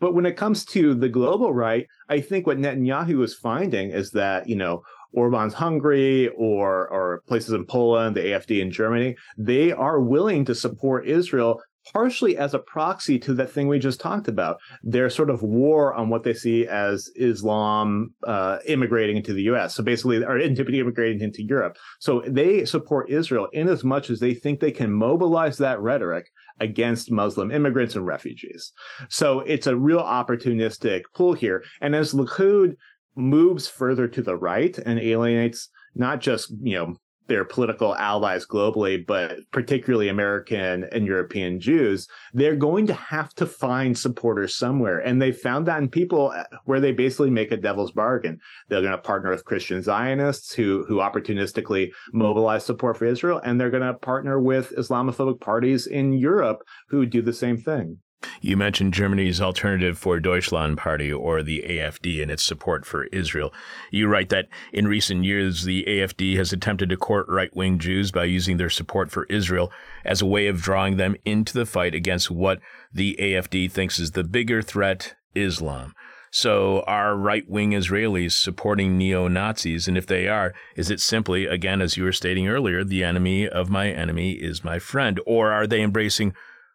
But 0.00 0.12
when 0.12 0.26
it 0.26 0.36
comes 0.36 0.66
to 0.66 0.94
the 0.94 1.08
global 1.08 1.54
right, 1.54 1.86
I 2.10 2.20
think 2.20 2.46
what 2.46 2.58
Netanyahu 2.58 3.24
is 3.24 3.34
finding 3.34 3.88
is 3.88 4.10
that, 4.10 4.50
you 4.50 4.56
know, 4.56 4.82
Orban's 5.14 5.54
Hungary 5.54 6.28
or 6.36 6.88
or 6.88 7.22
places 7.26 7.54
in 7.54 7.64
Poland, 7.64 8.16
the 8.16 8.26
AFD 8.26 8.60
in 8.60 8.70
Germany, 8.70 9.16
they 9.38 9.72
are 9.72 10.02
willing 10.02 10.44
to 10.44 10.54
support 10.54 11.08
Israel 11.08 11.58
partially 11.92 12.36
as 12.36 12.54
a 12.54 12.58
proxy 12.58 13.18
to 13.18 13.34
that 13.34 13.50
thing 13.50 13.68
we 13.68 13.78
just 13.78 14.00
talked 14.00 14.28
about 14.28 14.58
their 14.82 15.10
sort 15.10 15.30
of 15.30 15.42
war 15.42 15.92
on 15.94 16.08
what 16.08 16.22
they 16.22 16.34
see 16.34 16.66
as 16.66 17.10
islam 17.16 18.14
uh, 18.26 18.58
immigrating 18.66 19.16
into 19.16 19.32
the 19.32 19.42
us 19.42 19.74
so 19.74 19.82
basically 19.82 20.24
or 20.24 20.38
immigrating 20.38 21.20
into 21.20 21.42
europe 21.42 21.76
so 22.00 22.22
they 22.26 22.64
support 22.64 23.10
israel 23.10 23.48
in 23.52 23.68
as 23.68 23.84
much 23.84 24.10
as 24.10 24.20
they 24.20 24.34
think 24.34 24.60
they 24.60 24.72
can 24.72 24.92
mobilize 24.92 25.58
that 25.58 25.80
rhetoric 25.80 26.26
against 26.60 27.10
Muslim 27.10 27.50
immigrants 27.50 27.96
and 27.96 28.06
refugees. 28.06 28.72
So 29.08 29.40
it's 29.40 29.66
a 29.66 29.76
real 29.76 30.02
opportunistic 30.02 31.02
pull 31.14 31.32
here. 31.34 31.64
And 31.80 31.94
as 31.94 32.12
Likud 32.12 32.76
moves 33.16 33.68
further 33.68 34.08
to 34.08 34.22
the 34.22 34.36
right 34.36 34.76
and 34.78 34.98
alienates 34.98 35.68
not 35.94 36.20
just, 36.20 36.52
you 36.62 36.76
know, 36.76 36.96
their 37.26 37.44
political 37.44 37.94
allies 37.96 38.46
globally, 38.46 39.04
but 39.04 39.38
particularly 39.50 40.08
American 40.08 40.84
and 40.92 41.06
European 41.06 41.60
Jews, 41.60 42.06
they're 42.32 42.56
going 42.56 42.86
to 42.86 42.94
have 42.94 43.32
to 43.34 43.46
find 43.46 43.96
supporters 43.96 44.54
somewhere. 44.54 44.98
And 44.98 45.20
they 45.20 45.32
found 45.32 45.66
that 45.66 45.78
in 45.78 45.88
people 45.88 46.32
uh, 46.34 46.44
where 46.64 46.80
they 46.80 46.92
basically 46.92 47.30
make 47.30 47.52
a 47.52 47.56
devil's 47.56 47.92
bargain. 47.92 48.38
They're 48.68 48.82
going 48.82 48.92
to 48.92 48.98
partner 48.98 49.30
with 49.30 49.44
Christian 49.44 49.82
Zionists 49.82 50.52
who, 50.54 50.84
who 50.86 50.96
opportunistically 50.96 51.90
mobilize 52.12 52.64
support 52.64 52.96
for 52.96 53.06
Israel, 53.06 53.40
and 53.44 53.60
they're 53.60 53.70
going 53.70 53.82
to 53.82 53.94
partner 53.94 54.40
with 54.40 54.72
Islamophobic 54.76 55.40
parties 55.40 55.86
in 55.86 56.12
Europe 56.12 56.62
who 56.88 57.06
do 57.06 57.22
the 57.22 57.32
same 57.32 57.56
thing. 57.56 57.98
You 58.40 58.56
mentioned 58.56 58.94
Germany's 58.94 59.40
Alternative 59.40 59.98
for 59.98 60.20
Deutschland 60.20 60.78
party, 60.78 61.12
or 61.12 61.42
the 61.42 61.64
AFD, 61.66 62.22
and 62.22 62.30
its 62.30 62.44
support 62.44 62.84
for 62.86 63.04
Israel. 63.06 63.52
You 63.90 64.08
write 64.08 64.28
that 64.30 64.48
in 64.72 64.88
recent 64.88 65.24
years, 65.24 65.64
the 65.64 65.84
AFD 65.86 66.36
has 66.36 66.52
attempted 66.52 66.90
to 66.90 66.96
court 66.96 67.26
right 67.28 67.54
wing 67.54 67.78
Jews 67.78 68.10
by 68.10 68.24
using 68.24 68.56
their 68.56 68.70
support 68.70 69.10
for 69.10 69.24
Israel 69.24 69.72
as 70.04 70.22
a 70.22 70.26
way 70.26 70.46
of 70.46 70.62
drawing 70.62 70.96
them 70.96 71.16
into 71.24 71.54
the 71.54 71.66
fight 71.66 71.94
against 71.94 72.30
what 72.30 72.60
the 72.92 73.16
AFD 73.18 73.70
thinks 73.70 73.98
is 73.98 74.12
the 74.12 74.24
bigger 74.24 74.62
threat 74.62 75.14
Islam. 75.34 75.94
So, 76.36 76.80
are 76.88 77.16
right 77.16 77.48
wing 77.48 77.70
Israelis 77.70 78.32
supporting 78.32 78.98
neo 78.98 79.28
Nazis? 79.28 79.86
And 79.86 79.96
if 79.96 80.08
they 80.08 80.26
are, 80.26 80.52
is 80.74 80.90
it 80.90 80.98
simply, 80.98 81.46
again, 81.46 81.80
as 81.80 81.96
you 81.96 82.02
were 82.02 82.10
stating 82.10 82.48
earlier, 82.48 82.82
the 82.82 83.04
enemy 83.04 83.48
of 83.48 83.70
my 83.70 83.88
enemy 83.88 84.32
is 84.32 84.64
my 84.64 84.80
friend? 84.80 85.20
Or 85.26 85.52
are 85.52 85.68
they 85.68 85.80
embracing 85.80 86.34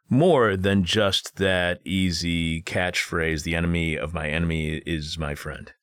more 0.09 0.57
than 0.57 0.83
just 0.83 1.37
that 1.37 1.79
easy 1.85 2.61
catchphrase, 2.63 3.43
the 3.43 3.55
enemy 3.55 3.97
of 3.97 4.13
my 4.13 4.29
enemy 4.29 4.81
is 4.85 5.17
my 5.17 5.35
friend? 5.35 5.73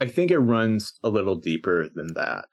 I 0.00 0.06
think 0.06 0.30
it 0.30 0.38
runs 0.38 0.92
a 1.02 1.08
little 1.08 1.36
deeper 1.36 1.88
than 1.94 2.14
that. 2.14 2.46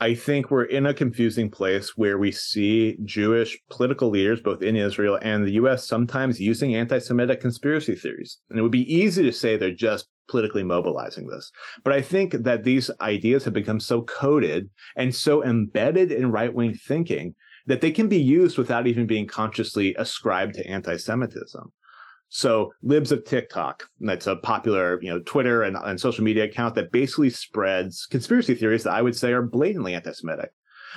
I 0.00 0.14
think 0.14 0.50
we're 0.50 0.64
in 0.64 0.86
a 0.86 0.94
confusing 0.94 1.50
place 1.50 1.96
where 1.96 2.18
we 2.18 2.32
see 2.32 2.98
Jewish 3.04 3.58
political 3.70 4.10
leaders, 4.10 4.40
both 4.40 4.60
in 4.60 4.76
Israel 4.76 5.18
and 5.22 5.46
the 5.46 5.52
US, 5.52 5.86
sometimes 5.86 6.40
using 6.40 6.74
anti 6.74 6.98
Semitic 6.98 7.40
conspiracy 7.40 7.94
theories. 7.94 8.38
And 8.50 8.58
it 8.58 8.62
would 8.62 8.72
be 8.72 8.92
easy 8.92 9.22
to 9.22 9.32
say 9.32 9.56
they're 9.56 9.72
just 9.72 10.08
politically 10.28 10.64
mobilizing 10.64 11.28
this. 11.28 11.50
But 11.84 11.92
I 11.92 12.02
think 12.02 12.32
that 12.32 12.64
these 12.64 12.90
ideas 13.00 13.44
have 13.44 13.54
become 13.54 13.80
so 13.80 14.02
coded 14.02 14.68
and 14.96 15.14
so 15.14 15.44
embedded 15.44 16.10
in 16.10 16.32
right 16.32 16.52
wing 16.52 16.74
thinking 16.74 17.34
that 17.66 17.80
they 17.80 17.90
can 17.90 18.08
be 18.08 18.20
used 18.20 18.58
without 18.58 18.86
even 18.86 19.06
being 19.06 19.26
consciously 19.26 19.94
ascribed 19.98 20.54
to 20.54 20.66
anti-Semitism. 20.66 21.72
So 22.28 22.72
Libs 22.82 23.12
of 23.12 23.24
TikTok, 23.24 23.84
that's 24.00 24.26
a 24.26 24.36
popular, 24.36 25.00
you 25.00 25.10
know, 25.10 25.20
Twitter 25.20 25.62
and, 25.62 25.76
and 25.76 26.00
social 26.00 26.24
media 26.24 26.44
account 26.44 26.74
that 26.74 26.90
basically 26.90 27.30
spreads 27.30 28.06
conspiracy 28.06 28.54
theories 28.54 28.82
that 28.84 28.92
I 28.92 29.02
would 29.02 29.16
say 29.16 29.32
are 29.32 29.42
blatantly 29.42 29.94
anti-Semitic. 29.94 30.50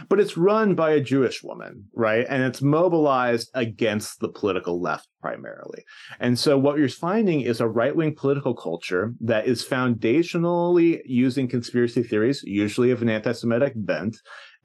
But 0.09 0.19
it's 0.19 0.37
run 0.37 0.75
by 0.75 0.91
a 0.91 1.01
Jewish 1.01 1.43
woman, 1.43 1.85
right? 1.93 2.25
And 2.29 2.43
it's 2.43 2.61
mobilized 2.61 3.49
against 3.53 4.19
the 4.19 4.29
political 4.29 4.79
left 4.79 5.07
primarily. 5.21 5.83
And 6.19 6.37
so 6.37 6.57
what 6.57 6.77
you're 6.77 6.89
finding 6.89 7.41
is 7.41 7.59
a 7.59 7.67
right 7.67 7.95
wing 7.95 8.15
political 8.15 8.55
culture 8.55 9.13
that 9.21 9.47
is 9.47 9.65
foundationally 9.65 11.01
using 11.05 11.47
conspiracy 11.47 12.03
theories, 12.03 12.43
usually 12.43 12.91
of 12.91 13.01
an 13.01 13.09
anti 13.09 13.31
Semitic 13.31 13.73
bent, 13.75 14.17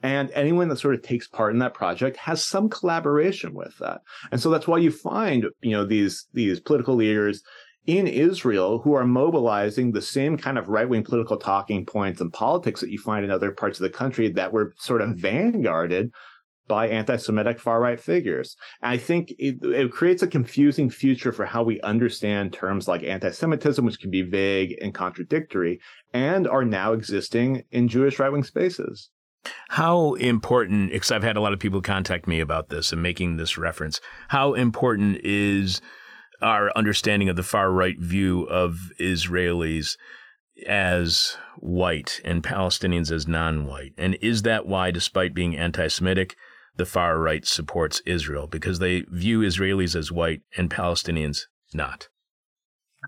and 0.03 0.31
anyone 0.33 0.69
that 0.69 0.79
sort 0.79 0.95
of 0.95 1.03
takes 1.03 1.29
part 1.29 1.53
in 1.53 1.59
that 1.59 1.75
project 1.75 2.17
has 2.17 2.45
some 2.45 2.69
collaboration 2.69 3.55
with 3.55 3.77
that 3.79 4.01
and 4.31 4.41
so 4.41 4.51
that's 4.51 4.69
why 4.69 4.79
you 4.79 4.91
find 4.91 5.47
you 5.63 5.71
know 5.71 5.85
these 5.85 6.27
these 6.33 6.61
political 6.61 6.95
leaders 6.95 7.43
in 7.87 8.07
Israel 8.07 8.79
who 8.79 8.95
are 8.95 9.05
mobilizing 9.05 9.91
the 9.91 10.03
same 10.03 10.37
kind 10.37 10.57
of 10.57 10.69
right 10.69 10.89
wing 10.89 11.03
political 11.03 11.37
talking 11.37 11.85
points 11.85 12.21
and 12.21 12.33
politics 12.33 12.81
that 12.81 12.91
you 12.91 12.99
find 12.99 13.25
in 13.25 13.31
other 13.31 13.51
parts 13.51 13.81
of 13.81 13.83
the 13.83 13.91
country 13.91 14.29
that 14.31 14.53
were 14.53 14.73
sort 14.79 15.01
of 15.01 15.17
vanguarded 15.17 16.13
by 16.69 16.89
anti 16.89 17.17
Semitic 17.17 17.59
far 17.59 17.81
right 17.81 18.01
figures. 18.01 18.57
And 18.83 18.93
I 18.93 18.97
think 18.97 19.33
it, 19.39 19.63
it, 19.65 19.91
creates 19.91 20.23
a 20.23 20.29
confusing 20.29 20.91
future 20.91 21.33
for 21.33 21.45
how 21.45 21.63
we 21.63 21.81
understand 21.81 22.53
terms 22.53 22.87
like 22.87 23.03
anti 23.03 23.31
Semitism, 23.31 23.85
which 23.85 24.01
can 24.01 24.11
be 24.11 24.23
vague 24.23 24.79
and 24.81 24.95
contradictory, 24.95 25.81
and 26.13 26.47
are 26.47 26.65
now 26.65 26.93
existing 26.93 27.65
in 27.73 27.89
Jewish 27.89 28.19
right 28.19 28.33
wing 28.33 28.45
spaces. 28.45 29.11
How 29.71 30.15
important, 30.15 30.93
because 30.93 31.11
I've 31.11 31.23
had 31.23 31.37
a 31.37 31.41
lot 31.41 31.53
of 31.53 31.59
people 31.59 31.81
contact 31.81 32.27
me 32.27 32.41
about 32.41 32.69
this 32.69 32.93
and 32.93 33.03
making 33.03 33.37
this 33.37 33.59
reference, 33.59 34.01
how 34.29 34.55
important 34.55 35.19
is 35.25 35.81
our 36.41 36.71
understanding 36.77 37.29
of 37.29 37.37
the 37.37 37.43
far 37.43 37.71
right 37.71 37.99
view 37.99 38.43
of 38.45 38.91
Israelis 39.01 39.97
as 40.67 41.37
white 41.57 42.21
and 42.25 42.43
Palestinians 42.43 43.11
as 43.11 43.27
non 43.27 43.67
white? 43.67 43.95
And 43.97 44.17
is 44.21 44.43
that 44.43 44.67
why, 44.67 44.91
despite 44.91 45.35
being 45.35 45.57
anti 45.57 45.89
Semitic, 45.89 46.37
the 46.77 46.87
far 46.87 47.19
right 47.19 47.47
supports 47.47 48.03
Israel? 48.07 48.47
Because 48.47 48.79
they 48.79 49.01
view 49.09 49.41
Israelis 49.41 49.97
as 49.97 50.13
white 50.13 50.43
and 50.57 50.71
Palestinians 50.71 51.47
not. 51.75 52.09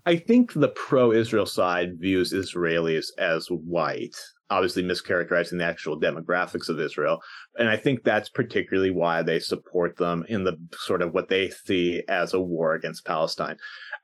I 0.05 0.17
think 0.17 0.53
the 0.53 0.67
pro 0.67 1.11
Israel 1.11 1.45
side 1.45 1.99
views 1.99 2.33
Israelis 2.33 3.07
as 3.17 3.47
white 3.47 4.15
obviously 4.49 4.83
mischaracterizing 4.83 5.57
the 5.57 5.65
actual 5.65 5.99
demographics 5.99 6.69
of 6.69 6.79
Israel. 6.79 7.19
And 7.57 7.67
I 7.69 7.77
think 7.77 8.03
that's 8.03 8.29
particularly 8.29 8.91
why 8.91 9.23
they 9.23 9.39
support 9.39 9.97
them 9.97 10.25
in 10.29 10.43
the 10.43 10.57
sort 10.77 11.01
of 11.01 11.13
what 11.13 11.29
they 11.29 11.49
see 11.49 12.03
as 12.07 12.33
a 12.33 12.39
war 12.39 12.73
against 12.73 13.05
Palestine. 13.05 13.57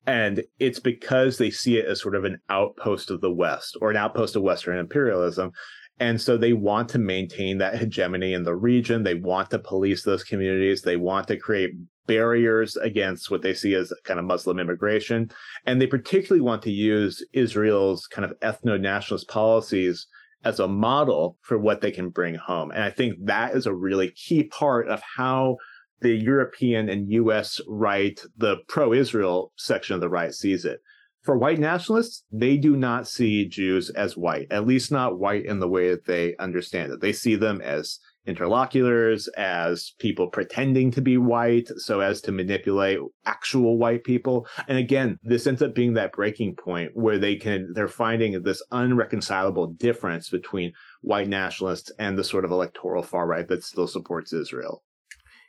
And 0.08 0.44
it's 0.60 0.80
because 0.80 1.38
they 1.38 1.52
see 1.52 1.78
it 1.78 1.86
as 1.86 2.02
sort 2.02 2.16
of 2.16 2.26
an 2.26 2.40
outpost 2.50 3.12
of 3.12 3.22
the 3.22 3.32
West 3.32 3.78
or 3.82 3.92
an 3.92 3.98
outpost 3.98 4.36
of 4.36 4.42
Western 4.42 4.78
imperialism. 4.78 5.52
And 6.00 6.20
so 6.20 6.36
they 6.36 6.54
want 6.54 6.90
to 6.90 7.00
maintain 7.00 7.60
that 7.60 7.78
hegemony 7.78 8.34
in 8.34 8.44
the 8.44 8.56
region. 8.56 9.04
They 9.04 9.16
want 9.16 9.52
to 9.52 9.60
police 9.60 10.04
those 10.04 10.24
communities. 10.24 10.82
They 10.82 10.98
want 10.98 11.28
to 11.28 11.38
create 11.38 11.74
barriers 12.08 12.76
against 12.78 13.30
what 13.30 13.44
they 13.44 13.54
see 13.54 13.76
as 13.76 13.94
kind 14.04 14.20
of 14.20 14.26
Muslim 14.26 14.58
immigration. 14.58 15.30
And 15.68 15.80
they 15.80 15.86
particularly 15.86 16.42
want 16.42 16.64
to 16.64 16.72
use 16.72 17.24
Israel's 17.34 18.08
kind 18.08 18.26
of 18.26 18.38
ethno 18.40 18.82
nationalist 18.82 19.28
policies 19.28 20.08
as 20.44 20.60
a 20.60 20.68
model 20.68 21.38
for 21.42 21.58
what 21.58 21.82
they 21.82 21.92
can 21.92 22.10
bring 22.10 22.36
home. 22.36 22.72
And 22.72 22.84
I 22.84 22.90
think 22.90 23.16
that 23.26 23.56
is 23.56 23.66
a 23.66 23.74
really 23.74 24.12
key 24.12 24.44
part 24.44 24.88
of 24.88 25.02
how 25.18 25.58
the 26.02 26.16
European 26.16 26.90
and 26.90 27.12
US 27.12 27.62
right, 27.68 28.20
the 28.36 28.58
pro 28.68 28.94
Israel 28.94 29.52
section 29.56 29.96
of 29.96 30.02
the 30.02 30.10
right 30.10 30.34
sees 30.34 30.66
it. 30.66 30.80
For 31.24 31.38
white 31.38 31.60
nationalists, 31.60 32.24
they 32.32 32.58
do 32.58 32.76
not 32.76 33.08
see 33.08 33.48
Jews 33.48 33.92
as 33.92 34.18
white, 34.18 34.48
at 34.50 34.66
least 34.66 34.92
not 34.92 35.20
white 35.20 35.46
in 35.46 35.60
the 35.60 35.68
way 35.68 35.90
that 35.92 36.06
they 36.06 36.36
understand 36.38 36.92
it. 36.92 37.02
They 37.02 37.14
see 37.14 37.36
them 37.36 37.62
as 37.62 38.00
interlocutors, 38.26 39.28
as 39.30 39.94
people 40.00 40.28
pretending 40.28 40.92
to 40.92 41.02
be 41.02 41.18
white 41.18 41.68
so 41.78 42.00
as 42.00 42.22
to 42.22 42.32
manipulate 42.32 43.00
actual 43.26 43.78
white 43.78 44.04
people. 44.04 44.48
And 44.68 44.78
again, 44.78 45.18
this 45.24 45.48
ends 45.48 45.62
up 45.62 45.74
being 45.74 45.94
that 45.94 46.14
breaking 46.14 46.56
point 46.56 46.92
where 46.94 47.18
they 47.18 47.36
can, 47.36 47.72
they're 47.74 47.88
finding 47.88 48.42
this 48.44 48.64
unreconcilable 48.72 49.68
difference 49.68 50.30
between 50.30 50.74
white 51.02 51.28
nationalists 51.28 51.92
and 52.00 52.18
the 52.18 52.24
sort 52.24 52.46
of 52.46 52.52
electoral 52.52 53.04
far 53.04 53.28
right 53.28 53.48
that 53.48 53.64
still 53.64 53.88
supports 53.88 54.34
Israel. 54.34 54.84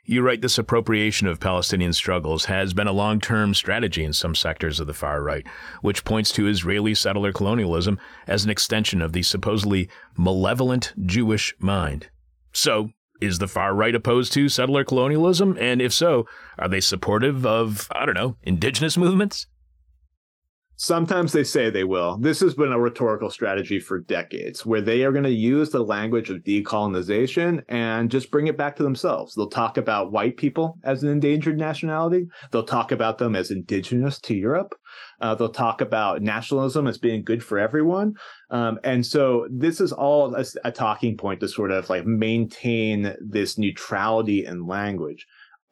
You 0.05 0.21
write 0.21 0.41
this 0.41 0.57
appropriation 0.57 1.27
of 1.27 1.39
Palestinian 1.39 1.93
struggles 1.93 2.45
has 2.45 2.73
been 2.73 2.87
a 2.87 2.91
long 2.91 3.21
term 3.21 3.53
strategy 3.53 4.03
in 4.03 4.11
some 4.11 4.35
sectors 4.35 4.81
of 4.81 4.87
the 4.87 4.93
far 4.93 5.23
right, 5.23 5.47
which 5.81 6.03
points 6.03 6.29
to 6.33 6.49
Israeli 6.49 6.93
settler 6.93 7.31
colonialism 7.31 7.97
as 8.27 8.43
an 8.43 8.49
extension 8.49 9.01
of 9.01 9.13
the 9.13 9.23
supposedly 9.23 9.89
malevolent 10.17 10.93
Jewish 11.05 11.55
mind. 11.57 12.09
So, 12.53 12.91
is 13.21 13.39
the 13.39 13.47
far 13.47 13.73
right 13.73 13.95
opposed 13.95 14.33
to 14.33 14.49
settler 14.49 14.83
colonialism? 14.83 15.57
And 15.59 15.81
if 15.81 15.93
so, 15.93 16.27
are 16.57 16.67
they 16.67 16.81
supportive 16.81 17.45
of, 17.45 17.87
I 17.91 18.05
don't 18.05 18.15
know, 18.15 18.37
indigenous 18.43 18.97
movements? 18.97 19.47
Sometimes 20.75 21.31
they 21.31 21.43
say 21.43 21.69
they 21.69 21.83
will. 21.83 22.17
This 22.17 22.39
has 22.39 22.55
been 22.55 22.73
a 22.73 22.79
rhetorical 22.79 23.29
strategy 23.29 23.79
for 23.79 23.99
decades 23.99 24.65
where 24.65 24.81
they 24.81 25.03
are 25.03 25.11
going 25.11 25.23
to 25.23 25.29
use 25.29 25.69
the 25.69 25.83
language 25.83 26.29
of 26.29 26.43
decolonization 26.43 27.63
and 27.69 28.09
just 28.09 28.31
bring 28.31 28.47
it 28.47 28.57
back 28.57 28.75
to 28.75 28.83
themselves. 28.83 29.35
They'll 29.35 29.47
talk 29.47 29.77
about 29.77 30.11
white 30.11 30.35
people 30.35 30.77
as 30.83 31.03
an 31.03 31.09
endangered 31.09 31.57
nationality. 31.57 32.27
They'll 32.51 32.65
talk 32.65 32.91
about 32.91 33.19
them 33.19 33.35
as 33.35 33.51
indigenous 33.51 34.19
to 34.21 34.35
Europe. 34.35 34.75
Uh, 35.23 35.33
they'll 35.33 35.47
talk 35.47 35.79
about 35.79 36.21
nationalism 36.21 36.85
as 36.85 36.97
being 36.97 37.23
good 37.23 37.41
for 37.41 37.57
everyone. 37.57 38.13
Um, 38.49 38.77
and 38.83 39.05
so 39.05 39.47
this 39.49 39.79
is 39.79 39.93
all 39.93 40.35
a, 40.35 40.45
a 40.65 40.71
talking 40.71 41.15
point 41.15 41.39
to 41.39 41.47
sort 41.47 41.71
of 41.71 41.89
like 41.89 42.05
maintain 42.05 43.15
this 43.21 43.57
neutrality 43.57 44.45
in 44.45 44.67
language. 44.67 45.25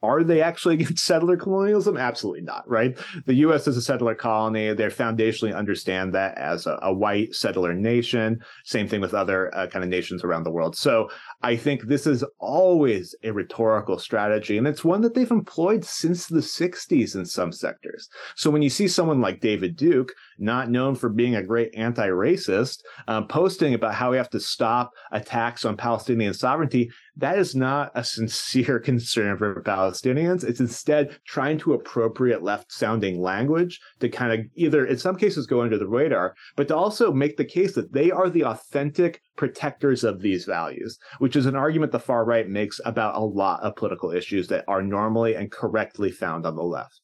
Are 0.03 0.23
they 0.23 0.41
actually 0.41 0.75
against 0.79 1.05
settler 1.05 1.35
colonialism? 1.35 1.97
Absolutely 1.97 2.43
not, 2.43 2.67
right? 2.67 2.97
The 3.25 3.35
U.S. 3.35 3.67
is 3.67 3.75
a 3.75 3.81
settler 3.81 4.15
colony. 4.15 4.73
They 4.73 4.85
foundationally 4.85 5.55
understand 5.55 6.13
that 6.13 6.37
as 6.37 6.65
a, 6.65 6.79
a 6.81 6.93
white 6.93 7.35
settler 7.35 7.73
nation. 7.73 8.39
Same 8.63 8.87
thing 8.87 9.01
with 9.01 9.13
other 9.13 9.53
uh, 9.55 9.67
kind 9.67 9.83
of 9.83 9.89
nations 9.89 10.23
around 10.23 10.43
the 10.43 10.51
world. 10.51 10.77
So 10.77 11.09
I 11.43 11.55
think 11.55 11.83
this 11.83 12.05
is 12.05 12.23
always 12.39 13.15
a 13.23 13.31
rhetorical 13.31 13.97
strategy, 13.97 14.57
and 14.57 14.67
it's 14.67 14.83
one 14.83 15.01
that 15.01 15.15
they've 15.15 15.31
employed 15.31 15.83
since 15.83 16.27
the 16.27 16.39
60s 16.39 17.15
in 17.15 17.25
some 17.25 17.51
sectors. 17.51 18.09
So 18.35 18.51
when 18.51 18.61
you 18.61 18.69
see 18.69 18.87
someone 18.87 19.21
like 19.21 19.41
David 19.41 19.75
Duke, 19.75 20.13
not 20.37 20.69
known 20.69 20.95
for 20.95 21.09
being 21.09 21.35
a 21.35 21.43
great 21.43 21.73
anti 21.75 22.07
racist, 22.07 22.79
um, 23.07 23.27
posting 23.27 23.73
about 23.73 23.95
how 23.95 24.11
we 24.11 24.17
have 24.17 24.29
to 24.31 24.39
stop 24.39 24.91
attacks 25.11 25.65
on 25.65 25.77
Palestinian 25.77 26.33
sovereignty, 26.33 26.91
that 27.17 27.39
is 27.39 27.55
not 27.55 27.91
a 27.95 28.03
sincere 28.03 28.79
concern 28.79 29.37
for 29.37 29.63
Palestinians. 29.63 30.43
It's 30.43 30.59
instead 30.59 31.17
trying 31.25 31.57
to 31.59 31.73
appropriate 31.73 32.43
left 32.43 32.71
sounding 32.71 33.19
language 33.19 33.79
to 33.99 34.09
kind 34.09 34.31
of 34.31 34.45
either, 34.55 34.85
in 34.85 34.97
some 34.97 35.15
cases, 35.15 35.47
go 35.47 35.61
under 35.61 35.77
the 35.77 35.87
radar, 35.87 36.35
but 36.55 36.67
to 36.67 36.75
also 36.75 37.11
make 37.11 37.37
the 37.37 37.45
case 37.45 37.73
that 37.73 37.93
they 37.93 38.11
are 38.11 38.29
the 38.29 38.45
authentic 38.45 39.21
protectors 39.41 40.03
of 40.03 40.21
these 40.21 40.45
values, 40.45 40.99
which 41.17 41.35
is 41.35 41.47
an 41.47 41.55
argument 41.55 41.91
the 41.91 41.99
far 41.99 42.23
right 42.23 42.47
makes 42.47 42.79
about 42.85 43.15
a 43.15 43.25
lot 43.25 43.59
of 43.63 43.75
political 43.75 44.11
issues 44.11 44.49
that 44.49 44.63
are 44.67 44.83
normally 44.83 45.33
and 45.33 45.51
correctly 45.51 46.11
found 46.11 46.45
on 46.45 46.55
the 46.55 46.61
left. 46.61 47.01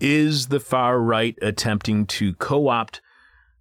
Is 0.00 0.48
the 0.48 0.58
far 0.58 0.98
right 0.98 1.38
attempting 1.40 2.06
to 2.06 2.34
co 2.34 2.66
opt 2.66 3.00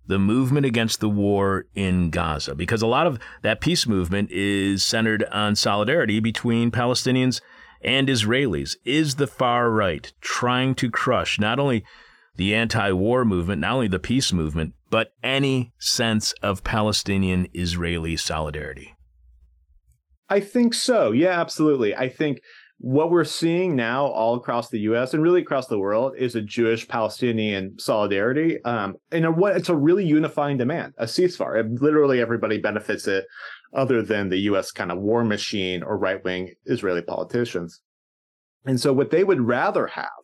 the 0.08 0.18
movement 0.18 0.66
against 0.66 1.02
the 1.02 1.10
war 1.10 1.68
in 1.76 2.10
Gaza? 2.10 2.56
Because 2.56 2.82
a 2.82 2.88
lot 2.88 3.06
of 3.06 3.20
that 3.44 3.62
peace 3.62 3.86
movement 3.86 4.32
is 4.32 4.84
centered 4.84 5.24
on 5.26 5.56
solidarity 5.56 6.20
between 6.20 6.72
Palestinians 6.72 7.42
and 7.84 8.08
Israelis. 8.08 8.76
Is 8.84 9.18
the 9.18 9.28
far 9.28 9.70
right 9.70 10.12
trying 10.20 10.74
to 10.76 10.90
crush 10.90 11.40
not 11.40 11.60
only 11.60 11.86
the 12.38 12.56
anti 12.56 12.92
war 12.92 13.24
movement, 13.24 13.62
not 13.62 13.74
only 13.74 13.88
the 13.88 14.00
peace 14.00 14.34
movement, 14.34 14.74
but 14.94 15.12
any 15.24 15.74
sense 15.80 16.34
of 16.44 16.64
Palestinian 16.64 17.48
Israeli 17.52 18.16
solidarity? 18.16 18.94
I 20.30 20.40
think 20.40 20.76
so. 20.76 21.12
Yeah, 21.12 21.42
absolutely. 21.42 21.96
I 21.96 22.10
think 22.10 22.42
what 22.78 23.10
we're 23.10 23.24
seeing 23.24 23.76
now 23.76 24.06
all 24.06 24.36
across 24.36 24.70
the 24.70 24.82
U.S. 24.82 25.16
and 25.16 25.24
really 25.24 25.42
across 25.42 25.66
the 25.66 25.80
world 25.80 26.14
is 26.16 26.36
a 26.36 26.44
Jewish-Palestinian 26.44 27.80
solidarity. 27.80 28.64
Um, 28.66 28.98
and 29.12 29.26
a, 29.26 29.34
it's 29.46 29.70
a 29.70 29.76
really 29.76 30.06
unifying 30.06 30.58
demand, 30.58 30.94
a 31.00 31.06
ceasefire. 31.06 31.60
It, 31.60 31.82
literally, 31.82 32.22
everybody 32.22 32.60
benefits 32.60 33.08
it, 33.08 33.26
other 33.74 34.04
than 34.04 34.30
the 34.30 34.42
U.S. 34.42 34.70
kind 34.70 34.92
of 34.92 35.00
war 35.00 35.24
machine 35.24 35.82
or 35.82 35.98
right-wing 35.98 36.54
Israeli 36.66 37.02
politicians. 37.02 37.82
And 38.64 38.80
so, 38.80 38.94
what 38.94 39.10
they 39.10 39.24
would 39.24 39.42
rather 39.42 39.88
have 39.88 40.23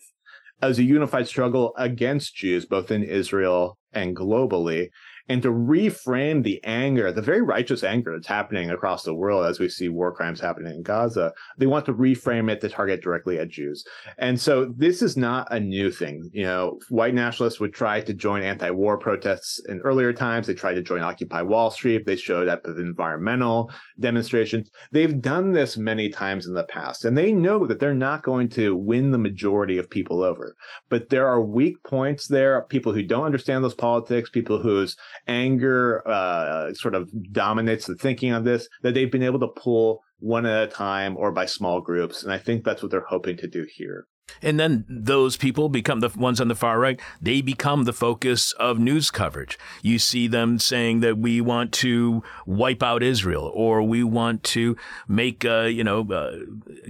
as 0.61 0.79
a 0.79 0.83
unified 0.83 1.27
struggle 1.27 1.73
against 1.77 2.35
Jews, 2.35 2.65
both 2.65 2.91
in 2.91 3.03
Israel 3.03 3.77
and 3.93 4.15
globally, 4.15 4.89
and 5.29 5.41
to 5.43 5.49
reframe 5.49 6.43
the 6.43 6.59
anger, 6.63 7.11
the 7.11 7.21
very 7.21 7.41
righteous 7.41 7.83
anger 7.83 8.13
that's 8.13 8.27
happening 8.27 8.71
across 8.71 9.03
the 9.03 9.13
world 9.13 9.45
as 9.45 9.59
we 9.59 9.69
see 9.69 9.87
war 9.87 10.11
crimes 10.11 10.39
happening 10.39 10.75
in 10.75 10.83
Gaza. 10.83 11.31
They 11.57 11.67
want 11.67 11.85
to 11.85 11.93
reframe 11.93 12.51
it 12.51 12.59
to 12.61 12.69
target 12.69 13.01
directly 13.01 13.39
at 13.39 13.49
Jews. 13.49 13.85
And 14.17 14.39
so 14.41 14.73
this 14.75 15.01
is 15.01 15.15
not 15.15 15.47
a 15.51 15.59
new 15.59 15.91
thing. 15.91 16.29
You 16.33 16.43
know, 16.43 16.79
white 16.89 17.13
nationalists 17.13 17.59
would 17.59 17.73
try 17.73 18.01
to 18.01 18.13
join 18.13 18.41
anti-war 18.41 18.97
protests 18.97 19.61
in 19.69 19.79
earlier 19.81 20.11
times. 20.11 20.47
They 20.47 20.55
tried 20.55 20.73
to 20.73 20.81
join 20.81 21.01
Occupy 21.01 21.43
Wall 21.43 21.71
Street. 21.71 22.05
They 22.05 22.15
showed 22.15 22.47
up 22.47 22.65
with 22.65 22.79
environmental 22.79 23.71
demonstrations. 23.99 24.71
They've 24.91 25.21
done 25.21 25.51
this 25.51 25.77
many 25.77 26.09
times 26.09 26.47
in 26.47 26.53
the 26.53 26.63
past, 26.63 27.05
and 27.05 27.17
they 27.17 27.31
know 27.31 27.67
that 27.67 27.79
they're 27.79 27.93
not 27.93 28.23
going 28.23 28.49
to 28.49 28.75
win 28.75 29.11
the 29.11 29.17
majority 29.17 29.77
of 29.77 29.89
people 29.89 30.23
over. 30.23 30.55
But 30.89 31.09
there 31.09 31.27
are 31.27 31.41
weak 31.41 31.83
points 31.83 32.27
there, 32.27 32.63
people 32.63 32.93
who 32.93 33.03
don't 33.03 33.25
understand 33.25 33.63
those 33.63 33.75
politics, 33.75 34.29
people 34.29 34.59
whose 34.59 34.97
anger 35.27 36.07
uh, 36.07 36.73
sort 36.73 36.95
of 36.95 37.09
dominates 37.31 37.85
the 37.85 37.95
thinking 37.95 38.31
on 38.31 38.43
this, 38.43 38.67
that 38.83 38.93
they've 38.93 39.11
been 39.11 39.23
able 39.23 39.39
to 39.39 39.47
pull 39.47 40.01
one 40.19 40.45
at 40.45 40.63
a 40.63 40.67
time 40.67 41.15
or 41.17 41.31
by 41.31 41.45
small 41.45 41.81
groups. 41.81 42.23
And 42.23 42.31
I 42.31 42.37
think 42.37 42.63
that's 42.63 42.81
what 42.81 42.91
they're 42.91 43.05
hoping 43.07 43.37
to 43.37 43.47
do 43.47 43.65
here. 43.75 44.05
And 44.41 44.59
then 44.59 44.85
those 44.87 45.37
people 45.37 45.69
become 45.69 46.01
the 46.01 46.09
ones 46.09 46.39
on 46.39 46.49
the 46.49 46.55
far 46.55 46.79
right. 46.79 46.99
They 47.21 47.41
become 47.41 47.85
the 47.85 47.93
focus 47.93 48.51
of 48.53 48.77
news 48.79 49.11
coverage. 49.11 49.57
You 49.81 49.99
see 49.99 50.27
them 50.27 50.59
saying 50.59 50.99
that 50.99 51.17
we 51.17 51.41
want 51.41 51.71
to 51.73 52.23
wipe 52.45 52.83
out 52.83 53.03
Israel 53.03 53.51
or 53.53 53.81
we 53.81 54.03
want 54.03 54.43
to 54.43 54.77
make, 55.07 55.45
uh, 55.45 55.63
you 55.63 55.83
know, 55.83 56.01
uh, 56.11 56.37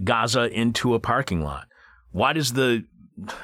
Gaza 0.03 0.49
into 0.51 0.93
a 0.93 0.99
parking 0.99 1.41
lot. 1.41 1.67
Why 2.11 2.33
does 2.33 2.53
the 2.53 2.85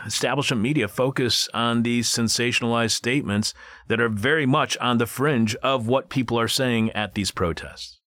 establishment 0.05 0.61
media 0.61 0.87
focus 0.87 1.49
on 1.53 1.83
these 1.83 2.09
sensationalized 2.09 2.91
statements 2.91 3.53
that 3.87 4.01
are 4.01 4.09
very 4.09 4.45
much 4.45 4.77
on 4.77 4.97
the 4.97 5.05
fringe 5.05 5.55
of 5.55 5.87
what 5.87 6.09
people 6.09 6.39
are 6.39 6.47
saying 6.47 6.91
at 6.91 7.13
these 7.13 7.31
protests. 7.31 7.99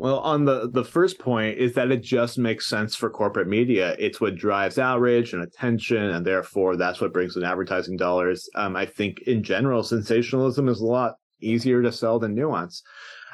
Well, 0.00 0.20
on 0.20 0.46
the 0.46 0.70
the 0.70 0.82
first 0.82 1.18
point 1.18 1.58
is 1.58 1.74
that 1.74 1.90
it 1.90 2.02
just 2.02 2.38
makes 2.38 2.66
sense 2.66 2.96
for 2.96 3.10
corporate 3.10 3.48
media. 3.48 3.94
It's 3.98 4.18
what 4.18 4.34
drives 4.34 4.78
outrage 4.78 5.34
and 5.34 5.42
attention, 5.42 6.02
and 6.02 6.24
therefore 6.24 6.76
that's 6.76 7.02
what 7.02 7.12
brings 7.12 7.36
in 7.36 7.44
advertising 7.44 7.98
dollars. 7.98 8.48
Um, 8.54 8.76
I 8.76 8.86
think 8.86 9.20
in 9.26 9.42
general, 9.42 9.82
sensationalism 9.82 10.70
is 10.70 10.80
a 10.80 10.86
lot 10.86 11.16
easier 11.42 11.82
to 11.82 11.92
sell 11.92 12.18
than 12.18 12.34
nuance. 12.34 12.82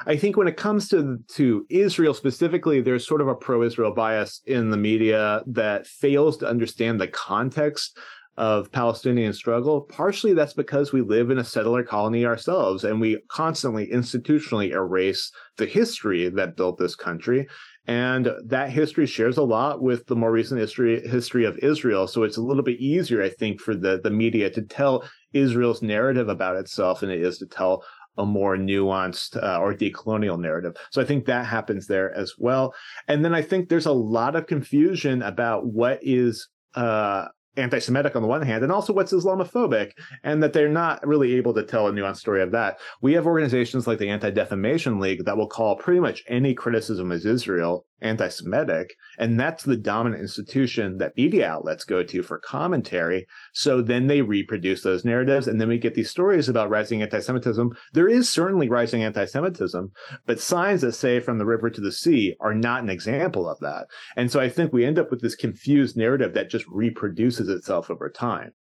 I 0.05 0.15
think 0.15 0.37
when 0.37 0.47
it 0.47 0.57
comes 0.57 0.89
to 0.89 1.17
to 1.35 1.65
Israel 1.69 2.13
specifically, 2.13 2.81
there's 2.81 3.07
sort 3.07 3.21
of 3.21 3.27
a 3.27 3.35
pro-Israel 3.35 3.93
bias 3.93 4.41
in 4.45 4.69
the 4.69 4.77
media 4.77 5.41
that 5.47 5.87
fails 5.87 6.37
to 6.37 6.47
understand 6.47 7.01
the 7.01 7.07
context 7.07 7.97
of 8.37 8.71
Palestinian 8.71 9.33
struggle. 9.33 9.81
Partially 9.81 10.33
that's 10.33 10.53
because 10.53 10.93
we 10.93 11.01
live 11.01 11.31
in 11.31 11.39
a 11.39 11.43
settler 11.43 11.83
colony 11.83 12.23
ourselves 12.23 12.83
and 12.83 13.01
we 13.01 13.17
constantly 13.29 13.87
institutionally 13.87 14.71
erase 14.71 15.31
the 15.57 15.65
history 15.65 16.29
that 16.29 16.55
built 16.55 16.77
this 16.77 16.95
country. 16.95 17.47
And 17.87 18.29
that 18.45 18.69
history 18.69 19.07
shares 19.07 19.37
a 19.37 19.43
lot 19.43 19.81
with 19.81 20.05
the 20.05 20.15
more 20.15 20.31
recent 20.31 20.59
history 20.59 21.07
history 21.07 21.45
of 21.45 21.57
Israel. 21.59 22.07
So 22.07 22.23
it's 22.23 22.37
a 22.37 22.41
little 22.41 22.63
bit 22.63 22.79
easier, 22.79 23.23
I 23.23 23.29
think, 23.29 23.59
for 23.59 23.75
the, 23.75 23.99
the 24.03 24.11
media 24.11 24.49
to 24.51 24.61
tell 24.61 25.09
Israel's 25.33 25.81
narrative 25.81 26.29
about 26.29 26.57
itself 26.57 26.99
than 26.99 27.09
it 27.09 27.21
is 27.21 27.37
to 27.39 27.47
tell 27.47 27.83
a 28.17 28.25
more 28.25 28.57
nuanced 28.57 29.41
uh, 29.41 29.59
or 29.59 29.73
decolonial 29.73 30.39
narrative. 30.39 30.75
So 30.91 31.01
I 31.01 31.05
think 31.05 31.25
that 31.25 31.45
happens 31.45 31.87
there 31.87 32.13
as 32.13 32.33
well. 32.37 32.73
And 33.07 33.23
then 33.23 33.33
I 33.33 33.41
think 33.41 33.69
there's 33.69 33.85
a 33.85 33.91
lot 33.91 34.35
of 34.35 34.47
confusion 34.47 35.21
about 35.21 35.65
what 35.65 35.99
is 36.01 36.49
uh, 36.75 37.27
anti-Semitic 37.57 38.15
on 38.15 38.21
the 38.21 38.27
one 38.27 38.41
hand, 38.41 38.63
and 38.63 38.71
also 38.71 38.93
what's 38.93 39.13
Islamophobic, 39.13 39.91
and 40.23 40.41
that 40.43 40.53
they're 40.53 40.69
not 40.69 41.05
really 41.05 41.35
able 41.35 41.53
to 41.53 41.63
tell 41.63 41.87
a 41.87 41.91
nuanced 41.91 42.17
story 42.17 42.41
of 42.41 42.51
that. 42.51 42.79
We 43.01 43.13
have 43.13 43.25
organizations 43.25 43.87
like 43.87 43.99
the 43.99 44.09
Anti-Defamation 44.09 44.99
League 44.99 45.25
that 45.25 45.37
will 45.37 45.47
call 45.47 45.75
pretty 45.75 45.99
much 45.99 46.23
any 46.27 46.53
criticism 46.53 47.11
of 47.11 47.25
Israel 47.25 47.85
anti-Semitic, 47.99 48.93
and 49.17 49.39
that's 49.39 49.63
the 49.63 49.75
dominant 49.75 50.21
institution 50.21 50.99
that 50.99 51.17
media 51.17 51.47
outlets 51.49 51.83
go 51.83 52.03
to 52.03 52.21
for 52.21 52.37
commentary. 52.37 53.25
So 53.53 53.81
then 53.81 54.05
they 54.05 54.21
reproduce 54.21 54.83
those 54.83 55.03
narratives, 55.03 55.47
and 55.47 55.59
then 55.59 55.67
we 55.67 55.79
get 55.79 55.95
these 55.95 56.11
stories 56.11 56.47
about 56.47 56.69
rising 56.69 57.01
anti-Semitism. 57.01 57.75
There 57.93 58.07
is 58.07 58.29
certainly 58.29 58.69
rising 58.69 59.03
anti-Semitism, 59.03 59.91
but 60.27 60.39
signs 60.39 60.81
that 60.81 60.91
say 60.91 61.19
from 61.19 61.39
the 61.39 61.45
river 61.45 61.71
to 61.71 61.81
the 61.81 61.91
sea 61.91 62.35
are 62.39 62.53
not 62.53 62.83
an 62.83 62.89
example 62.89 63.49
of 63.49 63.59
that. 63.61 63.87
And 64.15 64.31
so 64.31 64.39
I 64.39 64.49
think 64.49 64.71
we 64.71 64.85
end 64.85 64.99
up 64.99 65.09
with 65.09 65.21
this 65.21 65.35
confused 65.35 65.97
narrative 65.97 66.35
that 66.35 66.51
just 66.51 66.67
reproduces 66.67 67.46
itself 67.49 67.89
over 67.89 68.09
time. 68.09 68.53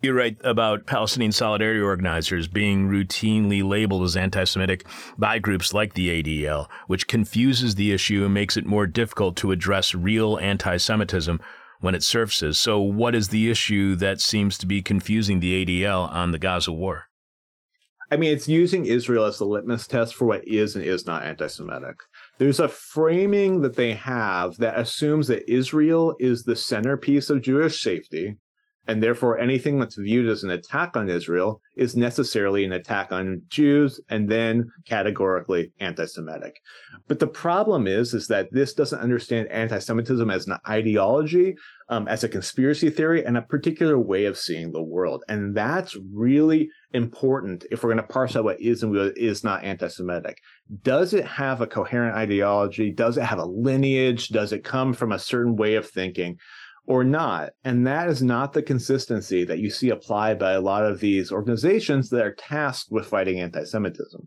You're 0.00 0.14
right 0.14 0.36
about 0.44 0.86
Palestinian 0.86 1.32
solidarity 1.32 1.80
organizers 1.80 2.46
being 2.46 2.88
routinely 2.88 3.68
labeled 3.68 4.04
as 4.04 4.16
anti 4.16 4.44
Semitic 4.44 4.86
by 5.16 5.40
groups 5.40 5.74
like 5.74 5.94
the 5.94 6.22
ADL, 6.22 6.68
which 6.86 7.08
confuses 7.08 7.74
the 7.74 7.92
issue 7.92 8.24
and 8.24 8.32
makes 8.32 8.56
it 8.56 8.64
more 8.64 8.86
difficult 8.86 9.34
to 9.38 9.50
address 9.50 9.96
real 9.96 10.38
anti 10.38 10.76
Semitism 10.76 11.40
when 11.80 11.96
it 11.96 12.04
surfaces. 12.04 12.58
So, 12.58 12.80
what 12.80 13.16
is 13.16 13.30
the 13.30 13.50
issue 13.50 13.96
that 13.96 14.20
seems 14.20 14.56
to 14.58 14.66
be 14.66 14.82
confusing 14.82 15.40
the 15.40 15.64
ADL 15.64 16.08
on 16.12 16.30
the 16.30 16.38
Gaza 16.38 16.72
war? 16.72 17.06
I 18.08 18.16
mean, 18.16 18.32
it's 18.32 18.48
using 18.48 18.86
Israel 18.86 19.24
as 19.24 19.38
the 19.38 19.46
litmus 19.46 19.88
test 19.88 20.14
for 20.14 20.26
what 20.26 20.46
is 20.46 20.76
and 20.76 20.84
is 20.84 21.06
not 21.06 21.24
anti 21.24 21.48
Semitic. 21.48 21.96
There's 22.38 22.60
a 22.60 22.68
framing 22.68 23.60
that 23.62 23.76
they 23.76 23.94
have 23.94 24.56
that 24.58 24.78
assumes 24.78 25.26
that 25.28 25.50
Israel 25.52 26.14
is 26.18 26.44
the 26.44 26.56
centerpiece 26.56 27.30
of 27.30 27.42
Jewish 27.42 27.82
safety 27.82 28.36
and 28.88 29.02
therefore 29.02 29.38
anything 29.38 29.78
that's 29.78 29.96
viewed 29.96 30.28
as 30.28 30.42
an 30.42 30.50
attack 30.50 30.96
on 30.96 31.10
Israel 31.10 31.60
is 31.76 31.94
necessarily 31.94 32.64
an 32.64 32.72
attack 32.72 33.12
on 33.12 33.42
Jews 33.48 34.00
and 34.08 34.28
then 34.28 34.72
categorically 34.86 35.72
anti-Semitic. 35.78 36.56
But 37.06 37.18
the 37.18 37.26
problem 37.26 37.86
is, 37.86 38.14
is 38.14 38.26
that 38.28 38.50
this 38.50 38.72
doesn't 38.72 38.98
understand 38.98 39.48
anti-Semitism 39.48 40.30
as 40.30 40.46
an 40.46 40.56
ideology, 40.66 41.54
um, 41.88 42.06
as 42.08 42.24
a 42.24 42.28
conspiracy 42.28 42.90
theory, 42.90 43.24
and 43.24 43.36
a 43.36 43.42
particular 43.42 43.98
way 43.98 44.26
of 44.26 44.38
seeing 44.38 44.72
the 44.72 44.82
world. 44.82 45.24
And 45.28 45.56
that's 45.56 45.96
really 46.12 46.68
important 46.92 47.64
if 47.70 47.82
we're 47.82 47.94
going 47.94 48.06
to 48.06 48.12
parse 48.12 48.36
out 48.36 48.44
what 48.44 48.60
is 48.60 48.82
and 48.82 48.92
what 48.92 49.16
is 49.16 49.44
not 49.44 49.64
anti-Semitic. 49.64 50.38
Does 50.82 51.14
it 51.14 51.26
have 51.26 51.60
a 51.60 51.66
coherent 51.66 52.16
ideology? 52.16 52.92
Does 52.92 53.16
it 53.16 53.24
have 53.24 53.38
a 53.38 53.46
lineage? 53.46 54.28
Does 54.28 54.52
it 54.52 54.64
come 54.64 54.92
from 54.92 55.12
a 55.12 55.18
certain 55.18 55.56
way 55.56 55.74
of 55.74 55.88
thinking? 55.88 56.38
or 56.88 57.04
not. 57.04 57.50
And 57.64 57.86
that 57.86 58.08
is 58.08 58.22
not 58.22 58.54
the 58.54 58.62
consistency 58.62 59.44
that 59.44 59.58
you 59.58 59.68
see 59.68 59.90
applied 59.90 60.38
by 60.38 60.52
a 60.52 60.60
lot 60.60 60.86
of 60.86 61.00
these 61.00 61.30
organizations 61.30 62.08
that 62.08 62.24
are 62.24 62.34
tasked 62.34 62.90
with 62.90 63.06
fighting 63.06 63.38
anti 63.38 63.62
Semitism. 63.64 64.26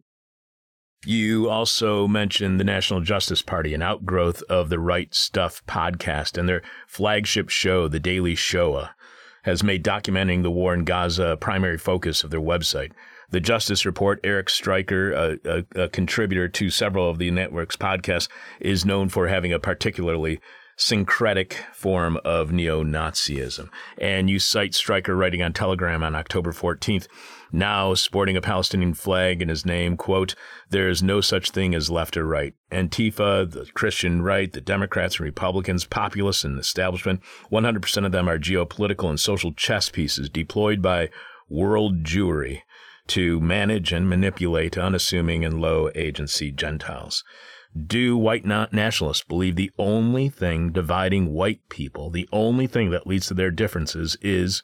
You 1.06 1.50
also 1.50 2.08
mentioned 2.08 2.60
the 2.60 2.64
National 2.64 3.02
Justice 3.02 3.42
Party, 3.42 3.74
an 3.74 3.82
outgrowth 3.82 4.44
of 4.44 4.70
the 4.70 4.78
Right 4.78 5.12
Stuff 5.16 5.66
podcast, 5.66 6.38
and 6.38 6.48
their 6.48 6.62
flagship 6.86 7.50
show, 7.50 7.88
The 7.88 8.00
Daily 8.00 8.36
Shoah, 8.36 8.94
has 9.42 9.64
made 9.64 9.84
documenting 9.84 10.44
the 10.44 10.52
war 10.52 10.76
in 10.76 10.86
Gaza 10.86 11.30
a 11.30 11.38
primary 11.38 11.80
focus 11.80 12.24
of 12.24 12.30
their 12.30 12.40
website. 12.40 12.92
The 13.32 13.40
Justice 13.40 13.84
Report, 13.84 14.20
Eric 14.24 14.52
Striker, 14.52 15.12
a, 15.12 15.38
a, 15.44 15.84
a 15.86 15.90
contributor 15.90 16.48
to 16.50 16.70
several 16.70 17.10
of 17.10 17.18
the 17.18 17.32
network's 17.32 17.78
podcasts, 17.78 18.28
is 18.60 18.86
known 18.86 19.10
for 19.10 19.28
having 19.28 19.52
a 19.52 19.60
particularly 19.60 20.40
syncretic 20.76 21.58
form 21.74 22.18
of 22.24 22.52
neo 22.52 22.84
Nazism. 22.84 23.70
And 23.98 24.30
you 24.30 24.38
cite 24.38 24.76
Striker 24.76 25.16
writing 25.16 25.42
on 25.42 25.54
Telegram 25.54 26.04
on 26.04 26.16
October 26.16 26.52
14th 26.52 27.08
now 27.52 27.94
sporting 27.94 28.38
a 28.38 28.42
Palestinian 28.42 28.94
flag 28.94 29.42
in 29.42 29.50
his 29.50 29.66
name, 29.66 29.98
quote, 29.98 30.36
there 30.70 30.90
is 30.90 31.04
no 31.04 31.22
such 31.22 31.52
thing 31.52 31.76
as 31.76 31.90
left 31.90 32.16
or 32.18 32.26
right. 32.26 32.54
Antifa, 32.72 33.50
the 33.50 33.66
Christian 33.74 34.22
right, 34.22 34.52
the 34.52 34.62
Democrats 34.62 35.16
and 35.16 35.26
Republicans, 35.26 35.86
populists 35.86 36.44
and 36.44 36.58
establishment, 36.60 37.22
100% 37.52 38.06
of 38.06 38.12
them 38.12 38.30
are 38.30 38.40
geopolitical 38.40 39.10
and 39.10 39.20
social 39.20 39.54
chess 39.54 39.90
pieces 39.90 40.30
deployed 40.30 40.82
by 40.82 41.10
world 41.50 42.04
Jewry 42.04 42.62
to 43.08 43.42
manage 43.42 43.92
and 43.92 44.10
manipulate 44.10 44.78
unassuming 44.78 45.44
and 45.44 45.60
low 45.60 45.90
agency 45.96 46.52
Gentiles. 46.52 47.24
Do 47.88 48.18
white 48.18 48.46
nationalists 48.46 49.24
believe 49.24 49.56
the 49.56 49.72
only 49.78 50.30
thing 50.30 50.72
dividing 50.72 51.32
white 51.32 51.62
people, 51.70 52.10
the 52.10 52.28
only 52.32 52.68
thing 52.68 52.90
that 52.92 53.08
leads 53.08 53.28
to 53.28 53.34
their 53.34 53.52
differences 53.52 54.18
is 54.22 54.62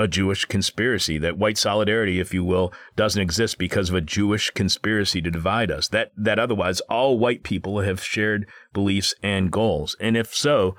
a 0.00 0.08
Jewish 0.08 0.44
conspiracy, 0.46 1.18
that 1.18 1.38
white 1.38 1.58
solidarity, 1.58 2.18
if 2.18 2.34
you 2.34 2.44
will, 2.44 2.72
doesn't 2.96 3.20
exist 3.20 3.58
because 3.58 3.90
of 3.90 3.94
a 3.94 4.00
Jewish 4.00 4.50
conspiracy 4.50 5.20
to 5.22 5.30
divide 5.30 5.70
us, 5.70 5.88
that, 5.88 6.12
that 6.16 6.38
otherwise 6.38 6.80
all 6.82 7.18
white 7.18 7.42
people 7.42 7.80
have 7.80 8.02
shared 8.02 8.48
beliefs 8.72 9.14
and 9.22 9.52
goals. 9.52 9.96
And 10.00 10.16
if 10.16 10.34
so, 10.34 10.76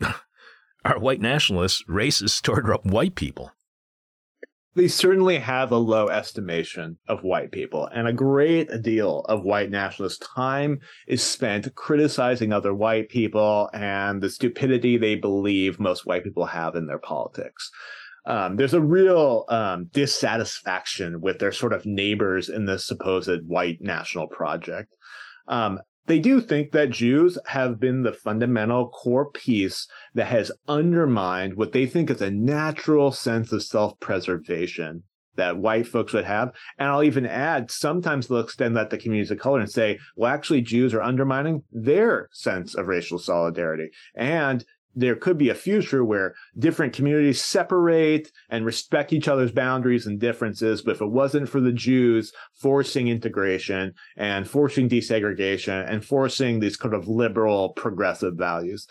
are 0.84 0.98
white 0.98 1.20
nationalists 1.20 1.82
racist 1.88 2.42
toward 2.42 2.66
white 2.84 3.14
people? 3.14 3.52
They 4.76 4.88
certainly 4.88 5.38
have 5.38 5.70
a 5.70 5.76
low 5.76 6.08
estimation 6.08 6.98
of 7.06 7.22
white 7.22 7.52
people, 7.52 7.88
and 7.94 8.08
a 8.08 8.12
great 8.12 8.82
deal 8.82 9.20
of 9.28 9.44
white 9.44 9.70
nationalist 9.70 10.26
time 10.34 10.80
is 11.06 11.22
spent 11.22 11.76
criticizing 11.76 12.52
other 12.52 12.74
white 12.74 13.08
people 13.08 13.70
and 13.72 14.20
the 14.20 14.28
stupidity 14.28 14.98
they 14.98 15.14
believe 15.14 15.78
most 15.78 16.06
white 16.06 16.24
people 16.24 16.46
have 16.46 16.74
in 16.74 16.86
their 16.86 16.98
politics 16.98 17.70
um, 18.26 18.56
there's 18.56 18.74
a 18.74 18.80
real 18.80 19.44
um, 19.48 19.90
dissatisfaction 19.92 21.20
with 21.20 21.38
their 21.38 21.52
sort 21.52 21.72
of 21.72 21.84
neighbors 21.84 22.48
in 22.48 22.64
this 22.66 22.86
supposed 22.86 23.46
white 23.46 23.78
national 23.80 24.28
project. 24.28 24.94
Um, 25.48 25.80
they 26.06 26.18
do 26.18 26.40
think 26.40 26.72
that 26.72 26.90
Jews 26.90 27.38
have 27.46 27.80
been 27.80 28.02
the 28.02 28.12
fundamental 28.12 28.88
core 28.90 29.30
piece 29.30 29.88
that 30.14 30.26
has 30.26 30.52
undermined 30.68 31.54
what 31.54 31.72
they 31.72 31.86
think 31.86 32.10
is 32.10 32.20
a 32.20 32.30
natural 32.30 33.10
sense 33.10 33.52
of 33.52 33.62
self 33.62 33.98
preservation 34.00 35.04
that 35.36 35.58
white 35.58 35.86
folks 35.86 36.12
would 36.12 36.24
have. 36.24 36.52
And 36.78 36.88
I'll 36.88 37.02
even 37.02 37.26
add, 37.26 37.70
sometimes 37.70 38.28
they'll 38.28 38.40
extend 38.40 38.76
that 38.76 38.90
to 38.90 38.98
communities 38.98 39.30
of 39.30 39.38
color 39.38 39.60
and 39.60 39.70
say, 39.70 39.98
well, 40.16 40.32
actually, 40.32 40.60
Jews 40.60 40.94
are 40.94 41.02
undermining 41.02 41.62
their 41.72 42.28
sense 42.32 42.74
of 42.74 42.86
racial 42.86 43.18
solidarity. 43.18 43.90
And 44.14 44.64
there 44.94 45.16
could 45.16 45.38
be 45.38 45.48
a 45.48 45.54
future 45.54 46.04
where 46.04 46.34
different 46.58 46.92
communities 46.92 47.42
separate 47.42 48.30
and 48.48 48.64
respect 48.64 49.12
each 49.12 49.28
other's 49.28 49.52
boundaries 49.52 50.06
and 50.06 50.20
differences. 50.20 50.82
But 50.82 50.96
if 50.96 51.00
it 51.00 51.10
wasn't 51.10 51.48
for 51.48 51.60
the 51.60 51.72
Jews 51.72 52.32
forcing 52.54 53.08
integration 53.08 53.94
and 54.16 54.48
forcing 54.48 54.88
desegregation 54.88 55.90
and 55.90 56.04
forcing 56.04 56.60
these 56.60 56.76
kind 56.76 56.94
of 56.94 57.08
liberal 57.08 57.70
progressive 57.70 58.34
values, 58.36 58.86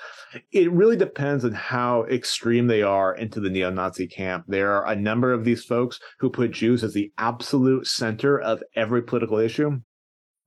it 0.52 0.72
really 0.72 0.98
depends 0.98 1.46
on 1.46 1.54
how 1.54 2.04
extreme 2.06 2.68
they 2.68 2.82
are 2.82 3.16
into 3.16 3.40
the 3.40 3.50
neo-Nazi 3.50 4.08
camp. 4.08 4.46
There 4.48 4.74
are 4.74 4.88
a 4.88 4.96
number 4.96 5.34
of 5.34 5.46
these 5.46 5.64
folks 5.64 6.00
who 6.20 6.30
put 6.30 6.52
Jews 6.52 6.84
as 6.84 6.94
the 6.94 7.12
absolute 7.18 7.88
center 7.88 8.40
of 8.40 8.62
every 8.76 9.04
political 9.04 9.38
issue. 9.38 9.80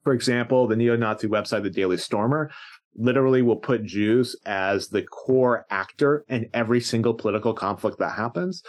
For 0.05 0.13
example, 0.13 0.69
the 0.69 0.77
neo-Nazi 0.77 1.27
website, 1.27 1.65
the 1.65 1.71
Daily 1.71 1.97
Stormer, 1.97 2.53
literally 2.97 3.43
will 3.43 3.57
put 3.57 3.85
Jews 3.85 4.37
as 4.47 4.89
the 4.89 5.03
core 5.03 5.67
actor 5.71 6.25
in 6.29 6.49
every 6.55 6.81
single 6.81 7.15
political 7.15 7.55
conflict 7.55 7.99
that 7.99 8.17
happens. 8.17 8.63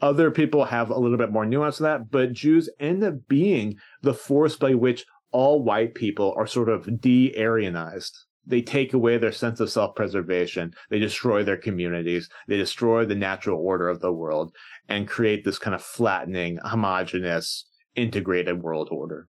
Other 0.00 0.30
people 0.30 0.64
have 0.64 0.90
a 0.90 0.98
little 0.98 1.18
bit 1.18 1.32
more 1.32 1.46
nuance 1.46 1.78
to 1.78 1.84
that, 1.84 2.10
but 2.10 2.32
Jews 2.32 2.68
end 2.80 3.04
up 3.04 3.14
being 3.28 3.76
the 4.02 4.14
force 4.14 4.56
by 4.56 4.74
which 4.74 5.06
all 5.30 5.62
white 5.62 5.94
people 5.94 6.34
are 6.36 6.46
sort 6.46 6.68
of 6.68 7.00
de 7.00 7.32
Aryanized. 7.36 8.12
They 8.46 8.60
take 8.60 8.92
away 8.92 9.16
their 9.16 9.32
sense 9.32 9.60
of 9.60 9.70
self 9.70 9.94
preservation. 9.94 10.74
They 10.90 10.98
destroy 10.98 11.42
their 11.42 11.56
communities. 11.56 12.28
They 12.46 12.56
destroy 12.56 13.04
the 13.04 13.14
natural 13.14 13.58
order 13.58 13.88
of 13.88 14.00
the 14.00 14.12
world 14.12 14.54
and 14.88 15.08
create 15.08 15.44
this 15.44 15.58
kind 15.58 15.74
of 15.74 15.82
flattening, 15.82 16.58
homogenous, 16.62 17.68
integrated 17.96 18.62
world 18.62 18.88
order. 18.90 19.28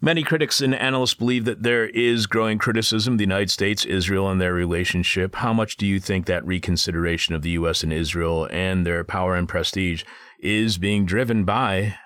Many 0.00 0.22
critics 0.22 0.60
and 0.60 0.74
analysts 0.74 1.14
believe 1.14 1.46
that 1.46 1.62
there 1.62 1.86
is 1.86 2.26
growing 2.26 2.58
criticism 2.58 3.14
of 3.14 3.18
the 3.18 3.24
United 3.24 3.50
States, 3.50 3.86
Israel, 3.86 4.28
and 4.28 4.38
their 4.38 4.52
relationship. 4.52 5.36
How 5.36 5.54
much 5.54 5.76
do 5.76 5.86
you 5.86 6.00
think 6.00 6.26
that 6.26 6.46
reconsideration 6.46 7.34
of 7.34 7.40
the 7.40 7.50
U.S. 7.50 7.82
and 7.82 7.92
Israel 7.92 8.46
and 8.50 8.84
their 8.84 9.04
power 9.04 9.34
and 9.34 9.48
prestige 9.48 10.04
is 10.38 10.76
being 10.76 11.06
driven 11.06 11.44
by 11.44 11.96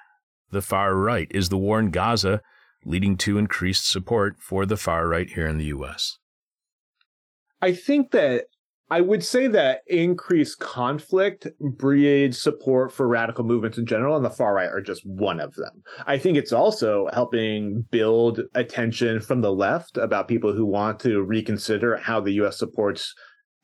the 0.52 0.62
far 0.62 0.94
right? 0.94 1.26
Is 1.32 1.48
the 1.48 1.58
war 1.58 1.80
in 1.80 1.90
Gaza 1.90 2.42
leading 2.84 3.16
to 3.18 3.38
increased 3.38 3.88
support 3.88 4.36
for 4.38 4.64
the 4.66 4.76
far 4.76 5.08
right 5.08 5.28
here 5.28 5.48
in 5.48 5.58
the 5.58 5.66
U.S.? 5.66 6.16
I 7.60 7.72
think 7.72 8.12
that 8.12 8.44
I 8.90 9.00
would 9.00 9.22
say 9.22 9.46
that 9.46 9.82
increased 9.86 10.58
conflict 10.58 11.46
breeds 11.60 12.42
support 12.42 12.92
for 12.92 13.06
radical 13.06 13.44
movements 13.44 13.78
in 13.78 13.86
general, 13.86 14.16
and 14.16 14.24
the 14.24 14.30
far 14.30 14.54
right 14.54 14.68
are 14.68 14.80
just 14.80 15.06
one 15.06 15.38
of 15.38 15.54
them. 15.54 15.82
I 16.06 16.18
think 16.18 16.36
it's 16.36 16.52
also 16.52 17.08
helping 17.12 17.86
build 17.90 18.40
attention 18.54 19.20
from 19.20 19.42
the 19.42 19.52
left 19.52 19.96
about 19.96 20.26
people 20.26 20.52
who 20.52 20.66
want 20.66 20.98
to 21.00 21.22
reconsider 21.22 21.96
how 21.98 22.20
the 22.20 22.32
U.S. 22.32 22.58
supports 22.58 23.14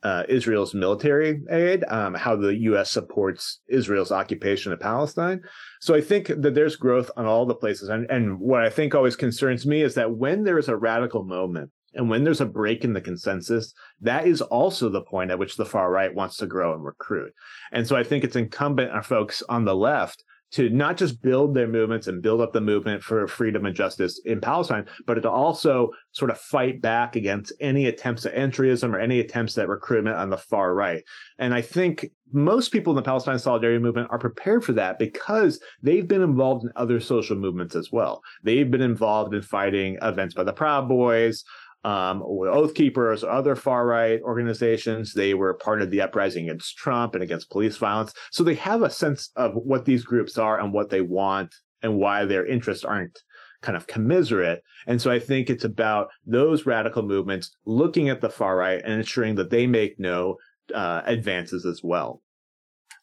uh, 0.05 0.23
Israel's 0.29 0.75
military 0.75 1.41
aid, 1.51 1.85
um, 1.89 2.15
how 2.15 2.37
the 2.37 2.55
U.S. 2.59 2.93
supports 2.93 3.61
Israel's 3.69 4.13
occupation 4.13 4.73
of 4.73 4.79
Palestine. 4.79 5.41
So 5.81 5.97
I 5.97 6.01
think 6.01 6.29
that 6.29 6.55
there's 6.55 6.77
growth 6.77 7.11
on 7.17 7.27
all 7.27 7.47
the 7.47 7.55
places. 7.57 7.89
And, 7.89 8.09
and 8.09 8.39
what 8.39 8.63
I 8.63 8.71
think 8.71 8.95
always 8.95 9.17
concerns 9.17 9.67
me 9.67 9.83
is 9.83 9.95
that 9.97 10.13
when 10.13 10.45
there 10.45 10.59
is 10.59 10.69
a 10.69 10.77
radical 10.77 11.25
moment 11.25 11.73
and 11.97 12.09
when 12.09 12.25
there's 12.25 12.41
a 12.41 12.47
break 12.47 12.85
in 12.85 12.93
the 12.93 13.01
consensus, 13.01 13.75
that 14.01 14.27
is 14.27 14.43
also 14.43 14.89
the 14.89 15.03
point 15.03 15.31
at 15.31 15.39
which 15.39 15.57
the 15.57 15.65
far 15.65 15.91
right 15.91 16.15
wants 16.15 16.37
to 16.37 16.47
grow 16.47 16.75
and 16.75 16.85
recruit. 16.85 17.33
And 17.73 17.87
so 17.87 17.97
I 17.97 18.05
think 18.05 18.23
it's 18.23 18.37
incumbent 18.37 18.93
on 18.93 19.03
folks 19.03 19.43
on 19.49 19.65
the 19.65 19.75
left 19.75 20.23
to 20.53 20.71
not 20.71 20.97
just 20.97 21.21
build 21.23 21.55
their 21.55 21.67
movements 21.67 22.07
and 22.07 22.23
build 22.23 22.41
up 22.41 22.53
the 22.53 22.61
movement 22.61 23.03
for 23.03 23.27
freedom 23.27 23.67
and 23.67 23.75
justice 23.75 24.21
in 24.25 24.41
Palestine, 24.41 24.87
but 25.05 25.15
to 25.15 25.31
also 25.31 25.91
sort 26.13 26.31
of 26.31 26.39
fight 26.39 26.81
back 26.81 27.17
against 27.17 27.53
any 27.61 27.87
attempts 27.87 28.25
at 28.25 28.35
entryism 28.35 28.95
or 28.95 29.01
any 29.01 29.19
attempts 29.19 29.59
at 29.59 29.69
recruitment 29.69 30.17
on 30.17 30.31
the 30.31 30.37
far 30.37 30.75
right. 30.75 31.03
And 31.39 31.53
I 31.53 31.63
think 31.63 32.07
most 32.33 32.71
people 32.71 32.93
in 32.93 32.97
the 32.97 33.03
Palestine 33.03 33.39
Solidarity 33.39 33.83
Movement 33.83 34.09
are 34.11 34.19
prepared 34.19 34.65
for 34.65 34.73
that 34.75 34.99
because 34.99 35.61
they've 35.83 36.07
been 36.07 36.23
involved 36.23 36.65
in 36.65 36.73
other 36.77 37.01
social 37.01 37.37
movements 37.37 37.75
as 37.75 37.91
well. 37.91 38.23
They've 38.43 38.71
been 38.71 38.83
involved 38.83 39.35
in 39.35 39.43
fighting 39.43 39.99
events 40.01 40.35
by 40.35 40.45
the 40.45 40.53
Proud 40.53 40.89
Boys, 40.89 41.45
um, 41.87 42.21
Oath 42.21 42.75
Keepers, 42.75 43.23
other 43.23 43.55
far 43.55 43.87
right 43.87 44.21
organizations. 44.23 45.15
They 45.15 45.35
were 45.35 45.55
part 45.55 45.81
of 45.83 45.93
the 45.93 46.01
uprising 46.01 46.51
against 46.51 46.77
Trump 46.77 47.15
and 47.15 47.23
against 47.23 47.49
police 47.49 47.77
violence. 47.77 48.13
So 48.33 48.43
they 48.43 48.57
have 48.57 48.83
a 48.83 48.91
sense 48.91 49.31
of 49.37 49.53
what 49.55 49.85
these 49.85 50.03
groups 50.03 50.37
are 50.37 50.59
and 50.59 50.73
what 50.73 50.91
they 50.91 51.01
want 51.01 51.55
and 51.83 51.97
why 51.97 52.25
their 52.25 52.45
interests 52.45 52.85
aren't 52.85 53.17
kind 53.63 53.77
of 53.77 53.87
commiserate. 53.87 54.63
And 54.89 55.01
so 55.01 55.13
I 55.13 55.21
think 55.21 55.49
it's 55.49 55.65
about 55.65 56.09
those 56.27 56.67
radical 56.67 57.05
movements 57.05 57.57
looking 57.67 58.09
at 58.09 58.21
the 58.21 58.31
far 58.31 58.57
right 58.57 58.83
and 58.83 58.95
ensuring 58.95 59.37
that 59.37 59.51
they 59.51 59.69
make 59.69 59.95
no 59.97 60.39
uh, 60.75 61.03
advances 61.07 61.65
as 61.65 61.83
well. 61.85 62.21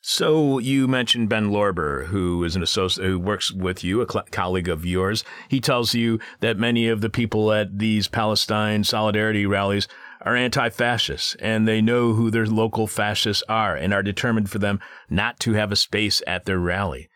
So 0.05 0.59
you 0.59 0.85
mentioned 0.85 1.29
Ben 1.29 1.49
Lorber, 1.49 2.07
who 2.07 2.43
is 2.43 2.57
an 2.57 2.61
associate 2.61 3.07
who 3.07 3.17
works 3.17 3.53
with 3.53 3.85
you, 3.85 4.01
a 4.01 4.11
cl- 4.11 4.25
colleague 4.31 4.67
of 4.67 4.85
yours. 4.85 5.23
He 5.47 5.61
tells 5.61 5.95
you 5.95 6.19
that 6.41 6.57
many 6.57 6.89
of 6.89 6.99
the 6.99 7.09
people 7.09 7.53
at 7.53 7.79
these 7.79 8.09
Palestine 8.09 8.83
solidarity 8.83 9.45
rallies 9.45 9.87
are 10.19 10.35
anti-fascists 10.35 11.35
and 11.35 11.65
they 11.65 11.81
know 11.81 12.11
who 12.11 12.29
their 12.29 12.45
local 12.45 12.85
fascists 12.85 13.43
are 13.47 13.77
and 13.77 13.93
are 13.93 14.03
determined 14.03 14.49
for 14.49 14.59
them 14.59 14.81
not 15.09 15.39
to 15.39 15.53
have 15.53 15.71
a 15.71 15.77
space 15.77 16.21
at 16.27 16.43
their 16.43 16.59
rally. 16.59 17.09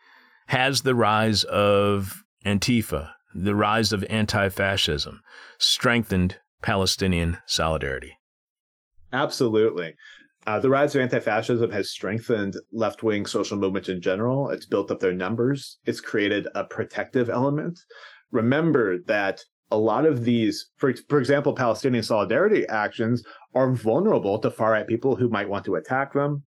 Has 0.46 0.80
the 0.80 0.94
rise 0.94 1.44
of 1.44 2.24
Antifa, 2.46 3.10
the 3.34 3.54
rise 3.54 3.92
of 3.92 4.02
anti-fascism 4.08 5.20
strengthened 5.58 6.38
Palestinian 6.62 7.36
solidarity? 7.44 8.16
Absolutely. 9.12 9.94
Uh, 10.48 10.58
the 10.58 10.70
rise 10.70 10.94
of 10.94 11.02
anti 11.02 11.20
fascism 11.20 11.70
has 11.70 11.90
strengthened 11.90 12.56
left 12.72 13.02
wing 13.02 13.26
social 13.26 13.58
movements 13.58 13.90
in 13.90 14.00
general. 14.00 14.48
It's 14.48 14.64
built 14.64 14.90
up 14.90 14.98
their 14.98 15.12
numbers, 15.12 15.76
it's 15.84 16.00
created 16.00 16.48
a 16.54 16.64
protective 16.64 17.28
element. 17.28 17.78
Remember 18.30 18.96
that 19.08 19.42
a 19.70 19.76
lot 19.76 20.06
of 20.06 20.24
these, 20.24 20.70
for, 20.78 20.94
for 21.10 21.18
example, 21.18 21.52
Palestinian 21.52 22.02
solidarity 22.02 22.66
actions 22.68 23.22
are 23.54 23.74
vulnerable 23.74 24.38
to 24.38 24.50
far 24.50 24.70
right 24.72 24.86
people 24.86 25.16
who 25.16 25.28
might 25.28 25.50
want 25.50 25.66
to 25.66 25.74
attack 25.74 26.14
them. 26.14 26.44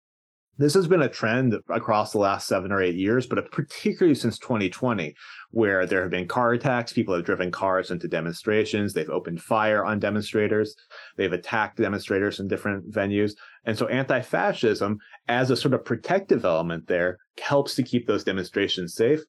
This 0.56 0.74
has 0.74 0.86
been 0.86 1.02
a 1.02 1.08
trend 1.08 1.54
across 1.68 2.12
the 2.12 2.18
last 2.18 2.46
seven 2.46 2.70
or 2.70 2.80
eight 2.80 2.94
years, 2.94 3.26
but 3.26 3.50
particularly 3.50 4.14
since 4.14 4.38
2020, 4.38 5.14
where 5.50 5.84
there 5.84 6.02
have 6.02 6.12
been 6.12 6.28
car 6.28 6.52
attacks. 6.52 6.92
People 6.92 7.14
have 7.14 7.24
driven 7.24 7.50
cars 7.50 7.90
into 7.90 8.06
demonstrations. 8.06 8.92
They've 8.92 9.10
opened 9.10 9.42
fire 9.42 9.84
on 9.84 9.98
demonstrators. 9.98 10.76
They've 11.16 11.32
attacked 11.32 11.78
demonstrators 11.78 12.38
in 12.38 12.46
different 12.46 12.88
venues. 12.92 13.32
And 13.66 13.76
so 13.76 13.86
anti 13.88 14.20
fascism, 14.20 14.98
as 15.28 15.50
a 15.50 15.56
sort 15.56 15.74
of 15.74 15.84
protective 15.84 16.44
element 16.44 16.86
there, 16.86 17.18
helps 17.40 17.74
to 17.76 17.82
keep 17.82 18.06
those 18.06 18.24
demonstrations 18.24 18.94
safe. 18.94 19.20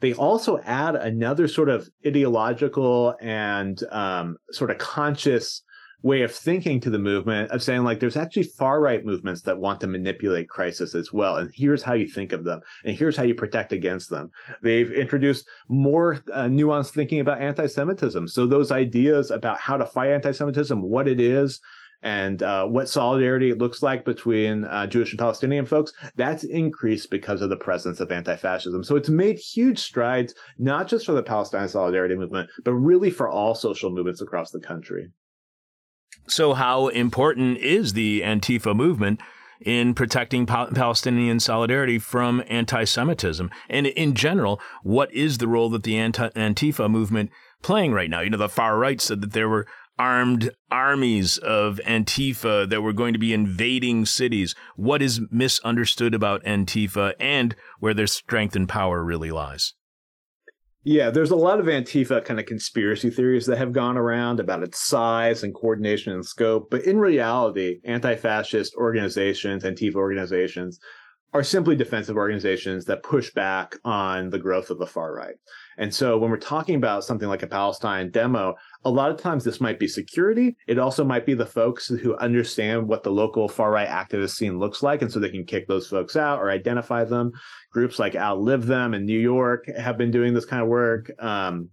They 0.00 0.12
also 0.14 0.58
add 0.64 0.96
another 0.96 1.48
sort 1.48 1.68
of 1.68 1.88
ideological 2.06 3.14
and 3.20 3.82
um, 3.90 4.36
sort 4.50 4.70
of 4.70 4.78
conscious 4.78 5.62
way 6.02 6.22
of 6.22 6.34
thinking 6.34 6.80
to 6.80 6.90
the 6.90 6.98
movement 6.98 7.50
of 7.52 7.62
saying 7.62 7.84
like 7.84 8.00
there's 8.00 8.16
actually 8.16 8.42
far 8.42 8.80
right 8.80 9.04
movements 9.04 9.42
that 9.42 9.58
want 9.58 9.80
to 9.80 9.86
manipulate 9.86 10.48
crisis 10.48 10.94
as 10.94 11.12
well. 11.12 11.36
And 11.36 11.50
here's 11.54 11.82
how 11.82 11.94
you 11.94 12.08
think 12.08 12.32
of 12.32 12.44
them. 12.44 12.60
And 12.84 12.96
here's 12.96 13.16
how 13.16 13.22
you 13.22 13.34
protect 13.34 13.72
against 13.72 14.10
them. 14.10 14.30
They've 14.62 14.90
introduced 14.90 15.48
more 15.68 16.22
uh, 16.32 16.44
nuanced 16.44 16.90
thinking 16.90 17.20
about 17.20 17.40
anti-semitism. 17.40 18.28
So 18.28 18.46
those 18.46 18.72
ideas 18.72 19.30
about 19.30 19.60
how 19.60 19.76
to 19.76 19.86
fight 19.86 20.10
anti-semitism 20.10 20.82
what 20.82 21.06
it 21.06 21.20
is 21.20 21.60
and 22.02 22.42
uh, 22.42 22.66
what 22.66 22.88
solidarity 22.88 23.54
looks 23.54 23.82
like 23.82 24.04
between 24.04 24.64
uh, 24.64 24.86
Jewish 24.86 25.12
and 25.12 25.18
Palestinian 25.18 25.64
folks, 25.66 25.92
that's 26.16 26.44
increased 26.44 27.10
because 27.10 27.42
of 27.42 27.50
the 27.50 27.56
presence 27.56 28.00
of 28.00 28.10
anti 28.10 28.36
fascism. 28.36 28.82
So 28.82 28.96
it's 28.96 29.08
made 29.08 29.38
huge 29.38 29.78
strides, 29.78 30.34
not 30.58 30.88
just 30.88 31.06
for 31.06 31.12
the 31.12 31.22
Palestine 31.22 31.68
solidarity 31.68 32.16
movement, 32.16 32.50
but 32.64 32.74
really 32.74 33.10
for 33.10 33.28
all 33.28 33.54
social 33.54 33.90
movements 33.90 34.20
across 34.20 34.50
the 34.50 34.60
country. 34.60 35.10
So, 36.28 36.54
how 36.54 36.88
important 36.88 37.58
is 37.58 37.92
the 37.92 38.22
Antifa 38.22 38.74
movement 38.74 39.20
in 39.60 39.94
protecting 39.94 40.46
Palestinian 40.46 41.40
solidarity 41.40 41.98
from 41.98 42.42
anti 42.48 42.84
Semitism? 42.84 43.50
And 43.68 43.86
in 43.86 44.14
general, 44.14 44.60
what 44.82 45.12
is 45.12 45.38
the 45.38 45.48
role 45.48 45.68
that 45.70 45.84
the 45.84 45.96
anti- 45.96 46.30
Antifa 46.30 46.90
movement 46.90 47.30
playing 47.62 47.92
right 47.92 48.10
now? 48.10 48.20
You 48.20 48.30
know, 48.30 48.38
the 48.38 48.48
far 48.48 48.78
right 48.78 49.00
said 49.00 49.20
that 49.20 49.32
there 49.32 49.48
were 49.48 49.66
armed 50.02 50.50
armies 50.68 51.38
of 51.38 51.80
Antifa 51.86 52.68
that 52.68 52.82
were 52.82 52.92
going 52.92 53.12
to 53.12 53.20
be 53.20 53.32
invading 53.32 54.04
cities. 54.04 54.52
What 54.74 55.00
is 55.00 55.20
misunderstood 55.30 56.12
about 56.12 56.42
Antifa 56.42 57.12
and 57.20 57.54
where 57.78 57.94
their 57.94 58.08
strength 58.08 58.56
and 58.56 58.68
power 58.68 59.04
really 59.04 59.30
lies? 59.30 59.74
Yeah, 60.82 61.10
there's 61.10 61.30
a 61.30 61.36
lot 61.36 61.60
of 61.60 61.66
Antifa 61.66 62.24
kind 62.24 62.40
of 62.40 62.46
conspiracy 62.46 63.10
theories 63.10 63.46
that 63.46 63.58
have 63.58 63.72
gone 63.72 63.96
around 63.96 64.40
about 64.40 64.64
its 64.64 64.84
size 64.84 65.44
and 65.44 65.54
coordination 65.54 66.12
and 66.12 66.26
scope. 66.26 66.68
But 66.68 66.82
in 66.82 66.98
reality, 66.98 67.78
anti 67.84 68.16
fascist 68.16 68.74
organizations, 68.74 69.62
Antifa 69.62 69.94
organizations, 69.94 70.80
are 71.34 71.44
simply 71.44 71.76
defensive 71.76 72.16
organizations 72.16 72.84
that 72.86 73.02
push 73.02 73.32
back 73.32 73.76
on 73.84 74.30
the 74.30 74.38
growth 74.38 74.70
of 74.70 74.78
the 74.78 74.86
far 74.86 75.14
right. 75.14 75.36
And 75.78 75.94
so 75.94 76.18
when 76.18 76.30
we're 76.30 76.36
talking 76.36 76.74
about 76.74 77.04
something 77.04 77.28
like 77.28 77.42
a 77.42 77.46
Palestine 77.46 78.10
demo, 78.10 78.54
a 78.84 78.90
lot 78.90 79.10
of 79.10 79.16
times 79.16 79.44
this 79.44 79.60
might 79.60 79.78
be 79.78 79.86
security. 79.86 80.56
It 80.66 80.78
also 80.78 81.04
might 81.04 81.24
be 81.24 81.34
the 81.34 81.46
folks 81.46 81.88
who 81.88 82.16
understand 82.16 82.86
what 82.86 83.02
the 83.02 83.10
local 83.10 83.48
far 83.48 83.70
right 83.70 83.88
activist 83.88 84.30
scene 84.30 84.58
looks 84.58 84.82
like. 84.82 85.02
And 85.02 85.12
so 85.12 85.20
they 85.20 85.30
can 85.30 85.44
kick 85.44 85.68
those 85.68 85.86
folks 85.86 86.16
out 86.16 86.40
or 86.40 86.50
identify 86.50 87.04
them. 87.04 87.32
Groups 87.70 87.98
like 87.98 88.16
Outlive 88.16 88.66
Them 88.66 88.94
in 88.94 89.04
New 89.04 89.18
York 89.18 89.66
have 89.76 89.98
been 89.98 90.10
doing 90.10 90.34
this 90.34 90.44
kind 90.44 90.62
of 90.62 90.68
work. 90.68 91.10
Um, 91.18 91.68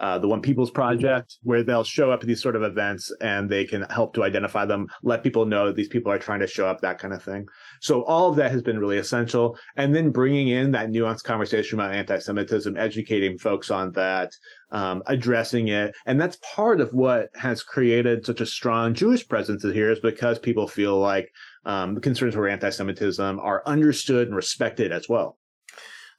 uh, 0.00 0.18
the 0.18 0.28
One 0.28 0.40
People's 0.40 0.70
Project, 0.70 1.36
where 1.42 1.62
they'll 1.62 1.84
show 1.84 2.10
up 2.10 2.20
at 2.20 2.26
these 2.26 2.42
sort 2.42 2.56
of 2.56 2.62
events 2.62 3.12
and 3.20 3.48
they 3.48 3.64
can 3.64 3.82
help 3.90 4.14
to 4.14 4.22
identify 4.22 4.64
them, 4.64 4.86
let 5.02 5.22
people 5.22 5.44
know 5.44 5.72
these 5.72 5.88
people 5.88 6.12
are 6.12 6.18
trying 6.18 6.40
to 6.40 6.46
show 6.46 6.66
up, 6.66 6.80
that 6.80 6.98
kind 6.98 7.14
of 7.14 7.22
thing. 7.22 7.46
So 7.80 8.04
all 8.04 8.30
of 8.30 8.36
that 8.36 8.50
has 8.50 8.62
been 8.62 8.78
really 8.78 8.98
essential. 8.98 9.58
And 9.76 9.94
then 9.94 10.10
bringing 10.10 10.48
in 10.48 10.70
that 10.72 10.90
nuanced 10.90 11.24
conversation 11.24 11.78
about 11.78 11.94
anti-Semitism, 11.94 12.76
educating 12.76 13.38
folks 13.38 13.70
on 13.70 13.92
that, 13.92 14.32
um, 14.70 15.02
addressing 15.06 15.68
it. 15.68 15.94
And 16.06 16.20
that's 16.20 16.38
part 16.54 16.80
of 16.80 16.92
what 16.92 17.28
has 17.34 17.62
created 17.62 18.24
such 18.24 18.40
a 18.40 18.46
strong 18.46 18.94
Jewish 18.94 19.26
presence 19.26 19.62
here 19.62 19.90
is 19.90 20.00
because 20.00 20.38
people 20.38 20.68
feel 20.68 20.98
like 20.98 21.30
um, 21.64 21.94
the 21.94 22.00
concerns 22.00 22.34
over 22.34 22.48
anti-Semitism 22.48 23.40
are 23.40 23.62
understood 23.66 24.28
and 24.28 24.36
respected 24.36 24.92
as 24.92 25.08
well. 25.08 25.38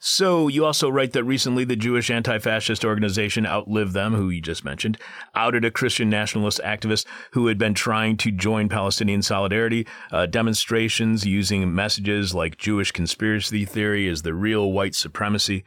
So, 0.02 0.48
you 0.48 0.66
also 0.66 0.88
write 0.88 1.12
that 1.12 1.26
recently 1.26 1.66
the 1.66 1.76
Jewish 1.76 2.10
anti 2.10 2.40
fascist 2.40 2.86
organization 2.86 3.46
Outlive 3.46 3.92
Them, 3.92 4.14
who 4.14 4.30
you 4.30 4.40
just 4.40 4.64
mentioned, 4.64 4.98
outed 5.36 5.66
a 5.66 5.72
Christian 5.72 6.10
nationalist 6.10 6.62
activist 6.64 7.06
who 7.34 7.48
had 7.48 7.58
been 7.58 7.74
trying 7.74 8.16
to 8.18 8.32
join 8.32 8.70
Palestinian 8.70 9.22
solidarity. 9.22 9.86
Uh, 10.10 10.26
demonstrations 10.26 11.26
using 11.26 11.76
messages 11.76 12.34
like 12.34 12.58
Jewish 12.58 12.94
conspiracy 12.94 13.66
theory 13.66 14.08
is 14.08 14.22
the 14.22 14.34
real 14.34 14.72
white 14.72 14.96
supremacy. 14.96 15.66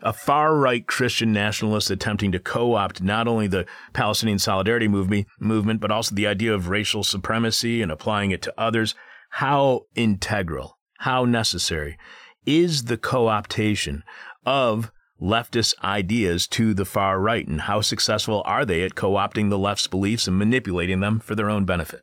A 0.00 0.12
far 0.12 0.56
right 0.56 0.86
Christian 0.86 1.32
nationalist 1.32 1.90
attempting 1.90 2.30
to 2.32 2.38
co 2.38 2.74
opt 2.74 3.02
not 3.02 3.26
only 3.26 3.48
the 3.48 3.66
Palestinian 3.92 4.38
solidarity 4.38 4.86
movement, 4.86 5.80
but 5.80 5.90
also 5.90 6.14
the 6.14 6.28
idea 6.28 6.54
of 6.54 6.68
racial 6.68 7.02
supremacy 7.02 7.82
and 7.82 7.90
applying 7.90 8.30
it 8.30 8.42
to 8.42 8.54
others. 8.56 8.94
How 9.30 9.86
integral, 9.96 10.78
how 10.98 11.24
necessary 11.24 11.98
is 12.46 12.84
the 12.84 12.96
co 12.96 13.26
optation 13.26 14.02
of 14.44 14.90
leftist 15.20 15.74
ideas 15.84 16.48
to 16.48 16.74
the 16.74 16.84
far 16.84 17.20
right, 17.20 17.46
and 17.46 17.62
how 17.62 17.80
successful 17.80 18.42
are 18.44 18.64
they 18.64 18.82
at 18.82 18.94
co 18.94 19.12
opting 19.12 19.50
the 19.50 19.58
left's 19.58 19.86
beliefs 19.86 20.26
and 20.26 20.38
manipulating 20.38 21.00
them 21.00 21.20
for 21.20 21.34
their 21.34 21.50
own 21.50 21.64
benefit? 21.64 22.02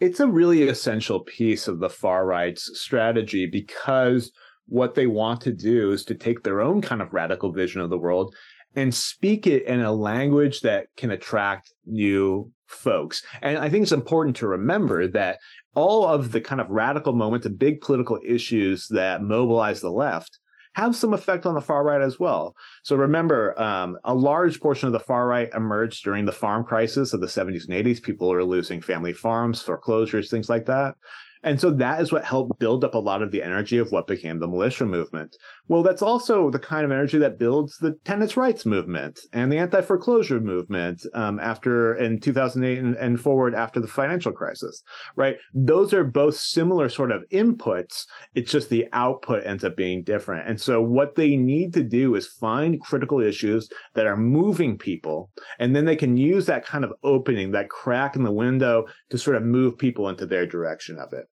It's 0.00 0.20
a 0.20 0.26
really 0.26 0.68
essential 0.68 1.20
piece 1.20 1.68
of 1.68 1.78
the 1.78 1.90
far 1.90 2.26
right's 2.26 2.70
strategy 2.80 3.46
because 3.46 4.32
what 4.66 4.94
they 4.94 5.06
want 5.06 5.40
to 5.42 5.52
do 5.52 5.92
is 5.92 6.04
to 6.06 6.14
take 6.14 6.42
their 6.42 6.60
own 6.60 6.82
kind 6.82 7.02
of 7.02 7.12
radical 7.12 7.52
vision 7.52 7.80
of 7.80 7.90
the 7.90 7.98
world 7.98 8.34
and 8.74 8.94
speak 8.94 9.46
it 9.46 9.64
in 9.66 9.80
a 9.80 9.92
language 9.92 10.60
that 10.60 10.86
can 10.96 11.10
attract 11.10 11.72
new 11.86 12.50
folks. 12.66 13.22
And 13.42 13.58
I 13.58 13.68
think 13.68 13.82
it's 13.82 13.92
important 13.92 14.36
to 14.36 14.48
remember 14.48 15.06
that 15.08 15.38
all 15.74 16.06
of 16.06 16.32
the 16.32 16.40
kind 16.40 16.60
of 16.60 16.70
radical 16.70 17.12
moments 17.12 17.46
and 17.46 17.58
big 17.58 17.80
political 17.80 18.18
issues 18.24 18.88
that 18.88 19.22
mobilize 19.22 19.80
the 19.80 19.90
left 19.90 20.38
have 20.74 20.96
some 20.96 21.12
effect 21.12 21.44
on 21.44 21.54
the 21.54 21.60
far 21.60 21.84
right 21.84 22.00
as 22.00 22.18
well. 22.18 22.56
So 22.82 22.96
remember, 22.96 23.60
um, 23.60 23.98
a 24.04 24.14
large 24.14 24.60
portion 24.60 24.86
of 24.86 24.92
the 24.92 25.00
far 25.00 25.26
right 25.26 25.50
emerged 25.54 26.02
during 26.02 26.24
the 26.24 26.32
farm 26.32 26.64
crisis 26.64 27.12
of 27.12 27.20
the 27.20 27.26
70s 27.26 27.68
and 27.68 27.86
80s. 27.86 28.02
People 28.02 28.32
are 28.32 28.44
losing 28.44 28.80
family 28.80 29.12
farms, 29.12 29.60
foreclosures, 29.60 30.30
things 30.30 30.48
like 30.48 30.66
that. 30.66 30.94
And 31.42 31.60
so 31.60 31.70
that 31.72 32.00
is 32.00 32.12
what 32.12 32.24
helped 32.24 32.58
build 32.58 32.84
up 32.84 32.94
a 32.94 32.98
lot 32.98 33.22
of 33.22 33.32
the 33.32 33.42
energy 33.42 33.78
of 33.78 33.90
what 33.90 34.06
became 34.06 34.38
the 34.38 34.46
militia 34.46 34.86
movement. 34.86 35.36
Well, 35.68 35.82
that's 35.82 36.02
also 36.02 36.50
the 36.50 36.58
kind 36.58 36.84
of 36.84 36.92
energy 36.92 37.18
that 37.18 37.38
builds 37.38 37.78
the 37.78 37.94
tenants' 38.04 38.36
rights 38.36 38.64
movement 38.64 39.20
and 39.32 39.50
the 39.50 39.58
anti-foreclosure 39.58 40.40
movement 40.40 41.02
um, 41.14 41.40
after 41.40 41.94
in 41.94 42.20
2008 42.20 42.78
and, 42.78 42.96
and 42.96 43.20
forward 43.20 43.54
after 43.54 43.80
the 43.80 43.88
financial 43.88 44.32
crisis, 44.32 44.82
right? 45.16 45.36
Those 45.54 45.92
are 45.92 46.04
both 46.04 46.36
similar 46.36 46.88
sort 46.88 47.10
of 47.10 47.24
inputs. 47.32 48.04
It's 48.34 48.52
just 48.52 48.68
the 48.68 48.86
output 48.92 49.46
ends 49.46 49.64
up 49.64 49.76
being 49.76 50.02
different. 50.02 50.48
And 50.48 50.60
so 50.60 50.80
what 50.80 51.16
they 51.16 51.36
need 51.36 51.74
to 51.74 51.82
do 51.82 52.14
is 52.14 52.26
find 52.26 52.80
critical 52.80 53.20
issues 53.20 53.68
that 53.94 54.06
are 54.06 54.16
moving 54.16 54.78
people, 54.78 55.30
and 55.58 55.74
then 55.74 55.84
they 55.84 55.96
can 55.96 56.16
use 56.16 56.46
that 56.46 56.66
kind 56.66 56.84
of 56.84 56.92
opening, 57.02 57.50
that 57.52 57.70
crack 57.70 58.14
in 58.14 58.22
the 58.22 58.32
window 58.32 58.84
to 59.10 59.18
sort 59.18 59.36
of 59.36 59.42
move 59.42 59.78
people 59.78 60.08
into 60.08 60.26
their 60.26 60.46
direction 60.46 60.98
of 60.98 61.12
it. 61.12 61.26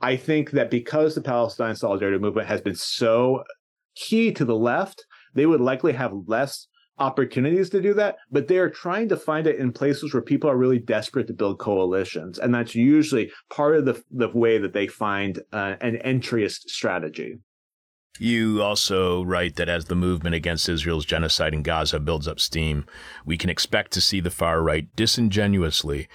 I 0.00 0.16
think 0.16 0.50
that 0.52 0.70
because 0.70 1.14
the 1.14 1.22
Palestine 1.22 1.76
Solidarity 1.76 2.18
Movement 2.18 2.48
has 2.48 2.60
been 2.60 2.74
so 2.74 3.44
key 3.94 4.32
to 4.32 4.44
the 4.44 4.56
left, 4.56 5.04
they 5.34 5.46
would 5.46 5.60
likely 5.60 5.92
have 5.92 6.12
less 6.26 6.66
opportunities 6.98 7.70
to 7.70 7.80
do 7.80 7.94
that, 7.94 8.16
but 8.30 8.48
they 8.48 8.58
are 8.58 8.70
trying 8.70 9.08
to 9.08 9.16
find 9.16 9.46
it 9.46 9.58
in 9.58 9.72
places 9.72 10.12
where 10.12 10.22
people 10.22 10.48
are 10.48 10.56
really 10.56 10.78
desperate 10.78 11.26
to 11.26 11.32
build 11.32 11.58
coalitions. 11.58 12.38
And 12.38 12.54
that's 12.54 12.74
usually 12.74 13.32
part 13.50 13.76
of 13.76 13.84
the, 13.84 14.02
the 14.10 14.28
way 14.28 14.58
that 14.58 14.72
they 14.72 14.86
find 14.86 15.40
uh, 15.52 15.76
an 15.80 15.98
entryist 16.04 16.68
strategy. 16.68 17.38
You 18.18 18.62
also 18.62 19.22
write 19.22 19.56
that 19.56 19.70
as 19.70 19.86
the 19.86 19.94
movement 19.94 20.34
against 20.34 20.68
Israel's 20.68 21.06
genocide 21.06 21.54
in 21.54 21.62
Gaza 21.62 21.98
builds 21.98 22.28
up 22.28 22.38
steam, 22.38 22.84
we 23.24 23.38
can 23.38 23.48
expect 23.48 23.90
to 23.92 24.02
see 24.02 24.20
the 24.20 24.30
far 24.30 24.62
right 24.62 24.86
disingenuously 24.94 26.08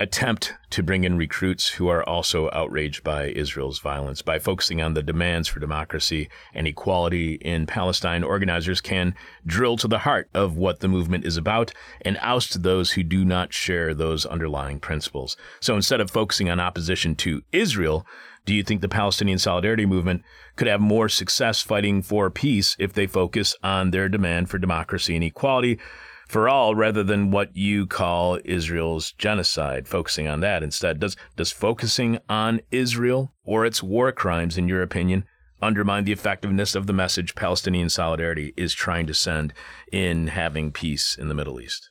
attempt 0.00 0.54
to 0.70 0.82
bring 0.82 1.04
in 1.04 1.16
recruits 1.16 1.68
who 1.68 1.88
are 1.88 2.06
also 2.08 2.50
outraged 2.52 3.02
by 3.04 3.26
Israel's 3.28 3.78
violence. 3.78 4.22
By 4.22 4.38
focusing 4.38 4.82
on 4.82 4.94
the 4.94 5.02
demands 5.02 5.48
for 5.48 5.60
democracy 5.60 6.28
and 6.52 6.66
equality 6.66 7.34
in 7.34 7.66
Palestine, 7.66 8.24
organizers 8.24 8.80
can 8.80 9.14
drill 9.46 9.76
to 9.78 9.88
the 9.88 10.00
heart 10.00 10.28
of 10.34 10.56
what 10.56 10.80
the 10.80 10.88
movement 10.88 11.24
is 11.24 11.36
about 11.36 11.72
and 12.02 12.18
oust 12.20 12.62
those 12.62 12.92
who 12.92 13.02
do 13.02 13.24
not 13.24 13.52
share 13.52 13.94
those 13.94 14.26
underlying 14.26 14.80
principles. 14.80 15.36
So 15.60 15.74
instead 15.76 16.00
of 16.00 16.10
focusing 16.10 16.50
on 16.50 16.60
opposition 16.60 17.14
to 17.16 17.42
Israel, 17.52 18.06
do 18.44 18.54
you 18.54 18.62
think 18.62 18.80
the 18.80 18.88
Palestinian 18.88 19.38
Solidarity 19.38 19.86
Movement 19.86 20.22
could 20.56 20.68
have 20.68 20.80
more 20.80 21.08
success 21.08 21.60
fighting 21.60 22.02
for 22.02 22.30
peace 22.30 22.76
if 22.78 22.92
they 22.92 23.06
focus 23.06 23.54
on 23.62 23.90
their 23.90 24.08
demand 24.08 24.48
for 24.48 24.58
democracy 24.58 25.14
and 25.14 25.24
equality 25.24 25.78
for 26.28 26.48
all 26.48 26.74
rather 26.74 27.02
than 27.02 27.30
what 27.30 27.56
you 27.56 27.86
call 27.86 28.38
Israel's 28.44 29.12
genocide, 29.12 29.88
focusing 29.88 30.28
on 30.28 30.40
that 30.40 30.62
instead. 30.62 31.00
Does, 31.00 31.16
does 31.36 31.50
focusing 31.50 32.18
on 32.28 32.60
Israel 32.70 33.32
or 33.44 33.64
its 33.64 33.82
war 33.82 34.12
crimes, 34.12 34.58
in 34.58 34.68
your 34.68 34.82
opinion, 34.82 35.24
undermine 35.60 36.04
the 36.04 36.12
effectiveness 36.12 36.74
of 36.74 36.86
the 36.86 36.92
message 36.92 37.34
Palestinian 37.34 37.88
solidarity 37.88 38.52
is 38.56 38.74
trying 38.74 39.06
to 39.06 39.14
send 39.14 39.54
in 39.90 40.28
having 40.28 40.70
peace 40.70 41.16
in 41.18 41.28
the 41.28 41.34
Middle 41.34 41.60
East? 41.60 41.90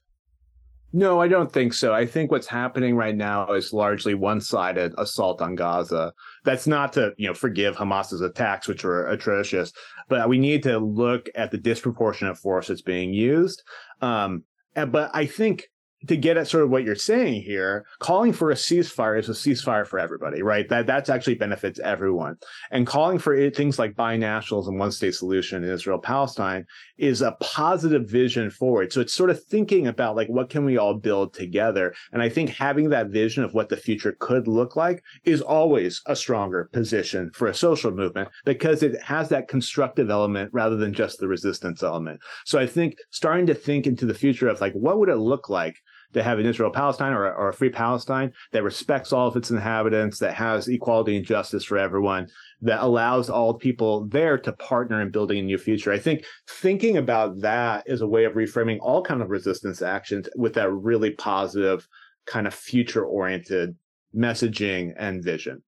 No, 0.93 1.19
I 1.19 1.27
don't 1.27 1.51
think 1.51 1.73
so. 1.73 1.93
I 1.93 2.05
think 2.05 2.31
what's 2.31 2.47
happening 2.47 2.95
right 2.95 3.15
now 3.15 3.51
is 3.51 3.73
largely 3.73 4.13
one-sided 4.13 4.93
assault 4.97 5.41
on 5.41 5.53
Gaza. 5.53 6.13
That's 6.45 6.65
not 6.65 6.93
to, 6.93 7.13
you 7.17 7.27
know, 7.27 7.33
forgive 7.33 7.75
Hamas's 7.75 8.21
attacks, 8.21 8.69
which 8.69 8.85
were 8.85 9.05
atrocious, 9.07 9.73
but 10.07 10.29
we 10.29 10.39
need 10.39 10.63
to 10.63 10.79
look 10.79 11.27
at 11.35 11.51
the 11.51 11.57
disproportionate 11.57 12.37
force 12.37 12.67
that's 12.67 12.81
being 12.81 13.13
used. 13.13 13.63
Um, 14.01 14.43
but 14.75 15.11
I 15.13 15.25
think 15.25 15.69
to 16.05 16.15
get 16.15 16.37
at 16.37 16.47
sort 16.47 16.63
of 16.63 16.69
what 16.69 16.83
you're 16.83 16.95
saying 16.95 17.41
here, 17.41 17.85
calling 17.99 18.31
for 18.31 18.51
a 18.51 18.55
ceasefire 18.55 19.17
is 19.19 19.29
a 19.29 19.31
ceasefire 19.31 19.85
for 19.85 19.97
everybody, 19.97 20.43
right? 20.43 20.69
That 20.69 20.85
that's 20.85 21.09
actually 21.09 21.35
benefits 21.35 21.79
everyone. 21.79 22.37
And 22.69 22.85
calling 22.85 23.17
for 23.17 23.33
it, 23.33 23.55
things 23.55 23.79
like 23.79 23.95
binationals 23.95 24.67
and 24.67 24.77
one 24.77 24.91
state 24.91 25.15
solution 25.15 25.63
in 25.63 25.69
Israel 25.69 25.97
Palestine 25.97 26.65
is 26.97 27.21
a 27.21 27.35
positive 27.41 28.07
vision 28.07 28.51
forward. 28.51 28.93
So 28.93 29.01
it's 29.01 29.13
sort 29.13 29.31
of 29.31 29.43
thinking 29.43 29.87
about 29.87 30.15
like 30.15 30.27
what 30.27 30.49
can 30.49 30.65
we 30.65 30.77
all 30.77 30.93
build 30.93 31.33
together? 31.33 31.95
And 32.13 32.21
I 32.21 32.29
think 32.29 32.49
having 32.49 32.89
that 32.89 33.07
vision 33.07 33.43
of 33.43 33.55
what 33.55 33.69
the 33.69 33.77
future 33.77 34.15
could 34.19 34.47
look 34.47 34.75
like 34.75 35.03
is 35.25 35.41
always 35.41 36.01
a 36.05 36.15
stronger 36.15 36.69
position 36.73 37.31
for 37.33 37.47
a 37.47 37.55
social 37.55 37.91
movement 37.91 38.29
because 38.45 38.83
it 38.83 39.01
has 39.01 39.29
that 39.29 39.47
constructive 39.47 40.11
element 40.11 40.51
rather 40.53 40.75
than 40.75 40.93
just 40.93 41.19
the 41.19 41.27
resistance 41.27 41.81
element. 41.81 42.19
So 42.45 42.59
I 42.59 42.67
think 42.67 42.97
starting 43.09 43.47
to 43.47 43.55
think 43.55 43.87
into 43.87 44.05
the 44.05 44.13
future 44.13 44.47
of 44.47 44.61
like 44.61 44.73
what 44.73 44.99
would 44.99 45.09
it 45.09 45.15
look 45.15 45.49
like 45.49 45.77
to 46.13 46.23
have 46.23 46.39
an 46.39 46.45
Israel 46.45 46.71
Palestine 46.71 47.13
or, 47.13 47.33
or 47.33 47.49
a 47.49 47.53
free 47.53 47.69
Palestine 47.69 48.31
that 48.51 48.63
respects 48.63 49.11
all 49.11 49.27
of 49.27 49.35
its 49.35 49.51
inhabitants, 49.51 50.19
that 50.19 50.33
has 50.33 50.67
equality 50.67 51.17
and 51.17 51.25
justice 51.25 51.63
for 51.63 51.77
everyone, 51.77 52.27
that 52.61 52.81
allows 52.81 53.29
all 53.29 53.53
people 53.53 54.05
there 54.07 54.37
to 54.37 54.53
partner 54.53 55.01
in 55.01 55.11
building 55.11 55.39
a 55.39 55.43
new 55.43 55.57
future. 55.57 55.91
I 55.91 55.99
think 55.99 56.25
thinking 56.47 56.97
about 56.97 57.41
that 57.41 57.83
is 57.85 58.01
a 58.01 58.07
way 58.07 58.23
of 58.25 58.33
reframing 58.33 58.79
all 58.81 59.03
kind 59.03 59.21
of 59.21 59.29
resistance 59.29 59.81
actions 59.81 60.29
with 60.35 60.53
that 60.53 60.71
really 60.71 61.11
positive 61.11 61.87
kind 62.25 62.47
of 62.47 62.53
future 62.53 63.05
oriented 63.05 63.75
messaging 64.15 64.93
and 64.97 65.23
vision. 65.23 65.61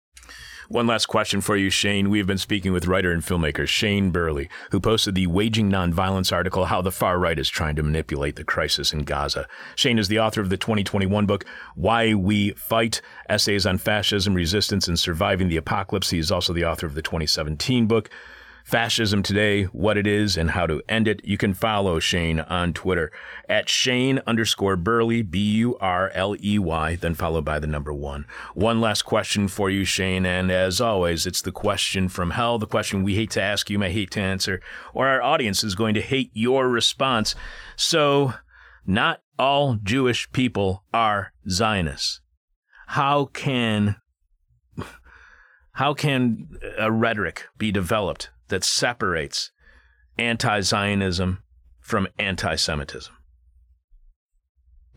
One 0.69 0.85
last 0.85 1.05
question 1.05 1.39
for 1.39 1.55
you, 1.55 1.69
Shane. 1.69 2.09
We 2.09 2.17
have 2.17 2.27
been 2.27 2.37
speaking 2.37 2.73
with 2.73 2.87
writer 2.87 3.13
and 3.13 3.23
filmmaker 3.23 3.65
Shane 3.65 4.11
Burley, 4.11 4.49
who 4.71 4.81
posted 4.81 5.15
the 5.15 5.25
Waging 5.25 5.71
Nonviolence 5.71 6.33
article, 6.33 6.65
How 6.65 6.81
the 6.81 6.91
Far 6.91 7.17
Right 7.17 7.39
is 7.39 7.47
Trying 7.47 7.77
to 7.77 7.83
Manipulate 7.83 8.35
the 8.35 8.43
Crisis 8.43 8.91
in 8.91 9.05
Gaza. 9.05 9.47
Shane 9.77 9.97
is 9.97 10.09
the 10.09 10.19
author 10.19 10.41
of 10.41 10.49
the 10.49 10.57
2021 10.57 11.25
book, 11.25 11.45
Why 11.75 12.13
We 12.13 12.51
Fight 12.51 13.01
Essays 13.29 13.65
on 13.65 13.77
Fascism, 13.77 14.33
Resistance, 14.33 14.89
and 14.89 14.99
Surviving 14.99 15.47
the 15.47 15.55
Apocalypse. 15.55 16.09
He 16.09 16.19
is 16.19 16.33
also 16.33 16.51
the 16.51 16.65
author 16.65 16.85
of 16.85 16.95
the 16.95 17.01
2017 17.01 17.87
book, 17.87 18.09
Fascism 18.67 19.23
Today, 19.23 19.63
What 19.63 19.95
It 19.95 20.05
Is 20.05 20.35
and 20.35 20.51
How 20.51 20.67
to 20.67 20.81
End 20.89 21.07
It. 21.07 21.23
You 21.23 21.37
can 21.37 21.53
follow 21.53 21.99
Shane 21.99 22.41
on 22.41 22.73
Twitter 22.73 23.13
at 23.47 23.69
Shane 23.69 24.19
underscore 24.27 24.75
Burley, 24.75 25.21
B 25.21 25.39
U 25.39 25.77
R 25.77 26.11
L 26.13 26.35
E 26.43 26.59
Y, 26.59 26.95
then 26.95 27.15
followed 27.15 27.45
by 27.45 27.59
the 27.59 27.65
number 27.67 27.93
one. 27.93 28.25
One 28.55 28.81
last 28.81 29.03
question 29.03 29.47
for 29.47 29.69
you, 29.69 29.85
Shane. 29.85 30.25
And 30.25 30.51
as 30.51 30.81
always, 30.81 31.25
it's 31.25 31.41
the 31.41 31.53
question 31.53 32.09
from 32.09 32.31
hell, 32.31 32.59
the 32.59 32.67
question 32.67 33.03
we 33.03 33.15
hate 33.15 33.31
to 33.31 33.41
ask, 33.41 33.69
you 33.69 33.79
may 33.79 33.89
hate 33.89 34.11
to 34.11 34.19
answer, 34.19 34.59
or 34.93 35.07
our 35.07 35.21
audience 35.21 35.63
is 35.63 35.73
going 35.73 35.93
to 35.93 36.01
hate 36.01 36.31
your 36.33 36.67
response. 36.67 37.35
So, 37.77 38.33
not 38.85 39.21
all 39.39 39.75
Jewish 39.81 40.29
people 40.33 40.83
are 40.93 41.31
Zionists. 41.49 42.19
How 42.87 43.27
can 43.27 43.95
how 45.71 45.93
can 45.93 46.49
a 46.77 46.91
rhetoric 46.91 47.45
be 47.57 47.71
developed 47.71 48.29
that 48.49 48.63
separates 48.63 49.51
anti 50.17 50.61
Zionism 50.61 51.43
from 51.79 52.07
anti 52.17 52.55
Semitism? 52.55 53.13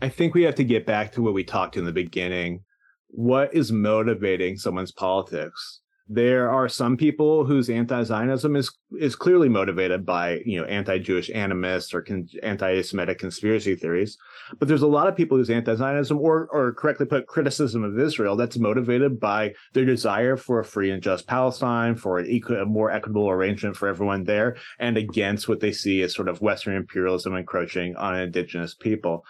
I 0.01 0.09
think 0.09 0.33
we 0.33 0.43
have 0.43 0.55
to 0.55 0.63
get 0.63 0.85
back 0.85 1.11
to 1.13 1.21
what 1.21 1.33
we 1.33 1.43
talked 1.43 1.77
in 1.77 1.85
the 1.85 1.91
beginning. 1.91 2.63
What 3.09 3.53
is 3.53 3.71
motivating 3.71 4.57
someone's 4.57 4.91
politics? 4.91 5.80
There 6.13 6.51
are 6.51 6.67
some 6.67 6.97
people 6.97 7.45
whose 7.45 7.69
anti-Zionism 7.69 8.57
is 8.57 8.69
is 8.99 9.15
clearly 9.15 9.47
motivated 9.47 10.05
by 10.05 10.41
you 10.45 10.59
know 10.59 10.67
anti-Jewish 10.67 11.29
animus 11.29 11.93
or 11.93 12.01
con- 12.01 12.27
anti-Semitic 12.43 13.17
conspiracy 13.17 13.75
theories, 13.75 14.17
but 14.59 14.67
there's 14.67 14.81
a 14.81 14.87
lot 14.87 15.07
of 15.07 15.15
people 15.15 15.37
whose 15.37 15.49
anti-Zionism 15.49 16.17
or 16.19 16.49
or 16.51 16.73
correctly 16.73 17.05
put 17.05 17.27
criticism 17.27 17.85
of 17.85 17.97
Israel 17.97 18.35
that's 18.35 18.59
motivated 18.59 19.21
by 19.21 19.53
their 19.71 19.85
desire 19.85 20.35
for 20.35 20.59
a 20.59 20.65
free 20.65 20.91
and 20.91 21.01
just 21.01 21.27
Palestine, 21.27 21.95
for 21.95 22.19
an 22.19 22.25
equal, 22.27 22.57
a 22.57 22.65
more 22.65 22.91
equitable 22.91 23.29
arrangement 23.29 23.77
for 23.77 23.87
everyone 23.87 24.25
there, 24.25 24.57
and 24.79 24.97
against 24.97 25.47
what 25.47 25.61
they 25.61 25.71
see 25.71 26.01
as 26.01 26.13
sort 26.13 26.27
of 26.27 26.41
Western 26.41 26.75
imperialism 26.75 27.35
encroaching 27.35 27.95
on 27.95 28.19
indigenous 28.19 28.75
people. 28.75 29.23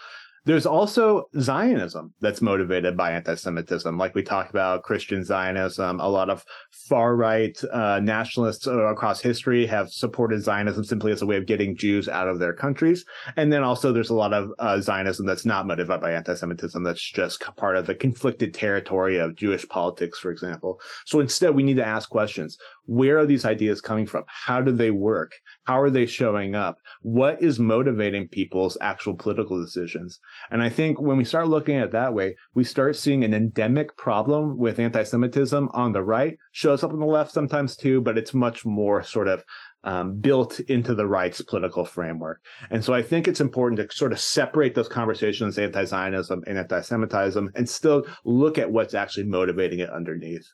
There's 0.44 0.66
also 0.66 1.26
Zionism 1.40 2.14
that's 2.20 2.42
motivated 2.42 2.98
by 2.98 3.12
anti 3.12 3.36
Semitism. 3.36 3.98
Like 3.98 4.16
we 4.16 4.24
talked 4.24 4.50
about 4.50 4.82
Christian 4.82 5.24
Zionism, 5.24 6.00
a 6.00 6.10
lot 6.10 6.32
of 6.32 6.44
far 6.90 7.16
right 7.16 7.56
uh, 7.72 8.00
nationalists 8.00 8.66
across 8.66 9.22
history 9.22 9.68
have 9.68 9.90
supported 9.90 10.42
Zionism 10.42 10.84
simply 10.84 11.12
as 11.12 11.22
a 11.22 11.28
way 11.28 11.38
of 11.38 11.46
getting 11.46 11.76
Jews 11.76 12.10
out 12.10 12.28
of 12.28 12.40
their 12.40 12.54
countries. 12.54 13.06
And 13.38 13.54
then 13.54 13.62
also 13.62 13.94
there's 13.94 14.10
a 14.10 14.16
lot 14.16 14.34
of 14.34 14.50
uh, 14.58 14.82
Zionism 14.82 15.28
that's 15.28 15.46
not 15.46 15.68
motivated 15.68 16.02
by 16.02 16.14
anti 16.14 16.34
Semitism, 16.34 16.84
that's 16.84 17.12
just 17.12 17.42
part 17.56 17.76
of 17.76 17.86
the 17.86 17.94
conflicted 17.94 18.54
territory 18.54 19.18
of 19.18 19.36
Jewish 19.36 19.68
politics, 19.70 20.18
for 20.18 20.32
example. 20.32 20.80
So 21.06 21.20
instead, 21.20 21.54
we 21.54 21.64
need 21.64 21.78
to 21.78 21.86
ask 21.86 22.10
questions 22.10 22.58
where 22.92 23.18
are 23.18 23.26
these 23.26 23.46
ideas 23.46 23.80
coming 23.80 24.06
from? 24.06 24.26
How 24.28 24.60
do 24.60 24.70
they 24.70 24.92
work? 24.92 25.32
How 25.64 25.80
are 25.80 25.90
they 25.90 26.06
showing 26.06 26.56
up? 26.56 26.78
What 27.02 27.42
is 27.42 27.58
motivating 27.58 28.28
people's 28.28 28.78
actual 28.82 29.16
political 29.16 29.64
decisions? 29.64 30.20
And 30.50 30.62
I 30.62 30.68
think 30.68 31.00
when 31.00 31.16
we 31.16 31.24
start 31.24 31.48
looking 31.48 31.78
at 31.78 31.86
it 31.86 31.92
that 31.94 32.14
way, 32.14 32.36
we 32.54 32.66
start 32.66 32.98
seeing 32.98 33.24
an 33.24 33.34
endemic 33.34 33.96
problem 33.96 34.58
with 34.58 34.78
anti 34.78 35.04
Semitism 35.04 35.70
on 35.72 35.94
the 35.94 36.04
right, 36.04 36.38
shows 36.52 36.84
up 36.84 36.92
on 36.92 37.00
the 37.00 37.06
left 37.06 37.32
sometimes 37.32 37.78
too, 37.78 38.02
but 38.02 38.18
it's 38.18 38.34
much 38.34 38.66
more 38.66 39.02
sort 39.04 39.30
of 39.30 39.46
um, 39.86 40.20
built 40.20 40.60
into 40.60 40.94
the 40.94 41.08
right's 41.08 41.42
political 41.42 41.86
framework. 41.86 42.42
And 42.72 42.84
so 42.84 42.94
I 42.94 43.04
think 43.04 43.26
it's 43.26 43.40
important 43.40 43.80
to 43.80 43.96
sort 43.96 44.12
of 44.12 44.20
separate 44.20 44.76
those 44.76 44.90
conversations, 44.90 45.58
anti 45.58 45.86
Zionism 45.86 46.44
and 46.46 46.58
anti 46.58 46.82
Semitism, 46.82 47.52
and 47.56 47.70
still 47.70 48.04
look 48.26 48.58
at 48.58 48.70
what's 48.70 48.94
actually 48.94 49.28
motivating 49.28 49.80
it 49.80 49.90
underneath. 49.90 50.46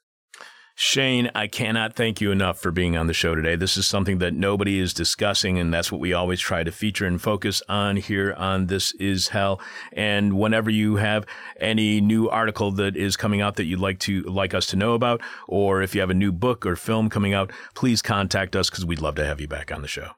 Shane, 0.80 1.32
I 1.34 1.48
cannot 1.48 1.96
thank 1.96 2.22
you 2.22 2.30
enough 2.32 2.60
for 2.60 2.70
being 2.70 2.96
on 2.96 3.08
the 3.08 3.14
show 3.14 3.34
today. 3.34 3.56
This 3.56 3.78
is 3.78 3.88
something 3.88 4.20
that 4.20 4.36
nobody 4.36 4.78
is 4.78 4.94
discussing, 4.94 5.58
and 5.58 5.74
that's 5.74 5.92
what 5.92 6.00
we 6.00 6.14
always 6.14 6.40
try 6.40 6.64
to 6.64 6.72
feature 6.72 7.08
and 7.08 7.20
focus 7.20 7.64
on 7.68 7.96
here 7.96 8.36
on 8.38 8.68
This 8.68 8.94
Is 9.00 9.30
Hell. 9.30 9.60
And 9.92 10.38
whenever 10.38 10.70
you 10.70 10.98
have 10.98 11.26
any 11.60 12.00
new 12.00 12.30
article 12.30 12.72
that 12.74 12.96
is 12.96 13.18
coming 13.18 13.42
out 13.42 13.56
that 13.56 13.64
you'd 13.64 13.80
like 13.80 13.98
to 14.02 14.22
like 14.22 14.54
us 14.54 14.68
to 14.68 14.76
know 14.76 14.94
about, 14.94 15.20
or 15.48 15.82
if 15.82 15.96
you 15.96 16.02
have 16.02 16.12
a 16.12 16.14
new 16.14 16.32
book 16.32 16.64
or 16.64 16.76
film 16.76 17.10
coming 17.10 17.34
out, 17.34 17.52
please 17.74 18.04
contact 18.04 18.56
us 18.56 18.70
because 18.70 18.86
we'd 18.86 19.02
love 19.02 19.16
to 19.16 19.26
have 19.26 19.42
you 19.42 19.48
back 19.48 19.72
on 19.72 19.82
the 19.82 19.88
show. 19.88 20.12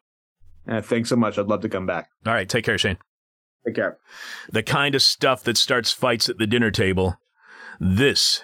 Uh, 0.67 0.81
thanks 0.81 1.07
so 1.07 1.15
much. 1.15 1.39
I'd 1.39 1.47
love 1.47 1.61
to 1.61 1.69
come 1.69 1.85
back. 1.85 2.09
All 2.25 2.33
right, 2.33 2.49
take 2.49 2.65
care, 2.65 2.77
Shane. 2.77 2.97
Take 3.65 3.75
care. 3.75 3.97
The 4.51 4.63
kind 4.63 4.93
of 4.93 5.01
stuff 5.01 5.41
that 5.43 5.55
starts 5.55 5.93
fights 5.93 6.27
at 6.27 6.37
the 6.37 6.45
dinner 6.45 6.69
table. 6.69 7.15
This 7.79 8.43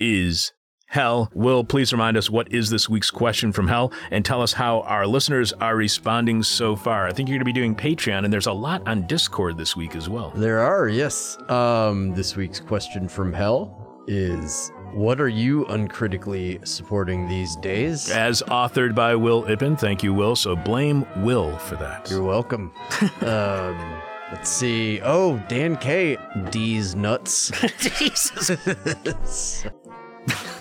is 0.00 0.52
Hell, 0.86 1.30
Will, 1.34 1.64
please 1.64 1.92
remind 1.92 2.16
us 2.16 2.30
what 2.30 2.52
is 2.52 2.70
this 2.70 2.88
week's 2.88 3.10
question 3.10 3.52
from 3.52 3.66
Hell 3.66 3.92
and 4.10 4.24
tell 4.24 4.42
us 4.42 4.52
how 4.52 4.80
our 4.82 5.06
listeners 5.06 5.52
are 5.54 5.76
responding 5.76 6.42
so 6.42 6.76
far. 6.76 7.06
I 7.06 7.12
think 7.12 7.28
you're 7.28 7.34
going 7.36 7.40
to 7.40 7.44
be 7.44 7.52
doing 7.52 7.74
Patreon, 7.74 8.24
and 8.24 8.32
there's 8.32 8.46
a 8.46 8.52
lot 8.52 8.86
on 8.86 9.06
Discord 9.06 9.56
this 9.56 9.74
week 9.74 9.96
as 9.96 10.08
well. 10.08 10.30
There 10.36 10.60
are, 10.60 10.88
yes. 10.88 11.36
Um, 11.50 12.14
this 12.14 12.36
week's 12.36 12.60
question 12.60 13.08
from 13.08 13.32
Hell 13.32 13.80
is 14.06 14.70
What 14.92 15.20
are 15.20 15.28
you 15.28 15.64
uncritically 15.66 16.60
supporting 16.64 17.26
these 17.26 17.56
days? 17.56 18.10
As 18.10 18.42
authored 18.42 18.94
by 18.94 19.16
Will 19.16 19.42
Ippen. 19.44 19.78
Thank 19.78 20.02
you, 20.02 20.14
Will. 20.14 20.36
So 20.36 20.54
blame 20.54 21.06
Will 21.24 21.56
for 21.58 21.76
that. 21.76 22.08
You're 22.10 22.22
welcome. 22.22 22.72
um, 23.22 24.00
Let's 24.32 24.50
see. 24.50 25.00
Oh, 25.02 25.38
Dan 25.48 25.76
K. 25.76 26.16
D's 26.50 26.96
nuts. 26.96 27.52
Jesus. 27.78 28.50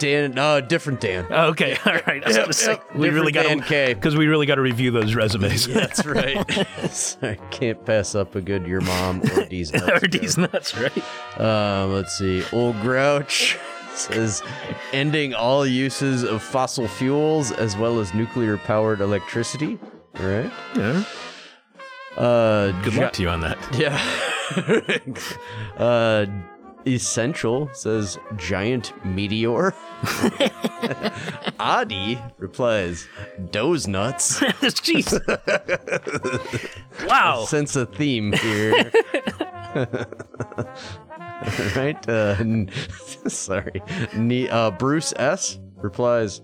Dan, 0.04 0.32
no, 0.34 0.60
different 0.62 1.00
Dan. 1.00 1.26
Okay, 1.32 1.78
all 1.86 1.94
right. 1.94 2.24
I 2.24 2.28
was 2.28 2.36
Yep, 2.36 2.46
gonna 2.46 2.54
say 2.54 2.72
yep. 2.74 2.96
we 2.96 3.10
really 3.10 3.32
got 3.32 3.44
Dan 3.46 3.62
K. 3.62 3.94
because 3.94 4.16
we 4.18 4.28
really 4.28 4.46
got 4.46 4.56
to 4.56 4.62
review 4.62 4.92
those 4.92 5.16
resumes. 5.16 5.66
That's 5.68 6.06
right. 6.06 6.36
I 7.24 7.36
can't 7.52 7.84
pass 7.86 8.14
up 8.16 8.36
a 8.36 8.42
good 8.42 8.68
your 8.68 8.82
mom 8.82 9.22
or 9.32 9.46
D's 9.46 9.72
nuts. 9.74 10.04
or 10.04 10.08
these 10.08 10.38
nuts, 10.38 10.78
right? 10.78 11.40
Um, 11.40 11.94
let's 11.94 12.18
see. 12.18 12.44
Old 12.52 12.80
Grouch 12.82 13.58
says 13.96 14.42
ending 14.92 15.34
all 15.34 15.66
uses 15.66 16.24
of 16.24 16.42
fossil 16.44 16.88
fuels 16.88 17.52
as 17.52 17.78
well 17.78 18.00
as 18.00 18.14
nuclear 18.14 18.58
powered 18.58 19.00
electricity. 19.02 19.80
All 20.20 20.26
right. 20.26 20.52
Yeah. 20.76 21.04
Uh, 22.18 22.72
Good 22.84 22.94
Jo- 22.94 23.02
luck 23.04 23.14
to 23.14 23.22
you 23.22 23.30
on 23.30 23.40
that. 23.42 23.58
Yeah. 23.78 23.98
uh, 25.78 26.26
Essential 26.86 27.70
says 27.74 28.18
giant 28.36 28.94
meteor. 29.06 29.74
Adi 31.60 32.20
replies, 32.38 33.08
doze 33.52 33.88
nuts. 33.88 34.40
Jeez. 34.42 35.14
wow. 37.08 37.46
Sense 37.46 37.76
a 37.76 37.86
theme 37.86 38.34
here. 38.34 38.92
right? 41.76 42.10
Uh, 42.10 42.36
n- 42.40 42.70
sorry. 43.28 43.82
Ne- 44.16 44.50
uh, 44.50 44.72
Bruce 44.72 45.14
S. 45.18 45.60
replies, 45.78 46.42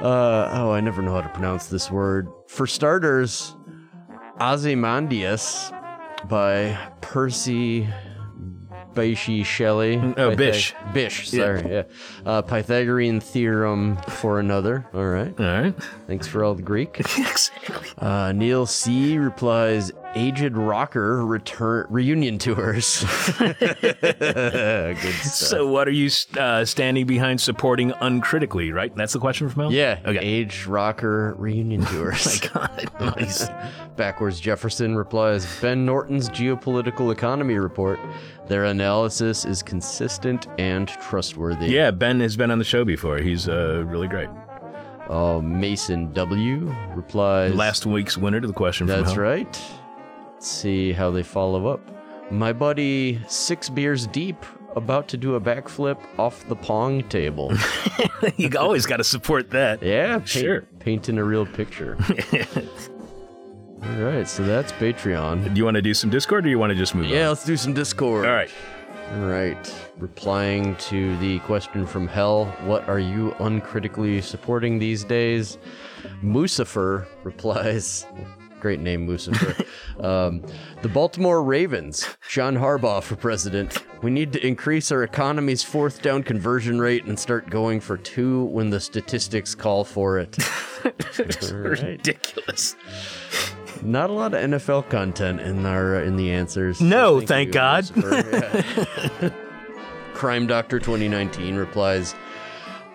uh, 0.00 0.50
oh, 0.52 0.72
I 0.72 0.80
never 0.80 1.02
know 1.02 1.12
how 1.12 1.20
to 1.22 1.28
pronounce 1.28 1.66
this 1.66 1.90
word. 1.90 2.28
For 2.48 2.66
starters, 2.66 3.54
Ozymandias 4.40 5.72
by 6.28 6.78
Percy 7.00 7.86
Bysshe 8.96 9.44
Shelley. 9.44 10.00
Oh, 10.16 10.34
Bish. 10.34 10.74
Bish, 10.92 11.28
sorry, 11.28 11.70
yeah. 11.70 11.82
Uh, 12.24 12.42
Pythagorean 12.42 13.20
theorem 13.20 13.96
for 14.08 14.40
another. 14.40 14.86
All 14.94 15.04
right. 15.04 15.38
All 15.38 15.46
right. 15.46 15.74
Thanks 16.06 16.26
for 16.26 16.42
all 16.42 16.54
the 16.54 16.62
Greek. 16.62 16.98
exactly. 17.00 17.90
Uh, 17.98 18.32
Neil 18.32 18.66
C 18.66 19.18
replies, 19.18 19.92
"Aged 20.16 20.56
rocker 20.56 21.24
return 21.24 21.86
reunion 21.90 22.38
tours." 22.38 22.86
So, 25.22 25.66
what 25.66 25.86
are 25.88 25.92
you 25.92 26.10
uh, 26.38 26.64
standing 26.64 27.06
behind 27.06 27.40
supporting 27.40 27.92
uncritically? 28.00 28.72
Right. 28.72 28.94
That's 28.96 29.12
the 29.12 29.18
question 29.18 29.48
from 29.48 29.62
Mel. 29.64 29.72
yeah, 29.72 29.98
Okay. 30.06 30.18
aged 30.18 30.66
rocker 30.66 31.34
reunion 31.38 31.84
tours. 31.86 32.42
My 32.42 32.48
God. 32.48 32.90
Nice. 33.16 33.48
Backwards 33.96 34.40
Jefferson 34.40 34.96
replies, 34.96 35.46
"Ben 35.60 35.84
Norton's 35.86 36.28
geopolitical 36.30 37.12
economy 37.12 37.54
report. 37.58 37.98
Their 38.48 38.64
analysis 38.64 39.44
is 39.44 39.62
consistent 39.62 40.46
and 40.58 40.88
trustworthy." 40.88 41.66
Yeah, 41.66 41.90
Ben 41.90 42.20
has 42.20 42.36
been 42.36 42.50
on 42.50 42.58
the 42.58 42.64
show 42.64 42.84
before. 42.84 43.18
He's 43.18 43.48
uh, 43.48 43.84
really 43.86 44.08
great. 44.08 44.28
Uh, 45.08 45.40
Mason 45.40 46.12
W 46.14 46.74
replies, 46.94 47.54
Last 47.54 47.86
week's 47.86 48.16
winner 48.18 48.40
to 48.40 48.46
the 48.46 48.52
question 48.52 48.86
from 48.88 49.02
That's 49.02 49.16
right. 49.16 49.60
Let's 50.46 50.58
see 50.58 50.92
how 50.92 51.10
they 51.10 51.24
follow 51.24 51.66
up. 51.66 51.80
My 52.30 52.52
buddy, 52.52 53.20
six 53.26 53.68
beers 53.68 54.06
deep, 54.06 54.36
about 54.76 55.08
to 55.08 55.16
do 55.16 55.34
a 55.34 55.40
backflip 55.40 55.98
off 56.20 56.46
the 56.48 56.54
pong 56.54 57.02
table. 57.08 57.52
you 58.36 58.48
always 58.56 58.86
got 58.86 58.98
to 58.98 59.04
support 59.04 59.50
that. 59.50 59.82
Yeah, 59.82 60.18
paint, 60.18 60.28
Sure. 60.28 60.60
Painting 60.78 61.18
a 61.18 61.24
real 61.24 61.46
picture. 61.46 61.98
All 63.82 64.02
right, 64.04 64.28
so 64.28 64.44
that's 64.44 64.70
Patreon. 64.70 65.52
Do 65.52 65.58
you 65.58 65.64
want 65.64 65.74
to 65.74 65.82
do 65.82 65.92
some 65.92 66.10
Discord 66.10 66.38
or 66.38 66.42
do 66.44 66.50
you 66.50 66.60
want 66.60 66.70
to 66.70 66.76
just 66.76 66.94
move 66.94 67.06
Yeah, 67.06 67.10
on? 67.10 67.16
Yeah, 67.22 67.28
let's 67.30 67.44
do 67.44 67.56
some 67.56 67.74
Discord. 67.74 68.24
All 68.24 68.32
right. 68.32 68.50
All 69.14 69.26
right. 69.26 69.74
Replying 69.98 70.76
to 70.76 71.16
the 71.18 71.40
question 71.40 71.88
from 71.88 72.06
Hell, 72.06 72.44
what 72.66 72.88
are 72.88 73.00
you 73.00 73.34
uncritically 73.40 74.20
supporting 74.20 74.78
these 74.78 75.02
days? 75.02 75.58
Mucifer 76.22 77.04
replies, 77.24 78.06
great 78.60 78.80
name, 78.80 79.06
Mucifer. 79.06 79.66
um, 80.02 80.42
the 80.82 80.88
Baltimore 80.88 81.42
Ravens, 81.42 82.06
John 82.28 82.56
Harbaugh 82.56 83.02
for 83.02 83.16
president. 83.16 83.82
We 84.02 84.10
need 84.10 84.32
to 84.34 84.46
increase 84.46 84.92
our 84.92 85.02
economy's 85.02 85.62
fourth 85.62 86.02
down 86.02 86.22
conversion 86.22 86.78
rate 86.80 87.04
and 87.04 87.18
start 87.18 87.48
going 87.50 87.80
for 87.80 87.96
two 87.96 88.44
when 88.46 88.70
the 88.70 88.80
statistics 88.80 89.54
call 89.54 89.84
for 89.84 90.18
it. 90.18 90.36
Right. 91.18 91.52
Ridiculous. 91.52 92.76
Not 93.82 94.08
a 94.08 94.12
lot 94.12 94.34
of 94.34 94.40
NFL 94.40 94.88
content 94.88 95.40
in 95.40 95.66
our 95.66 96.00
in 96.00 96.16
the 96.16 96.30
answers. 96.30 96.80
No, 96.80 97.20
thank 97.20 97.50
God. 97.52 97.90
Lucifer. 97.96 99.02
Yeah. 99.20 99.30
Crime 100.14 100.46
Doctor 100.46 100.78
2019 100.78 101.56
replies, 101.56 102.14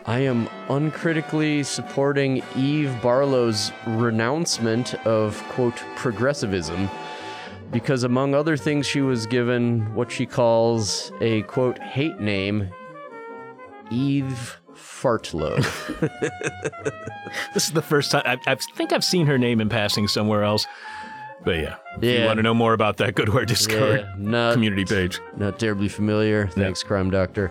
I 0.05 0.19
am 0.19 0.49
uncritically 0.69 1.63
supporting 1.63 2.43
Eve 2.55 2.89
Barlow's 3.01 3.71
renouncement 3.85 4.95
of 5.05 5.41
quote 5.49 5.75
progressivism 5.95 6.89
because 7.71 8.03
among 8.03 8.33
other 8.33 8.57
things 8.57 8.85
she 8.87 9.01
was 9.01 9.25
given 9.27 9.93
what 9.95 10.11
she 10.11 10.25
calls 10.25 11.11
a 11.21 11.43
quote 11.43 11.77
hate 11.79 12.19
name 12.19 12.69
Eve 13.91 14.59
Fartlow. 14.73 15.57
This 17.53 17.65
is 17.67 17.71
the 17.71 17.81
first 17.81 18.11
time 18.11 18.23
I, 18.25 18.37
I 18.45 18.55
think 18.55 18.91
I've 18.91 19.05
seen 19.05 19.25
her 19.27 19.37
name 19.37 19.61
in 19.61 19.69
passing 19.69 20.09
somewhere 20.09 20.43
else. 20.43 20.67
But 21.45 21.59
yeah, 21.59 21.77
if 22.01 22.19
you 22.19 22.25
want 22.25 22.37
to 22.37 22.43
know 22.43 22.53
more 22.53 22.73
about 22.73 22.97
that, 22.97 23.15
go 23.15 23.23
to 23.23 23.31
our 23.37 23.45
Discord 23.45 24.01
Yeah, 24.01 24.13
not- 24.17 24.51
community 24.53 24.83
page. 24.83 25.21
Not 25.37 25.57
terribly 25.57 25.87
familiar. 25.87 26.47
Thanks, 26.47 26.83
Crime 26.83 27.09
Doctor. 27.09 27.49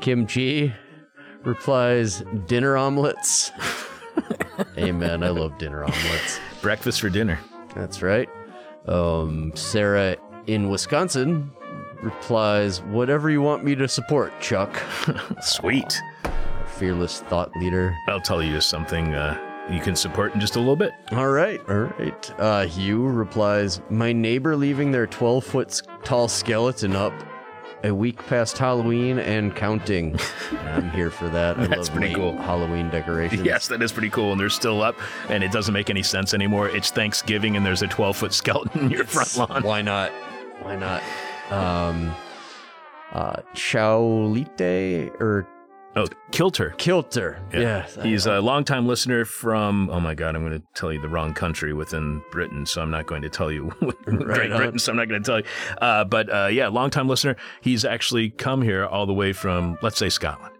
Kim 0.00 0.26
Chi 0.26 0.72
replies, 1.44 2.22
dinner 2.46 2.76
omelets. 2.76 3.52
Amen. 4.78 5.22
I 5.22 5.28
love 5.28 5.58
dinner 5.58 5.84
omelets. 5.84 6.40
Breakfast 6.62 7.00
for 7.00 7.08
dinner. 7.08 7.38
That's 7.74 8.02
right. 8.02 8.28
Um, 8.86 9.52
Sarah 9.54 10.16
in 10.46 10.68
Wisconsin 10.70 11.50
replies, 12.02 12.82
whatever 12.82 13.30
you 13.30 13.42
want 13.42 13.64
me 13.64 13.74
to 13.74 13.88
support, 13.88 14.32
Chuck. 14.40 14.76
Sweet. 15.42 16.00
Fearless 16.66 17.20
thought 17.22 17.50
leader. 17.56 17.94
I'll 18.08 18.20
tell 18.20 18.42
you 18.42 18.60
something 18.60 19.14
uh, 19.14 19.38
you 19.70 19.80
can 19.80 19.96
support 19.96 20.34
in 20.34 20.40
just 20.40 20.56
a 20.56 20.58
little 20.58 20.76
bit. 20.76 20.92
All 21.12 21.28
right, 21.28 21.60
all 21.68 21.80
right. 21.80 22.40
Uh, 22.40 22.66
Hugh 22.66 23.06
replies, 23.06 23.80
my 23.90 24.12
neighbor 24.12 24.56
leaving 24.56 24.90
their 24.90 25.06
12 25.06 25.44
foot 25.44 25.82
tall 26.04 26.28
skeleton 26.28 26.96
up 26.96 27.12
a 27.84 27.94
week 27.94 28.24
past 28.26 28.58
Halloween 28.58 29.18
and 29.18 29.54
counting. 29.54 30.18
I'm 30.64 30.90
here 30.90 31.10
for 31.10 31.28
that. 31.28 31.58
I 31.58 31.66
That's 31.66 31.88
love 31.88 31.96
pretty 31.96 32.14
cool. 32.14 32.36
Halloween 32.36 32.90
decorations. 32.90 33.42
Yes, 33.44 33.68
that 33.68 33.82
is 33.82 33.92
pretty 33.92 34.10
cool. 34.10 34.32
And 34.32 34.40
they're 34.40 34.48
still 34.50 34.82
up, 34.82 34.96
and 35.28 35.44
it 35.44 35.52
doesn't 35.52 35.72
make 35.72 35.90
any 35.90 36.02
sense 36.02 36.34
anymore. 36.34 36.68
It's 36.68 36.90
Thanksgiving, 36.90 37.56
and 37.56 37.64
there's 37.64 37.82
a 37.82 37.86
12 37.88 38.16
foot 38.16 38.32
skeleton 38.32 38.86
in 38.86 38.90
your 38.90 39.04
front 39.04 39.36
lawn. 39.36 39.62
Why 39.62 39.82
not? 39.82 40.10
Why 40.62 40.76
not? 40.76 41.02
Um, 41.50 42.14
uh, 43.12 43.42
Chaolite 43.54 45.12
or 45.20 45.46
Oh, 45.98 46.06
Kilter. 46.30 46.74
Kilter. 46.78 47.40
Yeah. 47.52 47.84
He's 48.02 48.26
a 48.26 48.40
longtime 48.40 48.86
listener 48.86 49.24
from, 49.24 49.90
oh 49.90 49.98
my 49.98 50.14
God, 50.14 50.36
I'm 50.36 50.46
going 50.46 50.60
to 50.60 50.66
tell 50.74 50.92
you 50.92 51.00
the 51.00 51.08
wrong 51.08 51.34
country 51.34 51.72
within 51.72 52.22
Britain, 52.30 52.66
so 52.66 52.80
I'm 52.82 52.90
not 52.90 53.06
going 53.06 53.22
to 53.22 53.28
tell 53.28 53.50
you 53.50 53.72
Great 54.04 54.52
on. 54.52 54.58
Britain, 54.58 54.78
so 54.78 54.92
I'm 54.92 54.96
not 54.96 55.08
going 55.08 55.20
to 55.22 55.26
tell 55.26 55.38
you. 55.40 55.44
Uh, 55.80 56.04
but 56.04 56.32
uh, 56.32 56.46
yeah, 56.46 56.68
longtime 56.68 57.08
listener. 57.08 57.34
He's 57.60 57.84
actually 57.84 58.30
come 58.30 58.62
here 58.62 58.86
all 58.86 59.06
the 59.06 59.12
way 59.12 59.32
from, 59.32 59.76
let's 59.82 59.98
say, 59.98 60.08
Scotland. 60.08 60.54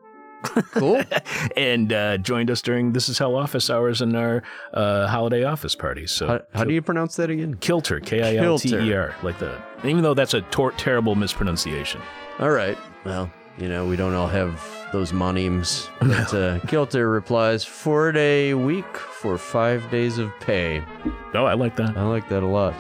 cool. 0.73 1.01
and 1.57 1.93
uh, 1.93 2.19
joined 2.19 2.51
us 2.51 2.61
during 2.61 2.93
This 2.93 3.09
Is 3.09 3.19
Hell 3.19 3.37
office 3.37 3.71
hours 3.71 4.01
and 4.03 4.17
our 4.17 4.43
uh, 4.75 5.07
holiday 5.07 5.45
office 5.45 5.77
party. 5.77 6.09
So, 6.09 6.27
How, 6.27 6.41
how 6.53 6.65
do 6.65 6.73
you 6.75 6.83
pronounce 6.83 7.15
that 7.15 7.31
again? 7.31 7.55
Kilter, 7.55 8.01
K 8.01 8.23
I 8.39 8.45
L 8.45 8.59
T 8.59 8.75
E 8.75 8.93
R, 8.93 9.15
like 9.23 9.39
that. 9.39 9.61
Even 9.85 10.03
though 10.03 10.15
that's 10.15 10.35
a 10.35 10.41
tor- 10.43 10.73
terrible 10.73 11.15
mispronunciation. 11.15 12.01
All 12.41 12.51
right. 12.51 12.77
Well, 13.05 13.31
you 13.57 13.69
know, 13.69 13.87
we 13.87 13.95
don't 13.97 14.15
all 14.15 14.29
have 14.29 14.61
those 14.93 15.13
monems. 15.13 15.89
But 16.01 16.35
uh, 16.35 16.59
Kilter 16.67 17.09
replies, 17.11 17.65
four 17.65 18.13
day 18.13 18.55
week 18.55 18.97
for 18.97 19.39
five 19.39 19.91
days 19.91 20.19
of 20.19 20.31
pay. 20.41 20.83
Oh, 21.35 21.45
I 21.45 21.55
like 21.55 21.77
that. 21.77 21.97
I 21.97 22.03
like 22.05 22.29
that 22.29 22.43
a 22.43 22.47
lot. 22.47 22.75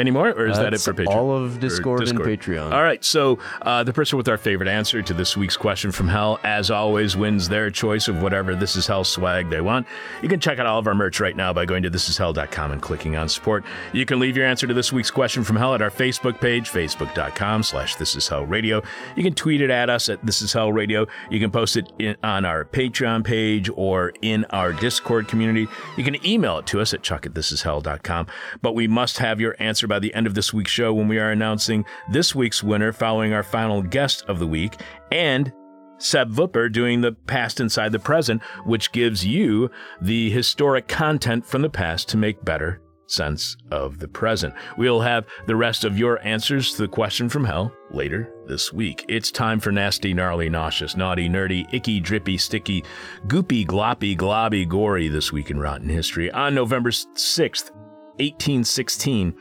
Any 0.00 0.10
more, 0.10 0.30
or 0.30 0.46
is 0.46 0.56
that 0.56 0.68
it 0.68 0.70
That's 0.70 0.86
for 0.86 0.94
Patreon? 0.94 1.14
all 1.14 1.36
of 1.36 1.56
Or 1.56 1.60
Discord, 1.60 2.08
and 2.08 2.18
Patreon. 2.18 2.72
All 2.72 2.82
right, 2.82 3.04
so 3.04 3.38
uh, 3.60 3.84
the 3.84 3.92
person 3.92 4.16
with 4.16 4.28
our 4.28 4.38
favorite 4.38 4.68
answer 4.68 5.02
to 5.02 5.12
this 5.12 5.36
week's 5.36 5.58
question 5.58 5.92
from 5.92 6.08
Hell, 6.08 6.40
as 6.42 6.70
always, 6.70 7.18
wins 7.18 7.50
their 7.50 7.70
choice 7.70 8.08
of 8.08 8.22
whatever 8.22 8.54
This 8.54 8.76
Is 8.76 8.86
Hell 8.86 9.04
swag 9.04 9.50
they 9.50 9.60
want. 9.60 9.86
You 10.22 10.28
can 10.30 10.40
check 10.40 10.58
out 10.58 10.64
all 10.64 10.78
of 10.78 10.86
our 10.86 10.94
merch 10.94 11.20
right 11.20 11.36
now 11.36 11.52
by 11.52 11.66
going 11.66 11.82
to 11.82 11.90
thisishell.com 11.90 12.72
and 12.72 12.80
clicking 12.80 13.14
on 13.14 13.28
support. 13.28 13.62
You 13.92 14.06
can 14.06 14.18
leave 14.20 14.38
your 14.38 14.46
answer 14.46 14.66
to 14.66 14.72
this 14.72 14.90
week's 14.90 15.10
question 15.10 15.44
from 15.44 15.56
Hell 15.56 15.74
at 15.74 15.82
our 15.82 15.90
Facebook 15.90 16.40
page, 16.40 16.70
facebook.com 16.70 17.62
slash 17.62 17.96
This 17.96 18.16
Is 18.16 18.26
Hell 18.26 18.46
Radio. 18.46 18.82
You 19.16 19.22
can 19.22 19.34
tweet 19.34 19.60
it 19.60 19.68
at 19.68 19.90
us 19.90 20.08
at 20.08 20.24
This 20.24 20.40
Is 20.40 20.54
Hell 20.54 20.72
Radio. 20.72 21.06
You 21.28 21.40
can 21.40 21.50
post 21.50 21.76
it 21.76 21.92
in, 21.98 22.16
on 22.22 22.46
our 22.46 22.64
Patreon 22.64 23.22
page 23.22 23.68
or 23.76 24.14
in 24.22 24.46
our 24.46 24.72
Discord 24.72 25.28
community. 25.28 25.68
You 25.98 26.04
can 26.04 26.24
email 26.26 26.56
it 26.56 26.66
to 26.68 26.80
us 26.80 26.94
at 26.94 27.02
chuck 27.02 27.26
at 27.26 27.34
thisishell.com. 27.34 28.28
But 28.62 28.74
we 28.74 28.88
must 28.88 29.18
have 29.18 29.40
your 29.40 29.56
answer 29.58 29.89
by 29.90 29.98
the 29.98 30.14
end 30.14 30.26
of 30.26 30.34
this 30.34 30.54
week's 30.54 30.70
show 30.70 30.94
when 30.94 31.08
we 31.08 31.18
are 31.18 31.30
announcing 31.30 31.84
this 32.08 32.34
week's 32.34 32.62
winner 32.62 32.92
following 32.92 33.34
our 33.34 33.42
final 33.42 33.82
guest 33.82 34.24
of 34.28 34.38
the 34.38 34.46
week 34.46 34.80
and 35.12 35.52
Seb 35.98 36.32
Vupper 36.32 36.72
doing 36.72 37.02
the 37.02 37.12
past 37.12 37.60
inside 37.60 37.92
the 37.92 37.98
present, 37.98 38.42
which 38.64 38.92
gives 38.92 39.26
you 39.26 39.70
the 40.00 40.30
historic 40.30 40.88
content 40.88 41.44
from 41.44 41.60
the 41.60 41.68
past 41.68 42.08
to 42.08 42.16
make 42.16 42.42
better 42.42 42.80
sense 43.06 43.56
of 43.70 43.98
the 43.98 44.08
present. 44.08 44.54
We'll 44.78 45.00
have 45.00 45.26
the 45.46 45.56
rest 45.56 45.84
of 45.84 45.98
your 45.98 46.24
answers 46.24 46.72
to 46.72 46.82
the 46.82 46.88
question 46.88 47.28
from 47.28 47.44
hell 47.44 47.72
later 47.90 48.32
this 48.46 48.72
week. 48.72 49.04
It's 49.08 49.30
time 49.30 49.60
for 49.60 49.72
nasty, 49.72 50.14
gnarly, 50.14 50.48
nauseous, 50.48 50.96
naughty, 50.96 51.28
nerdy, 51.28 51.66
icky, 51.74 52.00
drippy, 52.00 52.38
sticky, 52.38 52.84
goopy, 53.26 53.66
gloppy, 53.66 54.16
globby, 54.16 54.66
gory 54.66 55.08
this 55.08 55.32
week 55.32 55.50
in 55.50 55.58
Rotten 55.58 55.88
History 55.88 56.30
on 56.30 56.54
November 56.54 56.90
6th, 56.90 57.72
1816, 58.20 59.34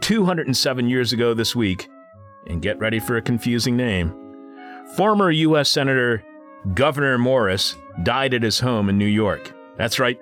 207 0.00 0.88
years 0.88 1.12
ago 1.12 1.34
this 1.34 1.54
week. 1.54 1.88
And 2.46 2.62
get 2.62 2.78
ready 2.78 2.98
for 2.98 3.16
a 3.16 3.22
confusing 3.22 3.76
name. 3.76 4.14
Former 4.96 5.30
U.S. 5.30 5.68
Senator 5.68 6.24
Governor 6.74 7.18
Morris 7.18 7.76
died 8.02 8.34
at 8.34 8.42
his 8.42 8.60
home 8.60 8.88
in 8.88 8.98
New 8.98 9.06
York. 9.06 9.52
That's 9.76 9.98
right, 9.98 10.20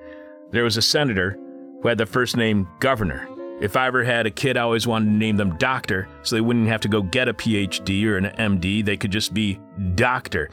there 0.51 0.65
was 0.65 0.77
a 0.77 0.83
senator 0.83 1.39
who 1.81 1.89
had 1.89 1.99
the 1.99 2.07
first 2.07 2.37
name 2.37 2.69
Governor. 2.81 3.29
If 3.61 3.77
I 3.77 3.87
ever 3.89 4.05
had 4.05 4.27
a 4.27 4.31
kid, 4.31 4.57
I 4.57 4.63
always 4.63 4.87
wanted 4.87 5.07
to 5.07 5.17
name 5.17 5.37
them 5.37 5.57
Doctor, 5.57 6.09
so 6.23 6.37
they 6.37 6.41
wouldn't 6.41 6.69
have 6.69 6.81
to 6.83 6.89
go 6.89 7.03
get 7.03 7.29
a 7.29 7.35
PhD 7.35 8.05
or 8.05 8.17
an 8.17 8.27
MD. 8.39 8.85
They 8.85 8.97
could 8.97 9.11
just 9.11 9.35
be 9.35 9.59
Doctor. 9.95 10.49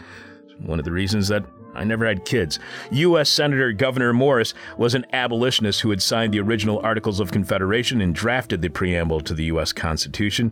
One 0.60 0.80
of 0.80 0.86
the 0.86 0.92
reasons 0.92 1.28
that 1.28 1.46
I 1.76 1.84
never 1.84 2.06
had 2.06 2.26
kids. 2.26 2.60
U.S. 2.92 3.30
Senator 3.30 3.72
Governor 3.72 4.14
Morris 4.14 4.54
was 4.78 4.96
an 4.96 5.06
abolitionist 5.14 5.82
who 5.82 5.90
had 5.90 6.02
signed 6.02 6.34
the 6.34 6.40
original 6.40 6.80
Articles 6.80 7.20
of 7.20 7.32
Confederation 7.32 8.02
and 8.02 8.16
drafted 8.16 8.62
the 8.62 8.70
preamble 8.70 9.22
to 9.22 9.34
the 9.34 9.46
U.S. 9.46 9.74
Constitution. 9.74 10.52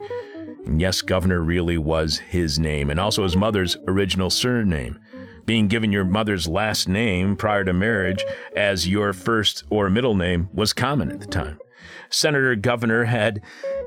And 0.65 0.79
yes, 0.79 1.01
Governor 1.01 1.41
really 1.41 1.77
was 1.77 2.17
his 2.17 2.59
name, 2.59 2.89
and 2.89 2.99
also 2.99 3.23
his 3.23 3.35
mother's 3.35 3.77
original 3.87 4.29
surname 4.29 4.99
being 5.45 5.67
given 5.67 5.91
your 5.91 6.05
mother's 6.05 6.47
last 6.47 6.87
name 6.87 7.35
prior 7.35 7.63
to 7.63 7.73
marriage 7.73 8.23
as 8.55 8.87
your 8.87 9.13
first 9.13 9.63
or 9.69 9.89
middle 9.89 10.15
name 10.15 10.49
was 10.53 10.73
common 10.73 11.11
at 11.11 11.19
the 11.19 11.27
time. 11.27 11.59
Senator 12.13 12.55
Governor 12.55 13.05
had 13.05 13.41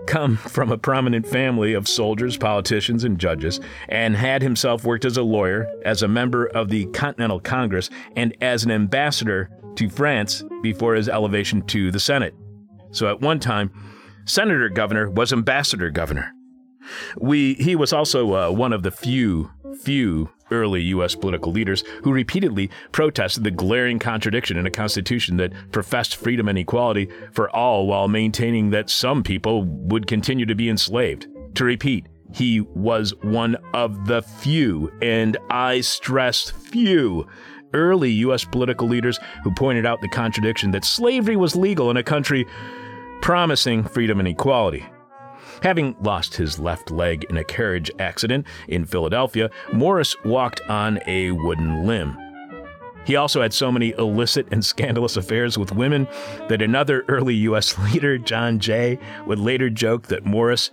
come 0.07 0.37
from 0.37 0.71
a 0.71 0.79
prominent 0.79 1.27
family 1.27 1.75
of 1.75 1.89
soldiers, 1.89 2.37
politicians, 2.37 3.05
and 3.05 3.19
judges, 3.19 3.61
and 3.89 4.17
had 4.17 4.43
himself 4.43 4.85
worked 4.85 5.05
as 5.05 5.17
a 5.17 5.23
lawyer, 5.23 5.67
as 5.85 6.03
a 6.03 6.09
member 6.09 6.47
of 6.47 6.69
the 6.69 6.87
Continental 6.87 7.41
Congress, 7.41 7.91
and 8.15 8.37
as 8.41 8.65
an 8.65 8.71
ambassador 8.71 9.51
to 9.77 9.89
France 9.89 10.45
before 10.63 10.95
his 10.95 11.09
elevation 11.09 11.63
to 11.63 11.91
the 11.91 12.01
Senate. 12.01 12.35
So 12.91 13.09
at 13.09 13.21
one 13.21 13.41
time, 13.41 13.71
Senator 14.25 14.69
Governor 14.69 15.11
was 15.11 15.33
ambassador 15.33 15.91
governor. 15.91 16.33
We, 17.19 17.55
he 17.55 17.77
was 17.77 17.93
also 17.93 18.35
uh, 18.35 18.51
one 18.51 18.73
of 18.73 18.83
the 18.83 18.91
few, 18.91 19.51
few 19.83 20.31
early 20.51 20.83
U.S. 20.83 21.15
political 21.15 21.53
leaders 21.53 21.83
who 22.03 22.13
repeatedly 22.13 22.71
protested 22.93 23.45
the 23.45 23.51
glaring 23.51 23.99
contradiction 23.99 24.57
in 24.57 24.67
a 24.67 24.71
constitution 24.71 25.37
that 25.37 25.53
professed 25.73 26.17
freedom 26.17 26.49
and 26.49 26.59
equality 26.59 27.09
for 27.33 27.51
all 27.51 27.87
while 27.87 28.09
maintaining 28.09 28.71
that 28.71 28.91
some 28.91 29.23
people 29.23 29.65
would 29.65 30.07
continue 30.07 30.47
to 30.47 30.55
be 30.55 30.69
enslaved. 30.69 31.27
To 31.57 31.65
repeat, 31.65 32.07
he 32.33 32.61
was 32.61 33.15
one 33.23 33.57
of 33.73 34.07
the 34.07 34.23
few, 34.23 34.93
and 35.01 35.37
I 35.51 35.81
stress 35.81 36.51
few, 36.51 37.27
early 37.73 38.11
U.S. 38.11 38.45
political 38.45 38.89
leaders 38.89 39.19
who 39.43 39.53
pointed 39.53 39.87
out 39.87 40.01
the 40.01 40.09
contradiction 40.09 40.71
that 40.73 40.85
slavery 40.85 41.37
was 41.37 41.57
legal 41.57 41.91
in 41.91 41.97
a 41.97 42.03
country 42.03 42.47
promising 43.23 43.85
freedom 43.85 44.19
and 44.19 44.29
equality. 44.29 44.85
Having 45.63 45.97
lost 46.01 46.35
his 46.37 46.59
left 46.59 46.91
leg 46.91 47.25
in 47.31 47.37
a 47.37 47.45
carriage 47.45 47.91
accident 47.99 48.47
in 48.69 48.85
Philadelphia, 48.85 49.51
Morris 49.73 50.17
walked 50.25 50.61
on 50.69 51.01
a 51.07 51.31
wooden 51.33 51.87
limb. 51.87 52.17
He 53.07 53.15
also 53.15 53.41
had 53.41 53.55
so 53.55 53.71
many 53.71 53.95
illicit 53.97 54.49
and 54.51 54.65
scandalous 54.65 55.17
affairs 55.17 55.57
with 55.57 55.73
women 55.73 56.09
that 56.49 56.61
another 56.61 57.05
early 57.07 57.35
U.S. 57.37 57.79
leader, 57.93 58.19
John 58.19 58.59
Jay, 58.59 58.99
would 59.27 59.39
later 59.39 59.71
joke 59.71 60.09
that 60.09 60.27
Morris 60.27 60.71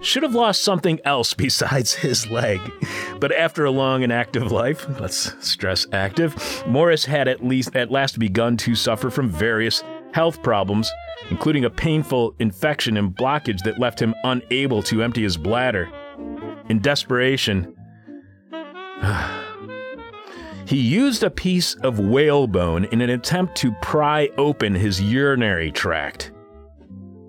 should 0.00 0.22
have 0.22 0.34
lost 0.34 0.62
something 0.62 1.00
else 1.04 1.32
besides 1.34 1.94
his 1.94 2.28
leg. 2.28 2.60
But 3.20 3.32
after 3.32 3.64
a 3.64 3.70
long 3.70 4.02
and 4.02 4.12
active 4.12 4.50
life, 4.52 4.86
let's 5.00 5.32
stress 5.46 5.86
active, 5.92 6.64
Morris 6.66 7.04
had 7.04 7.28
at 7.28 7.44
least 7.44 7.74
at 7.74 7.90
last 7.90 8.18
begun 8.18 8.56
to 8.58 8.74
suffer 8.74 9.08
from 9.08 9.28
various 9.28 9.82
health 10.12 10.42
problems, 10.42 10.90
including 11.30 11.64
a 11.64 11.70
painful 11.70 12.34
infection 12.38 12.96
and 12.96 13.14
blockage 13.14 13.62
that 13.64 13.78
left 13.78 14.00
him 14.00 14.14
unable 14.24 14.82
to 14.82 15.02
empty 15.02 15.22
his 15.22 15.36
bladder. 15.36 15.90
In 16.68 16.80
desperation, 16.80 17.74
he 20.66 20.76
used 20.76 21.22
a 21.22 21.30
piece 21.30 21.74
of 21.76 21.98
whalebone 21.98 22.84
in 22.86 23.00
an 23.00 23.10
attempt 23.10 23.56
to 23.56 23.72
pry 23.82 24.28
open 24.38 24.74
his 24.74 25.00
urinary 25.00 25.70
tract. 25.70 26.32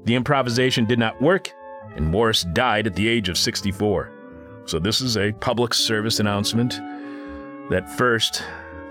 The 0.06 0.16
improvisation 0.16 0.86
did 0.86 1.00
not 1.00 1.22
work, 1.22 1.52
and 1.96 2.06
Morris 2.06 2.44
died 2.54 2.88
at 2.88 2.96
the 2.96 3.08
age 3.08 3.30
of 3.30 3.38
64. 3.38 4.12
So, 4.66 4.80
this 4.80 5.02
is 5.02 5.18
a 5.18 5.32
public 5.34 5.74
service 5.74 6.20
announcement 6.20 6.80
that 7.70 7.90
first, 7.98 8.44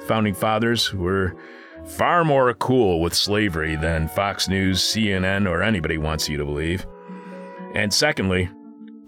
founding 0.06 0.34
fathers 0.34 0.92
were 0.92 1.36
far 1.86 2.24
more 2.24 2.52
cool 2.54 3.00
with 3.00 3.14
slavery 3.14 3.76
than 3.76 4.08
Fox 4.08 4.48
News, 4.48 4.80
CNN, 4.80 5.48
or 5.48 5.62
anybody 5.62 5.98
wants 5.98 6.28
you 6.28 6.36
to 6.36 6.44
believe. 6.44 6.86
And 7.74 7.92
secondly, 7.92 8.48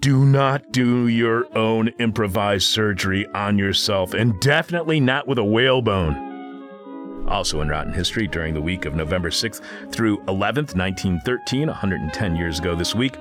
do 0.01 0.25
not 0.25 0.73
do 0.73 1.09
your 1.09 1.47
own 1.57 1.89
improvised 1.99 2.69
surgery 2.69 3.27
on 3.29 3.59
yourself, 3.59 4.15
and 4.15 4.39
definitely 4.41 5.01
not 5.01 5.27
with 5.27 5.39
a 5.39 5.45
whalebone. 5.45 7.27
Also 7.29 7.61
in 7.61 7.69
Rotten 7.69 7.93
History, 7.93 8.29
during 8.29 8.55
the 8.55 8.61
week 8.61 8.85
of 8.85 8.95
November 8.95 9.31
6th 9.31 9.61
through 9.93 10.19
11th, 10.25 10.77
1913, 10.77 11.67
110 11.67 12.37
years 12.37 12.61
ago 12.61 12.77
this 12.77 12.95
week, 12.95 13.17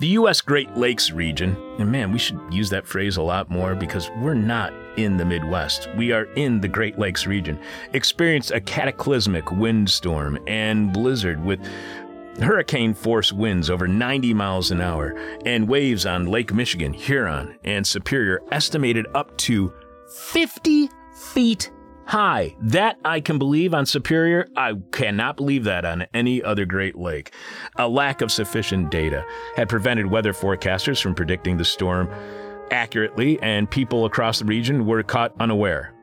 the 0.00 0.08
U.S. 0.08 0.40
Great 0.40 0.76
Lakes 0.76 1.12
region, 1.12 1.56
and 1.78 1.92
man, 1.92 2.10
we 2.10 2.18
should 2.18 2.40
use 2.50 2.70
that 2.70 2.86
phrase 2.86 3.16
a 3.16 3.22
lot 3.22 3.50
more 3.50 3.76
because 3.76 4.10
we're 4.16 4.34
not 4.34 4.72
in 4.96 5.16
the 5.16 5.24
Midwest. 5.24 5.88
We 5.96 6.12
are 6.12 6.24
in 6.34 6.60
the 6.60 6.68
Great 6.68 6.98
Lakes 6.98 7.26
region, 7.26 7.58
experienced 7.92 8.50
a 8.50 8.60
cataclysmic 8.60 9.50
windstorm 9.52 10.38
and 10.46 10.92
blizzard 10.92 11.44
with 11.44 11.60
hurricane 12.40 12.94
force 12.94 13.32
winds 13.32 13.68
over 13.68 13.86
90 13.86 14.32
miles 14.34 14.70
an 14.70 14.80
hour 14.80 15.14
and 15.44 15.68
waves 15.68 16.06
on 16.06 16.26
Lake 16.26 16.52
Michigan, 16.52 16.92
Huron, 16.92 17.58
and 17.64 17.86
Superior 17.86 18.40
estimated 18.50 19.06
up 19.14 19.36
to 19.38 19.72
50 20.08 20.88
feet 21.14 21.70
high. 22.06 22.54
That 22.60 22.98
I 23.04 23.20
can 23.20 23.38
believe 23.38 23.74
on 23.74 23.86
Superior. 23.86 24.46
I 24.56 24.74
cannot 24.90 25.36
believe 25.36 25.64
that 25.64 25.84
on 25.84 26.06
any 26.12 26.42
other 26.42 26.64
Great 26.64 26.96
Lake. 26.96 27.32
A 27.76 27.88
lack 27.88 28.20
of 28.20 28.32
sufficient 28.32 28.90
data 28.90 29.24
had 29.56 29.68
prevented 29.68 30.06
weather 30.06 30.32
forecasters 30.32 31.02
from 31.02 31.14
predicting 31.14 31.56
the 31.56 31.64
storm 31.64 32.08
accurately, 32.72 33.38
and 33.42 33.70
people 33.70 34.04
across 34.04 34.38
the 34.40 34.44
region 34.44 34.86
were 34.86 35.02
caught 35.02 35.34
unaware. 35.38 35.94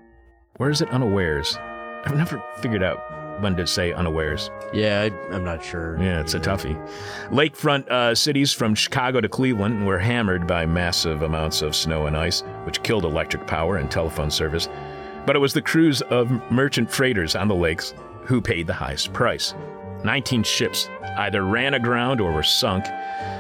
Where 0.58 0.70
is 0.70 0.82
it 0.82 0.90
unawares? 0.90 1.58
I've 2.06 2.16
never 2.16 2.44
figured 2.62 2.84
out 2.84 3.42
when 3.42 3.56
to 3.56 3.66
say 3.66 3.94
unawares. 3.94 4.52
Yeah, 4.74 5.10
I, 5.10 5.36
am 5.36 5.44
not 5.44 5.64
sure. 5.64 5.98
Yeah, 6.02 6.20
it's 6.22 6.34
a 6.34 6.40
toughie. 6.40 6.76
Lakefront 7.30 7.88
uh, 7.90 8.14
cities 8.14 8.54
from 8.54 8.76
Chicago 8.76 9.22
to 9.22 9.30
Cleveland 9.30 9.86
were 9.86 10.00
hammered 10.00 10.46
by 10.46 10.66
massive 10.66 11.22
amounts 11.22 11.62
of 11.62 11.76
snow 11.76 12.06
and 12.08 12.18
ice, 12.18 12.42
which 12.64 12.84
killed 12.84 13.06
electric 13.06 13.48
power 13.48 13.78
and 13.78 13.90
telephone 13.90 14.30
service 14.30 14.68
but 15.30 15.36
it 15.36 15.40
was 15.40 15.54
the 15.54 15.62
crews 15.62 16.02
of 16.02 16.32
merchant 16.52 16.90
freighters 16.90 17.36
on 17.36 17.48
the 17.48 17.54
lakes 17.54 17.94
who 18.24 18.42
paid 18.42 18.66
the 18.66 18.74
highest 18.74 19.14
price. 19.14 19.54
19 20.04 20.42
ships 20.42 20.90
either 21.18 21.44
ran 21.44 21.76
aground 21.76 22.20
or 22.20 22.32
were 22.32 22.42
sunk, 22.42 22.84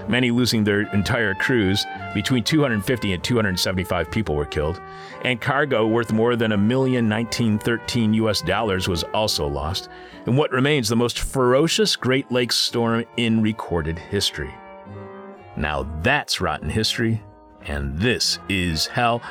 many 0.09 0.31
losing 0.31 0.63
their 0.63 0.81
entire 0.93 1.33
crews. 1.35 1.85
Between 2.13 2.43
250 2.43 3.13
and 3.13 3.23
275 3.23 4.11
people 4.11 4.35
were 4.35 4.45
killed, 4.45 4.81
and 5.23 5.39
cargo 5.39 5.87
worth 5.87 6.11
more 6.11 6.35
than 6.35 6.51
a 6.51 6.57
million 6.57 7.07
1913 7.07 8.13
US 8.15 8.41
dollars 8.41 8.87
was 8.87 9.03
also 9.13 9.47
lost 9.47 9.89
in 10.25 10.35
what 10.35 10.51
remains 10.51 10.89
the 10.89 10.95
most 10.95 11.19
ferocious 11.19 11.95
Great 11.95 12.31
Lakes 12.31 12.57
storm 12.57 13.05
in 13.17 13.41
recorded 13.41 13.97
history. 13.97 14.53
Now 15.55 15.83
that's 16.01 16.41
rotten 16.41 16.69
history, 16.69 17.21
and 17.65 17.97
this 17.97 18.39
is 18.49 18.87
hell. 18.87 19.21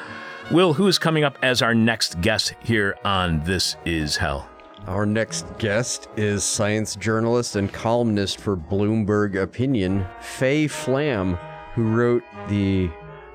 Will, 0.51 0.73
who 0.73 0.87
is 0.87 0.99
coming 0.99 1.25
up 1.25 1.39
as 1.43 1.61
our 1.61 1.75
next 1.75 2.21
guest 2.23 2.55
here 2.65 2.97
on 3.05 3.45
This 3.45 3.77
Is 3.85 4.17
Hell? 4.17 4.49
Our 4.87 5.05
next 5.05 5.47
guest 5.59 6.09
is 6.17 6.45
science 6.45 6.97
journalist 6.97 7.57
and 7.57 7.71
columnist 7.73 8.41
for 8.41 8.57
Bloomberg 8.57 9.41
Opinion, 9.41 10.07
Faye 10.21 10.67
Flam, 10.67 11.35
who 11.75 11.85
wrote 11.85 12.23
the 12.49 12.91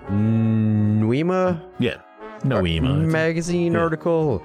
Noema 0.09 1.61
yeah, 1.79 2.01
Noema 2.41 3.05
magazine 3.05 3.73
yeah. 3.73 3.79
article. 3.79 4.43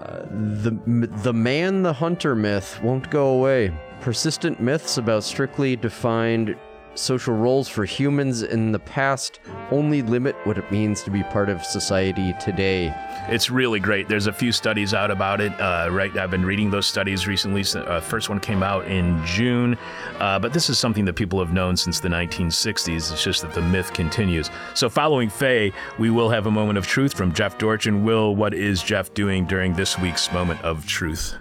Uh, 0.00 0.22
the 0.30 0.78
the 1.22 1.32
man 1.32 1.82
the 1.82 1.92
hunter 1.92 2.34
myth 2.34 2.80
won't 2.82 3.10
go 3.10 3.28
away. 3.28 3.72
persistent 4.00 4.60
myths 4.60 4.98
about 4.98 5.24
strictly 5.24 5.74
defined 5.76 6.54
social 6.98 7.34
roles 7.34 7.68
for 7.68 7.84
humans 7.84 8.42
in 8.42 8.72
the 8.72 8.78
past 8.78 9.40
only 9.70 10.02
limit 10.02 10.36
what 10.44 10.58
it 10.58 10.70
means 10.70 11.02
to 11.02 11.10
be 11.10 11.22
part 11.24 11.48
of 11.48 11.64
society 11.64 12.34
today. 12.40 12.94
It's 13.28 13.50
really 13.50 13.80
great. 13.80 14.08
There's 14.08 14.28
a 14.28 14.32
few 14.32 14.52
studies 14.52 14.94
out 14.94 15.10
about 15.10 15.40
it. 15.40 15.52
Uh, 15.60 15.88
right, 15.90 16.16
I've 16.16 16.30
been 16.30 16.44
reading 16.44 16.70
those 16.70 16.86
studies 16.86 17.26
recently. 17.26 17.64
Uh, 17.74 18.00
first 18.00 18.28
one 18.28 18.38
came 18.38 18.62
out 18.62 18.86
in 18.86 19.24
June, 19.24 19.76
uh, 20.18 20.38
but 20.38 20.52
this 20.52 20.70
is 20.70 20.78
something 20.78 21.04
that 21.06 21.14
people 21.14 21.38
have 21.40 21.52
known 21.52 21.76
since 21.76 21.98
the 21.98 22.08
1960s. 22.08 23.12
It's 23.12 23.24
just 23.24 23.42
that 23.42 23.52
the 23.52 23.62
myth 23.62 23.92
continues. 23.92 24.50
So, 24.74 24.88
following 24.88 25.28
Faye, 25.28 25.72
we 25.98 26.10
will 26.10 26.30
have 26.30 26.46
a 26.46 26.50
moment 26.50 26.78
of 26.78 26.86
truth 26.86 27.14
from 27.14 27.32
Jeff 27.32 27.58
Dorchen. 27.58 27.86
And 27.96 28.04
Will, 28.04 28.34
what 28.34 28.52
is 28.52 28.82
Jeff 28.82 29.14
doing 29.14 29.46
during 29.46 29.72
this 29.72 29.98
week's 29.98 30.32
moment 30.32 30.60
of 30.62 30.86
truth? 30.86 31.34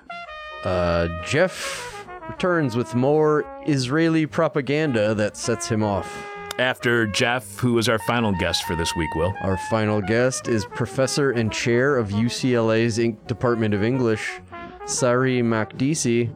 Uh, 0.63 1.07
Jeff 1.25 1.94
returns 2.29 2.75
with 2.75 2.95
more 2.95 3.45
Israeli 3.67 4.25
propaganda 4.25 5.13
that 5.15 5.37
sets 5.37 5.67
him 5.67 5.83
off. 5.83 6.25
After 6.57 7.05
Jeff, 7.07 7.59
who 7.59 7.77
is 7.77 7.89
our 7.89 7.99
final 7.99 8.31
guest 8.33 8.63
for 8.63 8.75
this 8.75 8.95
week, 8.95 9.13
Will? 9.15 9.33
Our 9.41 9.57
final 9.69 10.01
guest 10.01 10.47
is 10.47 10.65
professor 10.65 11.31
and 11.31 11.51
chair 11.51 11.97
of 11.97 12.09
UCLA's 12.09 12.97
Department 13.27 13.73
of 13.73 13.83
English, 13.83 14.39
Saree 14.85 15.41
Makdisi, 15.41 16.33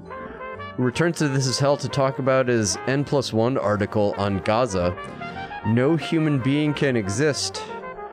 who 0.76 0.84
returns 0.84 1.20
to 1.20 1.30
This 1.30 1.48
Is 1.48 1.58
Hell 1.58 1.78
to 1.78 1.88
talk 1.88 2.20
about 2.20 2.50
his 2.50 2.78
N 2.88 3.06
plus 3.06 3.32
one 3.32 3.58
article 3.58 4.14
on 4.18 4.40
Gaza. 4.40 4.94
No 5.68 5.96
human 5.96 6.40
being 6.40 6.74
can 6.74 6.98
exist 6.98 7.64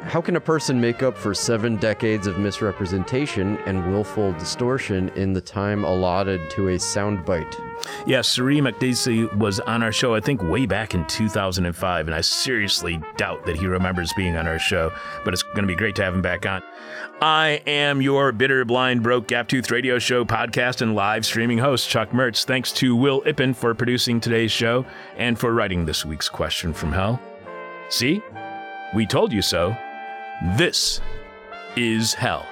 how 0.02 0.20
can 0.20 0.36
a 0.36 0.40
person 0.40 0.80
make 0.80 1.02
up 1.02 1.16
for 1.16 1.34
seven 1.34 1.76
decades 1.76 2.26
of 2.26 2.38
misrepresentation 2.38 3.56
and 3.66 3.90
willful 3.90 4.32
distortion 4.34 5.08
in 5.10 5.32
the 5.32 5.40
time 5.40 5.84
allotted 5.84 6.48
to 6.50 6.68
a 6.68 6.76
soundbite? 6.76 7.54
Yes, 8.06 8.38
yeah, 8.38 8.44
Makdisi 8.44 9.32
was 9.36 9.60
on 9.60 9.82
our 9.82 9.92
show, 9.92 10.14
I 10.14 10.20
think, 10.20 10.42
way 10.42 10.66
back 10.66 10.94
in 10.94 11.04
2005, 11.06 12.06
and 12.06 12.14
I 12.14 12.20
seriously 12.20 13.00
doubt 13.16 13.46
that 13.46 13.56
he 13.56 13.66
remembers 13.66 14.12
being 14.14 14.36
on 14.36 14.46
our 14.46 14.58
show, 14.58 14.92
but 15.24 15.34
it's 15.34 15.42
going 15.42 15.62
to 15.62 15.66
be 15.66 15.74
great 15.74 15.96
to 15.96 16.04
have 16.04 16.14
him 16.14 16.22
back 16.22 16.46
on. 16.46 16.62
I 17.20 17.62
am 17.66 18.02
your 18.02 18.32
bitter, 18.32 18.64
blind, 18.64 19.02
broke, 19.02 19.26
gap-toothed 19.26 19.70
radio 19.70 19.98
show 19.98 20.24
podcast 20.24 20.82
and 20.82 20.94
live 20.94 21.24
streaming 21.24 21.58
host, 21.58 21.88
Chuck 21.88 22.10
Mertz. 22.10 22.44
Thanks 22.44 22.70
to 22.72 22.94
Will 22.94 23.22
Ippen 23.22 23.56
for 23.56 23.74
producing 23.74 24.20
today's 24.20 24.52
show 24.52 24.84
and 25.16 25.38
for 25.38 25.52
writing 25.52 25.86
this 25.86 26.04
week's 26.04 26.28
question 26.28 26.72
from 26.72 26.92
hell. 26.92 27.20
See? 27.88 28.22
We 28.94 29.06
told 29.06 29.32
you 29.32 29.42
so. 29.42 29.76
This 30.42 31.00
is 31.76 32.14
hell. 32.14 32.46